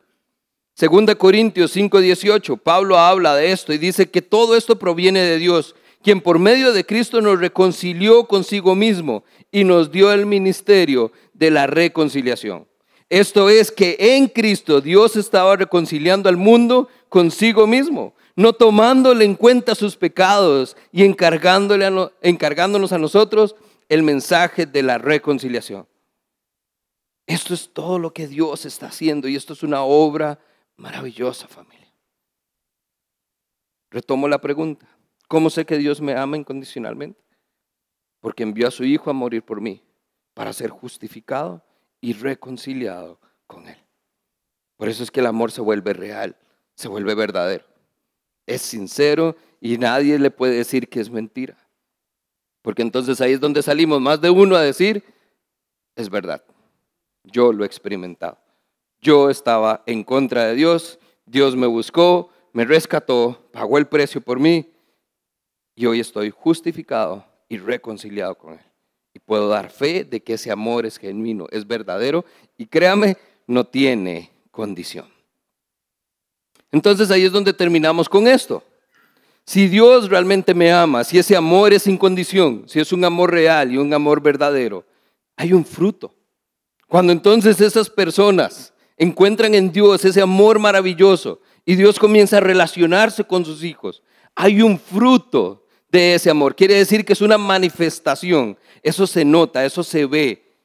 Segunda 0.73 1.15
Corintios 1.15 1.71
5:18, 1.71 2.57
Pablo 2.57 2.99
habla 2.99 3.33
de 3.33 3.53
esto 3.53 3.71
y 3.71 3.77
dice 3.77 4.09
que 4.09 4.21
todo 4.21 4.57
esto 4.57 4.77
proviene 4.77 5.21
de 5.21 5.37
Dios, 5.37 5.73
quien 6.03 6.19
por 6.19 6.37
medio 6.37 6.73
de 6.73 6.85
Cristo 6.85 7.21
nos 7.21 7.39
reconcilió 7.39 8.25
consigo 8.25 8.75
mismo 8.75 9.23
y 9.53 9.63
nos 9.63 9.89
dio 9.89 10.11
el 10.11 10.25
ministerio 10.25 11.13
de 11.33 11.49
la 11.49 11.65
reconciliación. 11.65 12.67
Esto 13.09 13.49
es 13.49 13.71
que 13.71 13.95
en 13.97 14.27
Cristo 14.27 14.81
Dios 14.81 15.15
estaba 15.15 15.55
reconciliando 15.55 16.27
al 16.27 16.35
mundo 16.35 16.89
consigo 17.07 17.67
mismo, 17.67 18.15
no 18.35 18.51
tomándole 18.51 19.23
en 19.23 19.35
cuenta 19.35 19.75
sus 19.75 19.95
pecados 19.95 20.75
y 20.91 21.05
encargándole 21.05 21.89
encargándonos 22.21 22.91
a 22.91 22.97
nosotros 22.97 23.55
el 23.87 24.03
mensaje 24.03 24.65
de 24.65 24.83
la 24.83 24.97
reconciliación. 24.97 25.87
Esto 27.27 27.53
es 27.53 27.73
todo 27.73 27.99
lo 27.99 28.13
que 28.13 28.25
Dios 28.25 28.65
está 28.65 28.87
haciendo 28.87 29.27
y 29.27 29.35
esto 29.35 29.51
es 29.51 29.61
una 29.61 29.83
obra 29.83 30.39
maravillosa 30.77 31.47
familia. 31.49 31.93
Retomo 33.91 34.29
la 34.29 34.39
pregunta. 34.39 34.87
¿Cómo 35.27 35.49
sé 35.49 35.65
que 35.65 35.77
Dios 35.77 35.99
me 35.99 36.13
ama 36.13 36.37
incondicionalmente? 36.37 37.21
Porque 38.21 38.43
envió 38.43 38.69
a 38.69 38.71
su 38.71 38.85
Hijo 38.85 39.09
a 39.09 39.13
morir 39.13 39.43
por 39.43 39.59
mí, 39.59 39.83
para 40.33 40.53
ser 40.53 40.69
justificado 40.69 41.61
y 41.99 42.13
reconciliado 42.13 43.19
con 43.45 43.67
Él. 43.67 43.77
Por 44.77 44.87
eso 44.87 45.03
es 45.03 45.11
que 45.11 45.19
el 45.19 45.25
amor 45.25 45.51
se 45.51 45.59
vuelve 45.59 45.91
real, 45.91 46.37
se 46.75 46.87
vuelve 46.87 47.13
verdadero. 47.13 47.65
Es 48.45 48.61
sincero 48.61 49.35
y 49.59 49.77
nadie 49.77 50.17
le 50.17 50.31
puede 50.31 50.55
decir 50.55 50.87
que 50.87 51.01
es 51.01 51.09
mentira. 51.09 51.57
Porque 52.61 52.83
entonces 52.83 53.19
ahí 53.19 53.33
es 53.33 53.41
donde 53.41 53.61
salimos 53.61 53.99
más 53.99 54.21
de 54.21 54.29
uno 54.29 54.55
a 54.55 54.61
decir, 54.61 55.03
es 55.95 56.09
verdad. 56.09 56.41
Yo 57.31 57.53
lo 57.53 57.63
he 57.63 57.67
experimentado. 57.67 58.37
Yo 59.01 59.29
estaba 59.29 59.83
en 59.85 60.03
contra 60.03 60.45
de 60.45 60.55
Dios, 60.55 60.99
Dios 61.25 61.55
me 61.55 61.67
buscó, 61.67 62.29
me 62.53 62.65
rescató, 62.65 63.49
pagó 63.51 63.77
el 63.77 63.87
precio 63.87 64.21
por 64.21 64.39
mí 64.39 64.71
y 65.75 65.85
hoy 65.85 65.99
estoy 65.99 66.31
justificado 66.31 67.25
y 67.47 67.57
reconciliado 67.57 68.35
con 68.35 68.53
Él. 68.53 68.59
Y 69.13 69.19
puedo 69.19 69.47
dar 69.47 69.69
fe 69.69 70.03
de 70.03 70.21
que 70.21 70.33
ese 70.33 70.51
amor 70.51 70.85
es 70.85 70.97
genuino, 70.97 71.47
es 71.51 71.67
verdadero 71.67 72.25
y 72.57 72.65
créame, 72.65 73.17
no 73.45 73.65
tiene 73.65 74.31
condición. 74.51 75.07
Entonces 76.71 77.11
ahí 77.11 77.23
es 77.23 77.31
donde 77.31 77.53
terminamos 77.53 78.09
con 78.09 78.27
esto. 78.27 78.63
Si 79.45 79.67
Dios 79.67 80.09
realmente 80.09 80.53
me 80.53 80.71
ama, 80.73 81.03
si 81.03 81.17
ese 81.17 81.35
amor 81.35 81.71
es 81.71 81.83
sin 81.83 81.97
condición, 81.97 82.63
si 82.67 82.79
es 82.79 82.91
un 82.91 83.05
amor 83.05 83.31
real 83.31 83.71
y 83.71 83.77
un 83.77 83.93
amor 83.93 84.21
verdadero, 84.21 84.83
hay 85.37 85.53
un 85.53 85.63
fruto. 85.63 86.13
Cuando 86.87 87.11
entonces 87.11 87.59
esas 87.61 87.89
personas 87.89 88.73
encuentran 88.97 89.53
en 89.55 89.71
Dios 89.71 90.03
ese 90.05 90.21
amor 90.21 90.59
maravilloso 90.59 91.41
y 91.65 91.75
Dios 91.75 91.99
comienza 91.99 92.37
a 92.37 92.41
relacionarse 92.41 93.23
con 93.23 93.45
sus 93.45 93.63
hijos, 93.63 94.01
hay 94.35 94.61
un 94.61 94.79
fruto 94.79 95.65
de 95.89 96.15
ese 96.15 96.29
amor. 96.29 96.55
Quiere 96.55 96.75
decir 96.75 97.05
que 97.05 97.13
es 97.13 97.21
una 97.21 97.37
manifestación. 97.37 98.57
Eso 98.81 99.07
se 99.07 99.25
nota, 99.25 99.65
eso 99.65 99.83
se 99.83 100.05
ve. 100.05 100.55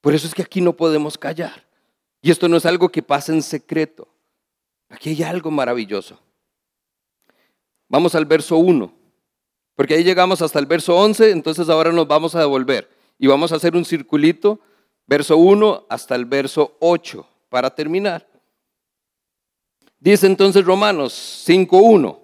Por 0.00 0.14
eso 0.14 0.26
es 0.26 0.34
que 0.34 0.42
aquí 0.42 0.60
no 0.60 0.72
podemos 0.74 1.18
callar. 1.18 1.66
Y 2.20 2.30
esto 2.30 2.48
no 2.48 2.56
es 2.56 2.66
algo 2.66 2.88
que 2.88 3.02
pasa 3.02 3.32
en 3.32 3.42
secreto. 3.42 4.08
Aquí 4.88 5.10
hay 5.10 5.22
algo 5.22 5.50
maravilloso. 5.50 6.18
Vamos 7.88 8.14
al 8.14 8.26
verso 8.26 8.56
1, 8.58 8.92
porque 9.74 9.94
ahí 9.94 10.04
llegamos 10.04 10.42
hasta 10.42 10.58
el 10.58 10.66
verso 10.66 10.94
11, 10.94 11.30
entonces 11.30 11.68
ahora 11.70 11.90
nos 11.90 12.06
vamos 12.06 12.34
a 12.34 12.40
devolver 12.40 12.90
y 13.18 13.26
vamos 13.26 13.50
a 13.50 13.56
hacer 13.56 13.74
un 13.74 13.84
circulito, 13.84 14.60
verso 15.08 15.36
1 15.36 15.86
hasta 15.88 16.14
el 16.14 16.26
verso 16.26 16.76
8, 16.78 17.26
para 17.48 17.74
terminar. 17.74 18.28
Dice 19.98 20.26
entonces 20.26 20.64
Romanos 20.64 21.44
5.1, 21.48 22.20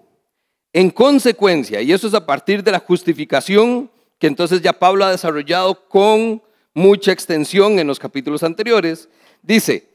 en 0.71 0.89
consecuencia, 0.91 1.81
y 1.81 1.91
eso 1.91 2.07
es 2.07 2.13
a 2.13 2.25
partir 2.25 2.63
de 2.63 2.71
la 2.71 2.79
justificación 2.79 3.91
que 4.19 4.27
entonces 4.27 4.61
ya 4.61 4.71
Pablo 4.71 5.03
ha 5.03 5.11
desarrollado 5.11 5.89
con 5.89 6.41
mucha 6.73 7.11
extensión 7.11 7.79
en 7.79 7.87
los 7.87 7.99
capítulos 7.99 8.43
anteriores, 8.43 9.09
dice, 9.41 9.89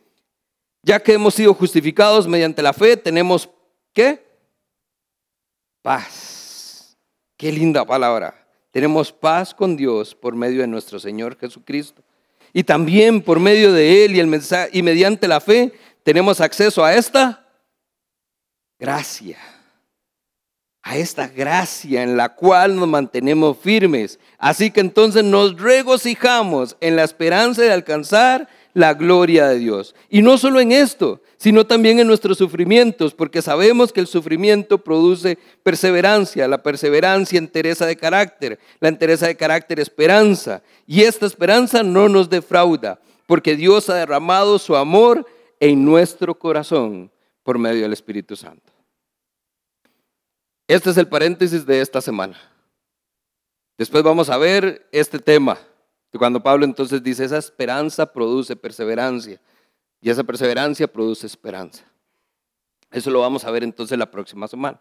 ya 0.83 1.01
que 1.01 1.15
hemos 1.15 1.35
sido 1.35 1.55
justificados 1.55 2.27
mediante 2.27 2.63
la 2.63 2.73
fe, 2.73 2.97
tenemos 2.97 3.49
¿qué? 3.93 4.27
Paz. 5.83 6.97
Qué 7.37 7.53
linda 7.53 7.87
palabra. 7.87 8.47
Tenemos 8.71 9.13
paz 9.13 9.55
con 9.55 9.77
Dios 9.77 10.15
por 10.15 10.35
medio 10.35 10.61
de 10.61 10.67
nuestro 10.67 10.99
Señor 10.99 11.39
Jesucristo. 11.39 12.03
Y 12.53 12.65
también 12.65 13.23
por 13.23 13.41
medio 13.41 13.73
de 13.73 14.05
Él 14.05 14.17
y, 14.17 14.21
el 14.21 14.27
mensaje, 14.27 14.71
y 14.73 14.83
mediante 14.83 15.29
la 15.29 15.41
fe 15.41 15.73
tenemos 16.03 16.41
acceso 16.41 16.85
a 16.85 16.95
esta 16.95 17.47
gracia 18.79 19.39
a 20.83 20.97
esta 20.97 21.29
gracia 21.29 22.03
en 22.03 22.17
la 22.17 22.31
cual 22.31 22.77
nos 22.77 22.89
mantenemos 22.89 23.59
firmes. 23.59 24.19
Así 24.39 24.71
que 24.71 24.81
entonces 24.81 25.25
nos 25.25 25.61
regocijamos 25.61 26.77
en 26.81 26.97
la 26.97 27.05
esperanza 27.05 27.63
de 27.63 27.73
alcanzar 27.73 28.49
la 28.75 28.95
gloria 28.95 29.49
de 29.49 29.59
Dios. 29.59 29.95
Y 30.09 30.23
no 30.23 30.39
solo 30.39 30.61
en 30.61 30.73
esto, 30.73 31.21
sino 31.37 31.67
también 31.67 31.99
en 31.99 32.07
nuestros 32.07 32.39
sufrimientos, 32.39 33.15
porque 33.15 33.43
sabemos 33.43 33.93
que 33.93 34.01
el 34.01 34.07
sufrimiento 34.07 34.79
produce 34.79 35.39
perseverancia, 35.63 36.47
la 36.49 36.63
perseverancia 36.63 37.39
entereza 37.39 37.87
de 37.87 37.97
carácter, 37.97 38.59
la 38.81 38.89
entereza 38.89 39.27
de 39.27 39.37
carácter 39.37 39.81
esperanza. 39.81 40.63
Y 40.87 41.03
esta 41.03 41.27
esperanza 41.27 41.83
no 41.83 42.09
nos 42.09 42.29
defrauda, 42.29 43.01
porque 43.27 43.57
Dios 43.57 43.89
ha 43.89 43.95
derramado 43.95 44.59
su 44.59 44.77
amor 44.77 45.27
en 45.61 45.85
nuestro 45.85 46.35
corazón 46.39 47.11
por 47.43 47.59
medio 47.59 47.83
del 47.83 47.93
Espíritu 47.93 48.37
Santo. 48.37 48.73
Este 50.69 50.91
es 50.91 50.97
el 50.97 51.09
paréntesis 51.09 51.67
de 51.67 51.81
esta 51.81 52.01
semana. 52.01 52.39
Después 53.77 54.05
vamos 54.05 54.29
a 54.29 54.37
ver 54.37 54.87
este 54.93 55.19
tema, 55.19 55.59
cuando 56.19 56.43
Pablo 56.43 56.65
entonces 56.65 57.03
dice, 57.03 57.25
esa 57.25 57.39
esperanza 57.39 58.13
produce 58.13 58.57
perseverancia 58.57 59.41
y 60.01 60.11
esa 60.11 60.25
perseverancia 60.25 60.91
produce 60.91 61.27
esperanza. 61.27 61.85
Eso 62.91 63.11
lo 63.11 63.21
vamos 63.21 63.45
a 63.45 63.51
ver 63.51 63.63
entonces 63.63 63.97
la 63.99 64.11
próxima 64.11 64.49
semana. 64.49 64.81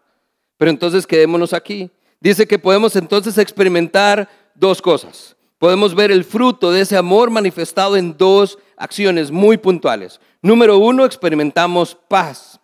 Pero 0.56 0.70
entonces 0.70 1.06
quedémonos 1.06 1.52
aquí. 1.52 1.90
Dice 2.20 2.46
que 2.46 2.58
podemos 2.58 2.96
entonces 2.96 3.38
experimentar 3.38 4.28
dos 4.54 4.82
cosas. 4.82 5.36
Podemos 5.58 5.94
ver 5.94 6.10
el 6.10 6.24
fruto 6.24 6.72
de 6.72 6.80
ese 6.80 6.96
amor 6.96 7.30
manifestado 7.30 7.96
en 7.96 8.16
dos 8.16 8.58
acciones 8.76 9.30
muy 9.30 9.56
puntuales. 9.56 10.20
Número 10.42 10.78
uno, 10.78 11.04
experimentamos 11.04 11.96
paz. 12.08 12.58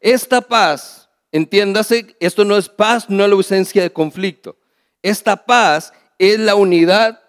Esta 0.00 0.40
paz 0.40 1.06
Entiéndase, 1.36 2.16
esto 2.18 2.46
no 2.46 2.56
es 2.56 2.68
paz, 2.68 3.10
no 3.10 3.22
es 3.22 3.28
la 3.28 3.36
ausencia 3.36 3.82
de 3.82 3.92
conflicto. 3.92 4.56
Esta 5.02 5.44
paz 5.44 5.92
es 6.18 6.38
la 6.38 6.54
unidad 6.54 7.20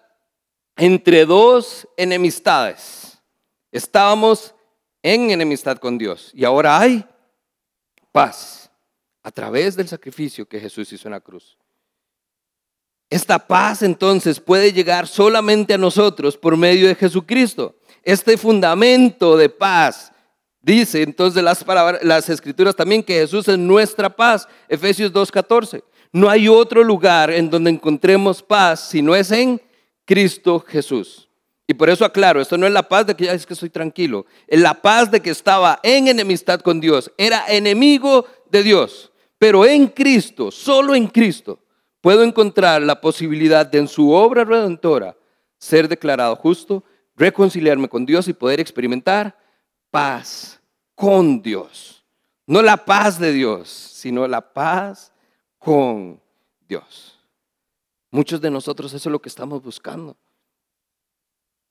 entre 0.78 1.26
dos 1.26 1.88
enemistades. 1.98 3.20
Estábamos 3.72 4.54
en 5.04 5.32
enemistad 5.32 5.78
con 5.78 5.98
Dios 5.98 6.32
y 6.34 6.46
ahora 6.46 6.80
hay 6.80 7.06
paz 8.12 8.72
a 9.24 9.32
través 9.32 9.76
del 9.76 9.88
sacrificio 9.88 10.48
que 10.48 10.60
Jesús 10.60 10.92
hizo 10.94 11.08
en 11.08 11.14
la 11.14 11.20
cruz. 11.20 11.58
Esta 13.10 13.40
paz 13.40 13.82
entonces 13.82 14.40
puede 14.40 14.72
llegar 14.72 15.08
solamente 15.08 15.74
a 15.74 15.78
nosotros 15.78 16.38
por 16.38 16.58
medio 16.58 16.88
de 16.88 16.96
Jesucristo. 16.96 17.76
Este 18.04 18.38
fundamento 18.38 19.36
de 19.38 19.50
paz 19.50 20.12
Dice 20.68 21.02
entonces 21.02 21.42
las, 21.42 21.64
palabras, 21.64 22.04
las 22.04 22.28
escrituras 22.28 22.76
también 22.76 23.02
que 23.02 23.14
Jesús 23.14 23.48
es 23.48 23.58
nuestra 23.58 24.14
paz. 24.14 24.50
Efesios 24.68 25.14
2.14. 25.14 25.82
No 26.12 26.30
hay 26.30 26.50
otro 26.50 26.84
lugar 26.84 27.32
en 27.32 27.50
donde 27.50 27.70
encontremos 27.70 28.44
paz 28.44 28.90
si 28.90 29.02
no 29.02 29.16
es 29.16 29.32
en 29.32 29.62
Cristo 30.08 30.64
Jesús. 30.66 31.30
Y 31.68 31.74
por 31.74 31.90
eso 31.90 32.06
aclaro, 32.06 32.40
esto 32.40 32.58
no 32.58 32.66
es 32.66 32.72
la 32.72 32.88
paz 32.88 33.06
de 33.06 33.16
que 33.16 33.26
ya 33.26 33.34
es 33.34 33.46
que 33.46 33.54
estoy 33.54 33.70
tranquilo. 33.70 34.26
Es 34.48 34.62
la 34.62 34.74
paz 34.74 35.12
de 35.12 35.22
que 35.22 35.30
estaba 35.30 35.80
en 35.84 36.08
enemistad 36.08 36.62
con 36.62 36.80
Dios. 36.80 37.12
Era 37.18 37.46
enemigo 37.50 38.26
de 38.50 38.64
Dios. 38.64 39.12
Pero 39.38 39.66
en 39.66 39.88
Cristo, 39.88 40.50
solo 40.50 40.96
en 40.96 41.08
Cristo, 41.08 41.60
puedo 42.00 42.24
encontrar 42.24 42.82
la 42.82 43.02
posibilidad 43.02 43.66
de 43.66 43.80
en 43.80 43.88
su 43.90 44.12
obra 44.12 44.46
redentora 44.46 45.18
ser 45.60 45.90
declarado 45.90 46.36
justo, 46.38 46.84
reconciliarme 47.16 47.90
con 47.90 48.06
Dios 48.06 48.30
y 48.30 48.34
poder 48.34 48.62
experimentar 48.62 49.38
paz 49.92 50.62
con 50.96 51.42
Dios. 51.42 52.06
No 52.46 52.62
la 52.62 52.86
paz 52.86 53.20
de 53.20 53.34
Dios, 53.34 53.68
sino 53.68 54.26
la 54.26 54.54
paz 54.54 55.12
con 55.58 56.22
Dios. 56.66 57.17
Muchos 58.12 58.42
de 58.42 58.50
nosotros 58.52 58.94
eso 58.94 59.10
es 59.10 59.12
lo 59.12 59.22
que 59.22 59.30
estamos 59.30 59.62
buscando. 59.62 60.16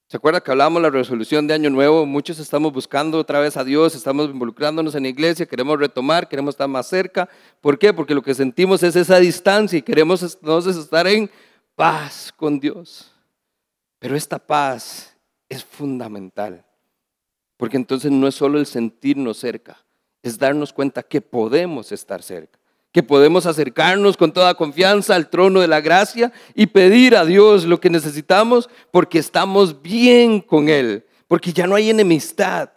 ¿Se 0.09 0.17
acuerda 0.17 0.41
que 0.41 0.53
hablábamos 0.53 0.83
de 0.83 0.89
la 0.89 0.97
resolución 0.97 1.49
de 1.49 1.55
Año 1.55 1.69
Nuevo? 1.69 2.07
Muchos 2.07 2.39
estamos 2.39 2.73
buscando 2.73 3.19
otra 3.19 3.41
vez 3.41 3.57
a 3.57 3.65
Dios, 3.65 3.95
estamos 3.97 4.31
involucrándonos 4.31 4.95
en 4.95 5.03
la 5.03 5.09
iglesia, 5.09 5.47
queremos 5.47 5.81
retomar, 5.81 6.29
queremos 6.29 6.55
estar 6.55 6.69
más 6.69 6.87
cerca. 6.87 7.29
¿Por 7.61 7.77
qué? 7.77 7.93
Porque 7.93 8.15
lo 8.15 8.23
que 8.23 8.35
sentimos 8.35 8.85
es 8.85 8.95
esa 8.95 9.19
distancia 9.19 9.79
y 9.79 9.83
queremos 9.83 10.23
entonces 10.23 10.77
estar 10.77 11.09
en 11.09 11.29
paz 11.75 12.33
con 12.37 12.61
Dios. 12.61 13.13
Pero 13.99 14.15
esta 14.15 14.39
paz 14.39 15.17
es 15.49 15.65
fundamental. 15.65 16.65
Porque 17.57 17.77
entonces 17.77 18.13
no 18.13 18.29
es 18.29 18.35
solo 18.35 18.59
el 18.59 18.67
sentirnos 18.67 19.39
cerca, 19.39 19.79
es 20.23 20.39
darnos 20.39 20.73
cuenta 20.73 21.03
que 21.03 21.21
podemos 21.21 21.91
estar 21.91 22.23
cerca, 22.23 22.59
que 22.97 23.03
podemos 23.03 23.45
acercarnos 23.45 24.17
con 24.17 24.33
toda 24.33 24.55
confianza 24.55 25.15
al 25.15 25.29
trono 25.29 25.61
de 25.61 25.69
la 25.69 25.83
gracia 25.83 26.33
y 26.55 26.69
pedir 26.69 27.15
a 27.15 27.27
Dios 27.27 27.67
lo 27.67 27.79
que 27.79 27.91
necesitamos 27.91 28.71
porque 28.91 29.19
estamos 29.19 29.83
bien 29.83 30.41
con 30.41 30.71
Él, 30.71 31.05
porque 31.29 31.53
ya 31.53 31.67
no 31.67 31.75
hay 31.75 31.91
enemistad. 31.91 32.71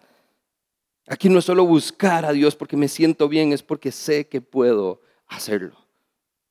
Aquí 1.07 1.29
no 1.29 1.39
es 1.39 1.45
solo 1.45 1.65
buscar 1.65 2.25
a 2.25 2.33
Dios 2.33 2.57
porque 2.57 2.75
me 2.75 2.89
siento 2.89 3.29
bien, 3.29 3.53
es 3.53 3.63
porque 3.63 3.93
sé 3.93 4.27
que 4.27 4.41
puedo 4.41 4.99
hacerlo, 5.25 5.77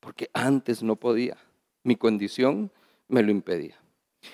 porque 0.00 0.30
antes 0.32 0.82
no 0.82 0.96
podía, 0.96 1.36
mi 1.82 1.94
condición 1.94 2.72
me 3.06 3.22
lo 3.22 3.30
impedía. 3.30 3.78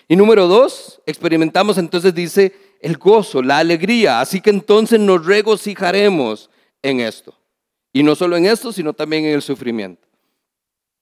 Y 0.07 0.15
número 0.15 0.47
dos, 0.47 1.03
experimentamos 1.07 1.77
entonces, 1.77 2.15
dice, 2.15 2.53
el 2.81 2.99
gozo, 2.99 3.43
la 3.43 3.59
alegría. 3.59 4.21
Así 4.21 4.41
que 4.41 4.51
entonces 4.51 5.01
nos 5.01 5.27
regocijaremos 5.27 6.51
en 6.83 7.01
esto. 7.01 7.35
Y 7.95 8.03
no 8.03 8.17
solo 8.17 8.37
en 8.37 8.45
esto, 8.45 8.73
sino 8.73 8.93
también 8.93 9.25
en 9.25 9.35
el 9.35 9.41
sufrimiento. 9.41 10.07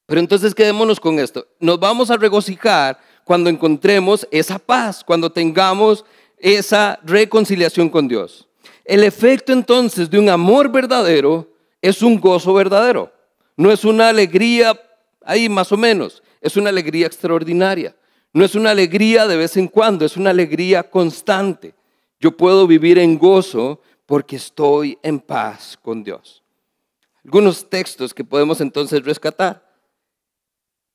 Pero 0.05 0.21
entonces 0.21 0.55
quedémonos 0.55 1.01
con 1.01 1.19
esto. 1.19 1.47
Nos 1.59 1.81
vamos 1.81 2.11
a 2.11 2.19
regocijar 2.19 3.01
cuando 3.25 3.49
encontremos 3.49 4.29
esa 4.31 4.59
paz, 4.59 5.03
cuando 5.03 5.33
tengamos 5.33 6.05
esa 6.37 7.01
reconciliación 7.03 7.89
con 7.89 8.09
Dios. 8.09 8.47
El 8.85 9.05
efecto 9.05 9.55
entonces 9.55 10.11
de 10.11 10.19
un 10.19 10.29
amor 10.29 10.71
verdadero 10.71 11.49
es 11.81 12.03
un 12.03 12.21
gozo 12.21 12.53
verdadero. 12.53 13.11
No 13.57 13.73
es 13.73 13.87
una 13.87 14.11
alegría 14.11 14.79
ahí 15.25 15.49
más 15.49 15.73
o 15.73 15.79
menos, 15.79 16.23
es 16.43 16.59
una 16.59 16.69
alegría 16.69 17.07
extraordinaria. 17.07 17.97
No 18.35 18.45
es 18.45 18.55
una 18.55 18.71
alegría 18.71 19.27
de 19.27 19.39
vez 19.39 19.57
en 19.57 19.67
cuando, 19.67 20.05
es 20.05 20.19
una 20.19 20.29
alegría 20.29 20.83
constante. 20.83 21.75
Yo 22.21 22.37
puedo 22.37 22.67
vivir 22.67 22.99
en 22.99 23.19
gozo 23.19 23.81
porque 24.05 24.37
estoy 24.37 24.99
en 25.03 25.21
paz 25.21 25.79
con 25.83 26.05
Dios. 26.05 26.42
Algunos 27.25 27.69
textos 27.69 28.13
que 28.13 28.25
podemos 28.25 28.61
entonces 28.61 29.05
rescatar. 29.05 29.65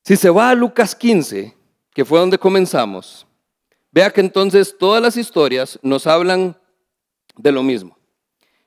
Si 0.04 0.16
se 0.16 0.30
va 0.30 0.50
a 0.50 0.56
Lucas 0.56 0.96
15, 0.96 1.56
que 1.94 2.06
fue 2.06 2.20
donde 2.20 2.38
comenzamos, 2.38 3.26
vea 3.92 4.12
que 4.12 4.22
entonces 4.22 4.76
todas 4.78 5.02
las 5.02 5.18
historias 5.18 5.80
nos 5.82 6.06
hablan 6.08 6.58
de 7.36 7.52
lo 7.52 7.64
mismo. 7.64 7.98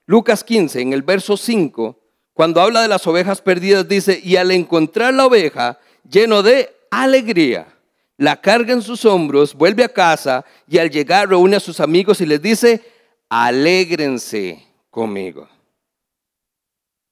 Lucas 0.06 0.42
15, 0.42 0.80
en 0.80 0.92
el 0.92 1.02
verso 1.02 1.36
5, 1.36 1.98
cuando 2.32 2.60
habla 2.60 2.82
de 2.82 2.88
las 2.88 3.06
ovejas 3.06 3.40
perdidas, 3.40 3.86
dice, 3.86 4.20
y 4.22 4.36
al 4.36 4.50
encontrar 4.50 5.14
la 5.14 5.26
oveja 5.26 5.78
lleno 6.08 6.42
de 6.42 6.74
alegría, 6.90 7.68
la 8.16 8.40
carga 8.40 8.72
en 8.72 8.82
sus 8.82 9.04
hombros, 9.04 9.54
vuelve 9.54 9.84
a 9.84 9.88
casa 9.88 10.44
y 10.66 10.78
al 10.78 10.90
llegar 10.90 11.28
reúne 11.28 11.56
a 11.56 11.60
sus 11.60 11.80
amigos 11.80 12.20
y 12.20 12.26
les 12.26 12.40
dice, 12.42 12.82
alégrense 13.28 14.62
conmigo. 14.90 15.48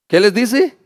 ¿Qué 0.09 0.19
les 0.19 0.35
dice? 0.35 0.77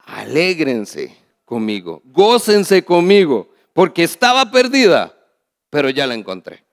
Alégrense 0.00 1.16
conmigo, 1.46 2.02
gócense 2.04 2.84
conmigo, 2.84 3.50
porque 3.72 4.02
estaba 4.02 4.50
perdida, 4.50 5.14
pero 5.70 5.88
ya 5.88 6.06
la 6.06 6.14
encontré. 6.14 6.64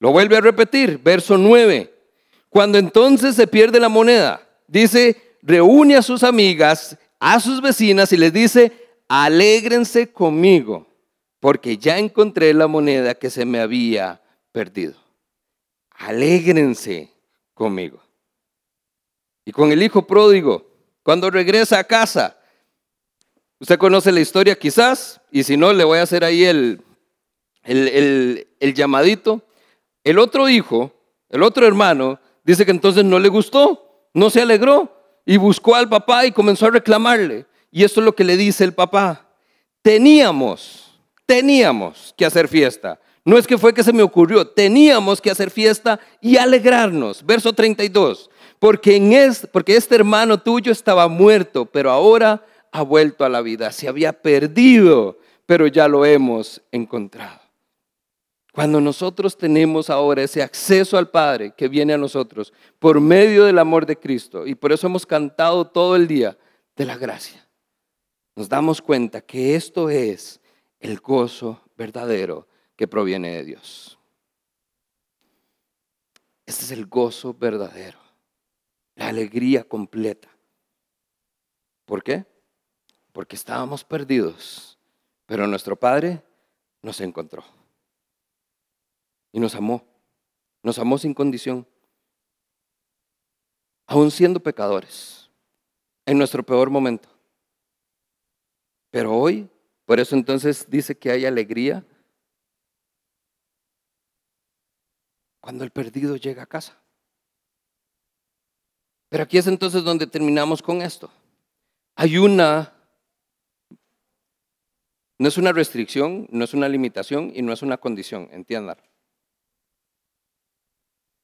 Lo 0.00 0.12
vuelve 0.12 0.36
a 0.36 0.42
repetir, 0.42 0.98
verso 1.02 1.38
9. 1.38 1.90
Cuando 2.50 2.76
entonces 2.76 3.34
se 3.34 3.46
pierde 3.46 3.80
la 3.80 3.88
moneda, 3.88 4.46
dice, 4.66 5.16
reúne 5.40 5.96
a 5.96 6.02
sus 6.02 6.22
amigas, 6.22 6.98
a 7.18 7.40
sus 7.40 7.62
vecinas 7.62 8.12
y 8.12 8.18
les 8.18 8.32
dice, 8.32 8.72
alégrense 9.08 10.12
conmigo 10.12 10.86
porque 11.40 11.76
ya 11.76 11.98
encontré 11.98 12.54
la 12.54 12.68
moneda 12.68 13.14
que 13.14 13.28
se 13.28 13.44
me 13.44 13.60
había 13.60 14.22
perdido. 14.50 14.94
Alégrense 15.90 17.10
conmigo. 17.52 18.03
Y 19.44 19.52
con 19.52 19.72
el 19.72 19.82
hijo 19.82 20.06
pródigo, 20.06 20.66
cuando 21.02 21.30
regresa 21.30 21.78
a 21.78 21.84
casa, 21.84 22.38
usted 23.58 23.78
conoce 23.78 24.12
la 24.12 24.20
historia 24.20 24.58
quizás, 24.58 25.20
y 25.30 25.42
si 25.42 25.56
no, 25.56 25.72
le 25.72 25.84
voy 25.84 25.98
a 25.98 26.02
hacer 26.02 26.24
ahí 26.24 26.44
el, 26.44 26.80
el, 27.62 28.48
el 28.60 28.74
llamadito. 28.74 29.42
El 30.02 30.18
otro 30.18 30.48
hijo, 30.48 30.92
el 31.28 31.42
otro 31.42 31.66
hermano, 31.66 32.20
dice 32.44 32.64
que 32.64 32.70
entonces 32.70 33.04
no 33.04 33.18
le 33.18 33.28
gustó, 33.28 34.08
no 34.14 34.30
se 34.30 34.42
alegró, 34.42 34.90
y 35.26 35.36
buscó 35.36 35.74
al 35.74 35.88
papá 35.88 36.26
y 36.26 36.32
comenzó 36.32 36.66
a 36.66 36.70
reclamarle. 36.70 37.46
Y 37.70 37.84
esto 37.84 38.00
es 38.00 38.04
lo 38.04 38.14
que 38.14 38.24
le 38.24 38.36
dice 38.36 38.64
el 38.64 38.74
papá. 38.74 39.28
Teníamos 39.82 40.84
teníamos 41.26 42.14
que 42.16 42.26
hacer 42.26 42.48
fiesta. 42.48 43.00
No 43.24 43.38
es 43.38 43.46
que 43.46 43.56
fue 43.56 43.72
que 43.72 43.82
se 43.82 43.92
me 43.92 44.02
ocurrió, 44.02 44.46
teníamos 44.46 45.20
que 45.20 45.30
hacer 45.30 45.50
fiesta 45.50 45.98
y 46.20 46.36
alegrarnos. 46.36 47.24
Verso 47.24 47.52
32. 47.52 48.30
Porque, 48.64 48.96
en 48.96 49.12
porque 49.52 49.76
este 49.76 49.94
hermano 49.94 50.40
tuyo 50.40 50.72
estaba 50.72 51.06
muerto, 51.06 51.66
pero 51.66 51.90
ahora 51.90 52.42
ha 52.72 52.80
vuelto 52.80 53.22
a 53.22 53.28
la 53.28 53.42
vida. 53.42 53.70
Se 53.70 53.88
había 53.88 54.22
perdido, 54.22 55.18
pero 55.44 55.66
ya 55.66 55.86
lo 55.86 56.06
hemos 56.06 56.62
encontrado. 56.72 57.42
Cuando 58.54 58.80
nosotros 58.80 59.36
tenemos 59.36 59.90
ahora 59.90 60.22
ese 60.22 60.42
acceso 60.42 60.96
al 60.96 61.10
Padre 61.10 61.52
que 61.54 61.68
viene 61.68 61.92
a 61.92 61.98
nosotros 61.98 62.54
por 62.78 63.02
medio 63.02 63.44
del 63.44 63.58
amor 63.58 63.84
de 63.84 63.98
Cristo, 63.98 64.46
y 64.46 64.54
por 64.54 64.72
eso 64.72 64.86
hemos 64.86 65.04
cantado 65.04 65.66
todo 65.66 65.94
el 65.94 66.08
día 66.08 66.34
de 66.74 66.86
la 66.86 66.96
gracia, 66.96 67.46
nos 68.34 68.48
damos 68.48 68.80
cuenta 68.80 69.20
que 69.20 69.56
esto 69.56 69.90
es 69.90 70.40
el 70.80 71.00
gozo 71.00 71.60
verdadero 71.76 72.48
que 72.76 72.88
proviene 72.88 73.36
de 73.36 73.44
Dios. 73.44 73.98
Este 76.46 76.64
es 76.64 76.70
el 76.70 76.86
gozo 76.86 77.36
verdadero, 77.38 77.98
la 78.96 79.08
alegría 79.08 79.64
completa. 79.64 80.28
¿Por 81.84 82.02
qué? 82.02 82.24
Porque 83.12 83.36
estábamos 83.36 83.84
perdidos, 83.84 84.78
pero 85.26 85.46
nuestro 85.46 85.76
Padre 85.76 86.22
nos 86.82 87.00
encontró 87.00 87.44
y 89.32 89.40
nos 89.40 89.54
amó, 89.54 89.84
nos 90.62 90.78
amó 90.78 90.98
sin 90.98 91.14
condición, 91.14 91.66
aún 93.86 94.10
siendo 94.10 94.40
pecadores, 94.40 95.30
en 96.06 96.18
nuestro 96.18 96.42
peor 96.42 96.70
momento. 96.70 97.08
Pero 98.90 99.12
hoy 99.12 99.50
por 99.84 100.00
eso 100.00 100.14
entonces 100.14 100.68
dice 100.68 100.96
que 100.96 101.10
hay 101.10 101.26
alegría 101.26 101.84
cuando 105.40 105.64
el 105.64 105.70
perdido 105.70 106.16
llega 106.16 106.44
a 106.44 106.46
casa. 106.46 106.83
Pero 109.14 109.22
aquí 109.22 109.38
es 109.38 109.46
entonces 109.46 109.84
donde 109.84 110.08
terminamos 110.08 110.60
con 110.60 110.82
esto. 110.82 111.08
Hay 111.94 112.18
una, 112.18 112.72
no 115.20 115.28
es 115.28 115.38
una 115.38 115.52
restricción, 115.52 116.26
no 116.32 116.44
es 116.44 116.52
una 116.52 116.68
limitación 116.68 117.30
y 117.32 117.40
no 117.40 117.52
es 117.52 117.62
una 117.62 117.76
condición, 117.76 118.28
entiendan. 118.32 118.76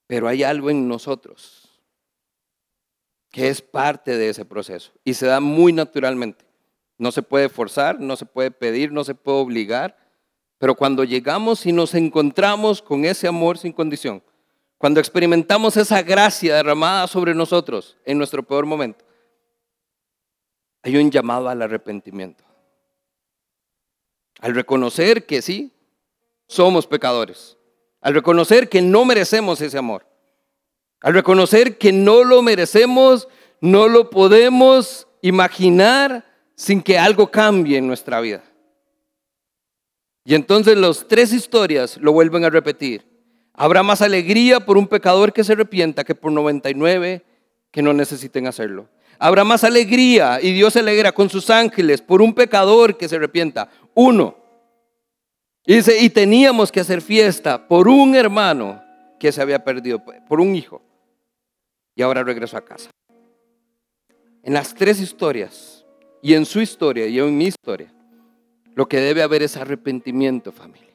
Pero 0.07 0.29
hay 0.29 0.45
algo 0.45 0.71
en 0.71 0.87
nosotros 0.87 1.69
que 3.29 3.49
es 3.49 3.61
parte 3.61 4.17
de 4.17 4.29
ese 4.29 4.45
proceso 4.45 4.93
y 5.03 5.15
se 5.15 5.27
da 5.27 5.41
muy 5.41 5.73
naturalmente. 5.73 6.45
No 6.97 7.11
se 7.11 7.23
puede 7.23 7.49
forzar, 7.49 7.99
no 7.99 8.15
se 8.15 8.25
puede 8.25 8.53
pedir, 8.53 8.93
no 8.93 9.03
se 9.03 9.17
puede 9.17 9.39
obligar. 9.39 9.99
Pero 10.59 10.77
cuando 10.77 11.03
llegamos 11.03 11.67
y 11.67 11.73
nos 11.73 11.97
encontramos 11.97 12.83
con 12.83 13.05
ese 13.05 13.27
amor 13.27 13.59
sin 13.59 13.73
condición, 13.73 14.23
cuando 14.81 14.99
experimentamos 14.99 15.77
esa 15.77 16.01
gracia 16.01 16.57
derramada 16.57 17.07
sobre 17.07 17.35
nosotros 17.35 17.99
en 18.07 18.17
nuestro 18.17 18.43
peor 18.43 18.65
momento, 18.65 19.05
hay 20.83 20.97
un 20.97 21.11
llamado 21.11 21.51
al 21.51 21.61
arrepentimiento. 21.61 22.43
Al 24.41 24.55
reconocer 24.55 25.27
que 25.27 25.43
sí, 25.43 25.71
somos 26.47 26.87
pecadores. 26.87 27.59
Al 28.01 28.15
reconocer 28.15 28.71
que 28.71 28.81
no 28.81 29.05
merecemos 29.05 29.61
ese 29.61 29.77
amor. 29.77 30.07
Al 31.03 31.13
reconocer 31.13 31.77
que 31.77 31.93
no 31.93 32.25
lo 32.25 32.41
merecemos, 32.41 33.29
no 33.61 33.87
lo 33.87 34.09
podemos 34.09 35.07
imaginar 35.21 36.25
sin 36.55 36.81
que 36.81 36.99
algo 36.99 37.31
cambie 37.31 37.77
en 37.77 37.87
nuestra 37.87 38.19
vida. 38.23 38.43
Y 40.25 40.35
entonces 40.35 40.79
las 40.79 41.07
tres 41.07 41.35
historias 41.35 41.99
lo 41.99 42.13
vuelven 42.13 42.47
a 42.47 42.51
repetir. 42.51 43.10
Habrá 43.63 43.83
más 43.83 44.01
alegría 44.01 44.61
por 44.61 44.79
un 44.79 44.87
pecador 44.87 45.35
que 45.35 45.45
se 45.45 45.53
arrepienta 45.53 46.03
que 46.03 46.15
por 46.15 46.33
99 46.33 47.23
que 47.71 47.83
no 47.83 47.93
necesiten 47.93 48.47
hacerlo. 48.47 48.89
Habrá 49.19 49.45
más 49.45 49.65
alegría 49.65 50.39
y 50.41 50.53
Dios 50.53 50.73
se 50.73 50.79
alegra 50.79 51.13
con 51.13 51.29
sus 51.29 51.51
ángeles 51.51 52.01
por 52.01 52.23
un 52.23 52.33
pecador 52.33 52.97
que 52.97 53.07
se 53.07 53.17
arrepienta. 53.17 53.69
Uno. 53.93 54.35
Y 55.67 55.75
dice, 55.75 56.01
y 56.01 56.09
teníamos 56.09 56.73
que 56.73 56.81
hacer 56.81 57.03
fiesta 57.03 57.69
por 57.69 57.87
un 57.87 58.15
hermano 58.15 58.83
que 59.19 59.31
se 59.31 59.43
había 59.43 59.63
perdido, 59.63 60.03
por 60.27 60.41
un 60.41 60.57
hijo. 60.57 60.81
Y 61.95 62.01
ahora 62.01 62.25
regresó 62.25 62.57
a 62.57 62.65
casa. 62.65 62.89
En 64.43 64.55
las 64.55 64.75
tres 64.75 65.03
historias 65.03 65.85
y 66.23 66.33
en 66.33 66.47
su 66.47 66.63
historia 66.63 67.07
y 67.09 67.19
en 67.19 67.37
mi 67.37 67.45
historia, 67.45 67.93
lo 68.75 68.89
que 68.89 69.01
debe 69.01 69.23
haber 69.23 69.43
es 69.43 69.59
arrepentimiento, 69.59 70.51
familia. 70.51 70.90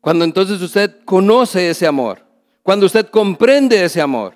Cuando 0.00 0.24
entonces 0.24 0.60
usted 0.62 1.04
conoce 1.04 1.70
ese 1.70 1.86
amor, 1.86 2.24
cuando 2.62 2.86
usted 2.86 3.08
comprende 3.08 3.84
ese 3.84 4.00
amor, 4.00 4.34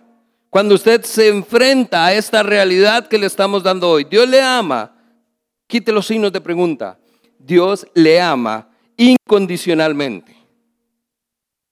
cuando 0.51 0.75
usted 0.75 1.03
se 1.03 1.29
enfrenta 1.29 2.07
a 2.07 2.13
esta 2.13 2.43
realidad 2.43 3.09
que 3.09 3.19
le 3.19 3.27
estamos 3.27 3.63
dando 3.63 3.89
hoy, 3.89 4.05
Dios 4.05 4.29
le 4.29 4.43
ama, 4.43 4.95
quite 5.67 5.93
los 5.93 6.07
signos 6.07 6.33
de 6.33 6.41
pregunta, 6.41 6.99
Dios 7.39 7.87
le 7.95 8.21
ama 8.21 8.69
incondicionalmente. 8.97 10.37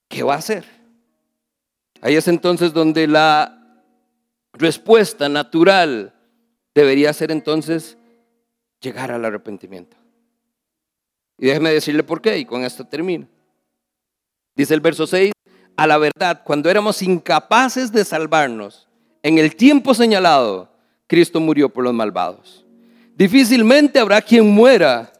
¿Qué 0.07 0.23
va 0.23 0.35
a 0.35 0.37
hacer? 0.37 0.65
Ahí 2.01 2.15
es 2.15 2.27
entonces 2.27 2.73
donde 2.73 3.07
la 3.07 3.83
respuesta 4.53 5.29
natural 5.29 6.13
debería 6.73 7.13
ser 7.13 7.31
entonces 7.31 7.97
llegar 8.81 9.11
al 9.11 9.23
arrepentimiento. 9.23 9.95
Y 11.37 11.47
déjeme 11.47 11.71
decirle 11.71 12.03
por 12.03 12.21
qué, 12.21 12.37
y 12.37 12.45
con 12.45 12.63
esto 12.63 12.85
termino. 12.85 13.27
Dice 14.61 14.75
el 14.75 14.79
verso 14.79 15.07
6, 15.07 15.31
a 15.75 15.87
la 15.87 15.97
verdad, 15.97 16.43
cuando 16.43 16.69
éramos 16.69 17.01
incapaces 17.01 17.91
de 17.91 18.05
salvarnos 18.05 18.87
en 19.23 19.39
el 19.39 19.55
tiempo 19.55 19.95
señalado, 19.95 20.69
Cristo 21.07 21.39
murió 21.39 21.67
por 21.67 21.83
los 21.83 21.95
malvados. 21.95 22.63
Difícilmente 23.15 23.97
habrá 23.97 24.21
quien 24.21 24.47
muera 24.47 25.11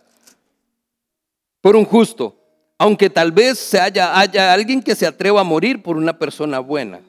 por 1.59 1.75
un 1.75 1.85
justo, 1.85 2.37
aunque 2.77 3.09
tal 3.09 3.31
vez 3.31 3.57
se 3.57 3.79
haya, 3.79 4.15
haya 4.19 4.53
alguien 4.53 4.79
que 4.79 4.93
se 4.93 5.07
atreva 5.07 5.41
a 5.41 5.43
morir 5.43 5.81
por 5.81 5.97
una 5.97 6.19
persona 6.19 6.59
buena. 6.59 6.99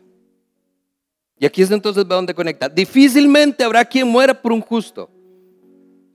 Y 1.39 1.45
aquí 1.45 1.61
es 1.61 1.71
entonces 1.71 2.09
donde 2.09 2.33
conecta. 2.33 2.67
Difícilmente 2.67 3.63
habrá 3.63 3.85
quien 3.85 4.09
muera 4.09 4.33
por 4.33 4.53
un 4.53 4.63
justo, 4.63 5.11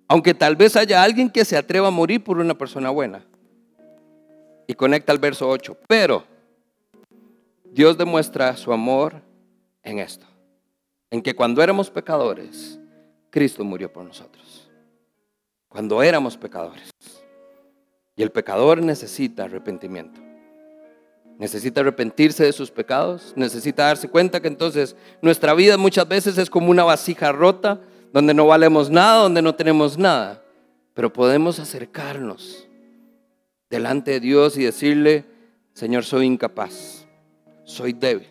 aunque 0.08 0.34
tal 0.34 0.56
vez 0.56 0.76
haya 0.76 1.04
alguien 1.04 1.30
que 1.30 1.46
se 1.46 1.56
atreva 1.56 1.90
a 1.90 1.92
morir 1.92 2.24
por 2.24 2.40
una 2.40 2.58
persona 2.58 2.90
buena. 2.90 3.24
Y 4.68 4.76
conecta 4.76 5.14
al 5.14 5.18
verso 5.18 5.48
8. 5.48 5.78
Pero 5.88 6.24
Dios 7.64 7.98
demuestra 7.98 8.56
su 8.58 8.74
amor 8.74 9.22
en 9.84 10.00
esto, 10.00 10.26
en 11.10 11.22
que 11.22 11.36
cuando 11.36 11.64
éramos 11.64 11.90
pecadores, 11.90 12.80
Cristo 13.30 13.64
murió 13.64 13.92
por 13.92 14.04
nosotros. 14.04 14.70
Cuando 15.70 16.04
éramos 16.04 16.36
pecadores. 16.38 16.90
Y 18.16 18.24
el 18.24 18.32
pecador 18.32 18.82
necesita 18.82 19.44
arrepentimiento. 19.44 20.20
Necesita 21.38 21.82
arrepentirse 21.82 22.44
de 22.44 22.52
sus 22.52 22.72
pecados, 22.72 23.34
necesita 23.36 23.84
darse 23.84 24.10
cuenta 24.10 24.42
que 24.42 24.48
entonces 24.48 24.96
nuestra 25.22 25.54
vida 25.54 25.78
muchas 25.78 26.08
veces 26.08 26.38
es 26.40 26.50
como 26.50 26.72
una 26.72 26.84
vasija 26.84 27.32
rota, 27.32 27.80
donde 28.12 28.34
no 28.34 28.48
valemos 28.48 28.90
nada, 28.90 29.22
donde 29.22 29.44
no 29.44 29.54
tenemos 29.54 30.00
nada, 30.00 30.42
pero 30.96 31.14
podemos 31.14 31.60
acercarnos 31.60 32.68
delante 33.70 34.12
de 34.12 34.20
Dios 34.20 34.58
y 34.58 34.64
decirle, 34.64 35.26
Señor, 35.74 36.04
soy 36.04 36.26
incapaz, 36.26 37.06
soy 37.64 37.94
débil. 37.94 38.28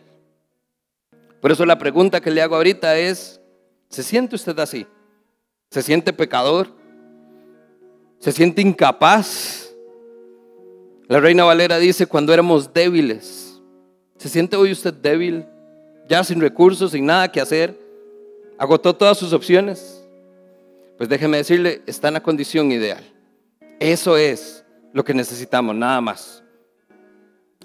Por 1.41 1.53
eso 1.53 1.64
la 1.64 1.78
pregunta 1.78 2.20
que 2.20 2.30
le 2.30 2.43
hago 2.43 2.57
ahorita 2.57 2.99
es, 2.99 3.41
¿se 3.89 4.03
siente 4.03 4.34
usted 4.34 4.59
así? 4.59 4.87
¿Se 5.70 5.82
siente 5.82 6.12
pecador? 6.12 6.68
¿Se 8.18 8.32
siente 8.32 8.62
incapaz? 8.62 9.74
La 11.09 11.20
reina 11.20 11.45
Valera 11.45 11.78
dice, 11.78 12.07
cuando 12.07 12.32
éramos 12.32 12.72
débiles, 12.72 13.61
¿se 14.16 14.28
siente 14.28 14.57
hoy 14.57 14.72
usted 14.72 14.93
débil? 14.93 15.47
Ya 16.09 16.24
sin 16.24 16.41
recursos, 16.41 16.93
sin 16.93 17.07
nada 17.07 17.30
que 17.30 17.41
hacer, 17.41 17.78
agotó 18.59 18.95
todas 18.95 19.18
sus 19.18 19.32
opciones. 19.32 20.05
Pues 20.97 21.09
déjeme 21.09 21.37
decirle, 21.37 21.82
está 21.87 22.09
en 22.09 22.14
la 22.14 22.22
condición 22.22 22.72
ideal. 22.72 23.05
Eso 23.78 24.16
es 24.16 24.66
lo 24.97 25.05
que 25.05 25.12
necesitamos, 25.12 25.76
nada 25.76 26.01
más. 26.01 26.42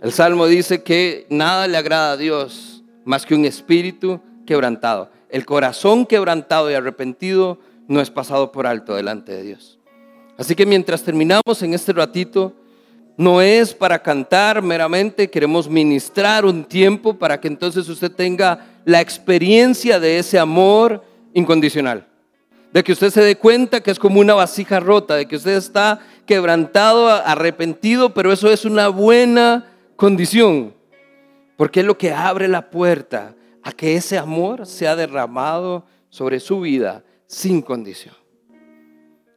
El 0.01 0.11
Salmo 0.11 0.47
dice 0.47 0.83
que 0.83 1.27
nada 1.29 1.65
le 1.65 1.77
agrada 1.77 2.11
a 2.11 2.17
Dios 2.17 2.83
más 3.05 3.25
que 3.25 3.33
un 3.33 3.45
espíritu 3.45 4.19
quebrantado. 4.45 5.09
El 5.29 5.45
corazón 5.45 6.05
quebrantado 6.05 6.69
y 6.69 6.73
arrepentido 6.73 7.57
no 7.87 8.01
es 8.01 8.09
pasado 8.09 8.51
por 8.51 8.67
alto 8.67 8.95
delante 8.95 9.31
de 9.31 9.43
Dios. 9.43 9.79
Así 10.37 10.55
que 10.55 10.65
mientras 10.65 11.03
terminamos 11.03 11.61
en 11.61 11.73
este 11.73 11.93
ratito, 11.93 12.53
no 13.15 13.41
es 13.41 13.73
para 13.73 14.03
cantar 14.03 14.61
meramente, 14.61 15.29
queremos 15.29 15.69
ministrar 15.69 16.43
un 16.43 16.65
tiempo 16.65 17.17
para 17.17 17.39
que 17.39 17.47
entonces 17.47 17.87
usted 17.87 18.11
tenga 18.11 18.81
la 18.83 18.99
experiencia 18.99 20.01
de 20.01 20.19
ese 20.19 20.37
amor 20.37 21.01
incondicional. 21.33 22.10
De 22.73 22.83
que 22.83 22.93
usted 22.93 23.09
se 23.09 23.21
dé 23.21 23.35
cuenta 23.35 23.81
que 23.81 23.91
es 23.91 23.99
como 23.99 24.19
una 24.19 24.33
vasija 24.33 24.79
rota, 24.79 25.15
de 25.15 25.27
que 25.27 25.35
usted 25.35 25.57
está 25.57 25.99
quebrantado, 26.25 27.09
arrepentido, 27.09 28.13
pero 28.13 28.31
eso 28.31 28.49
es 28.49 28.63
una 28.63 28.87
buena 28.87 29.73
condición. 29.97 30.73
Porque 31.57 31.81
es 31.81 31.85
lo 31.85 31.97
que 31.97 32.13
abre 32.13 32.47
la 32.47 32.69
puerta 32.69 33.35
a 33.63 33.71
que 33.71 33.95
ese 33.95 34.17
amor 34.17 34.65
sea 34.65 34.95
derramado 34.95 35.85
sobre 36.09 36.39
su 36.39 36.61
vida 36.61 37.03
sin 37.27 37.61
condición. 37.61 38.15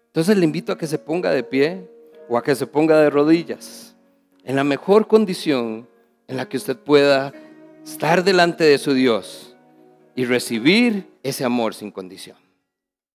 Entonces 0.07 0.37
le 0.37 0.45
invito 0.45 0.73
a 0.73 0.79
que 0.79 0.87
se 0.87 0.99
ponga 0.99 1.31
de 1.31 1.43
pie 1.43 1.91
o 2.29 2.39
a 2.39 2.43
que 2.43 2.55
se 2.55 2.67
ponga 2.67 2.99
de 3.01 3.11
rodillas, 3.11 3.97
en 4.45 4.57
la 4.57 4.65
mejor 4.65 5.07
condición 5.07 5.89
en 6.29 6.37
la 6.37 6.49
que 6.49 6.57
usted 6.57 6.77
pueda 6.77 7.33
estar 7.85 8.25
delante 8.25 8.65
de 8.65 8.79
su 8.79 8.95
Dios 8.95 9.57
y 10.15 10.25
recibir 10.25 11.11
ese 11.23 11.45
amor 11.45 11.75
sin 11.75 11.91
condición. 11.91 12.44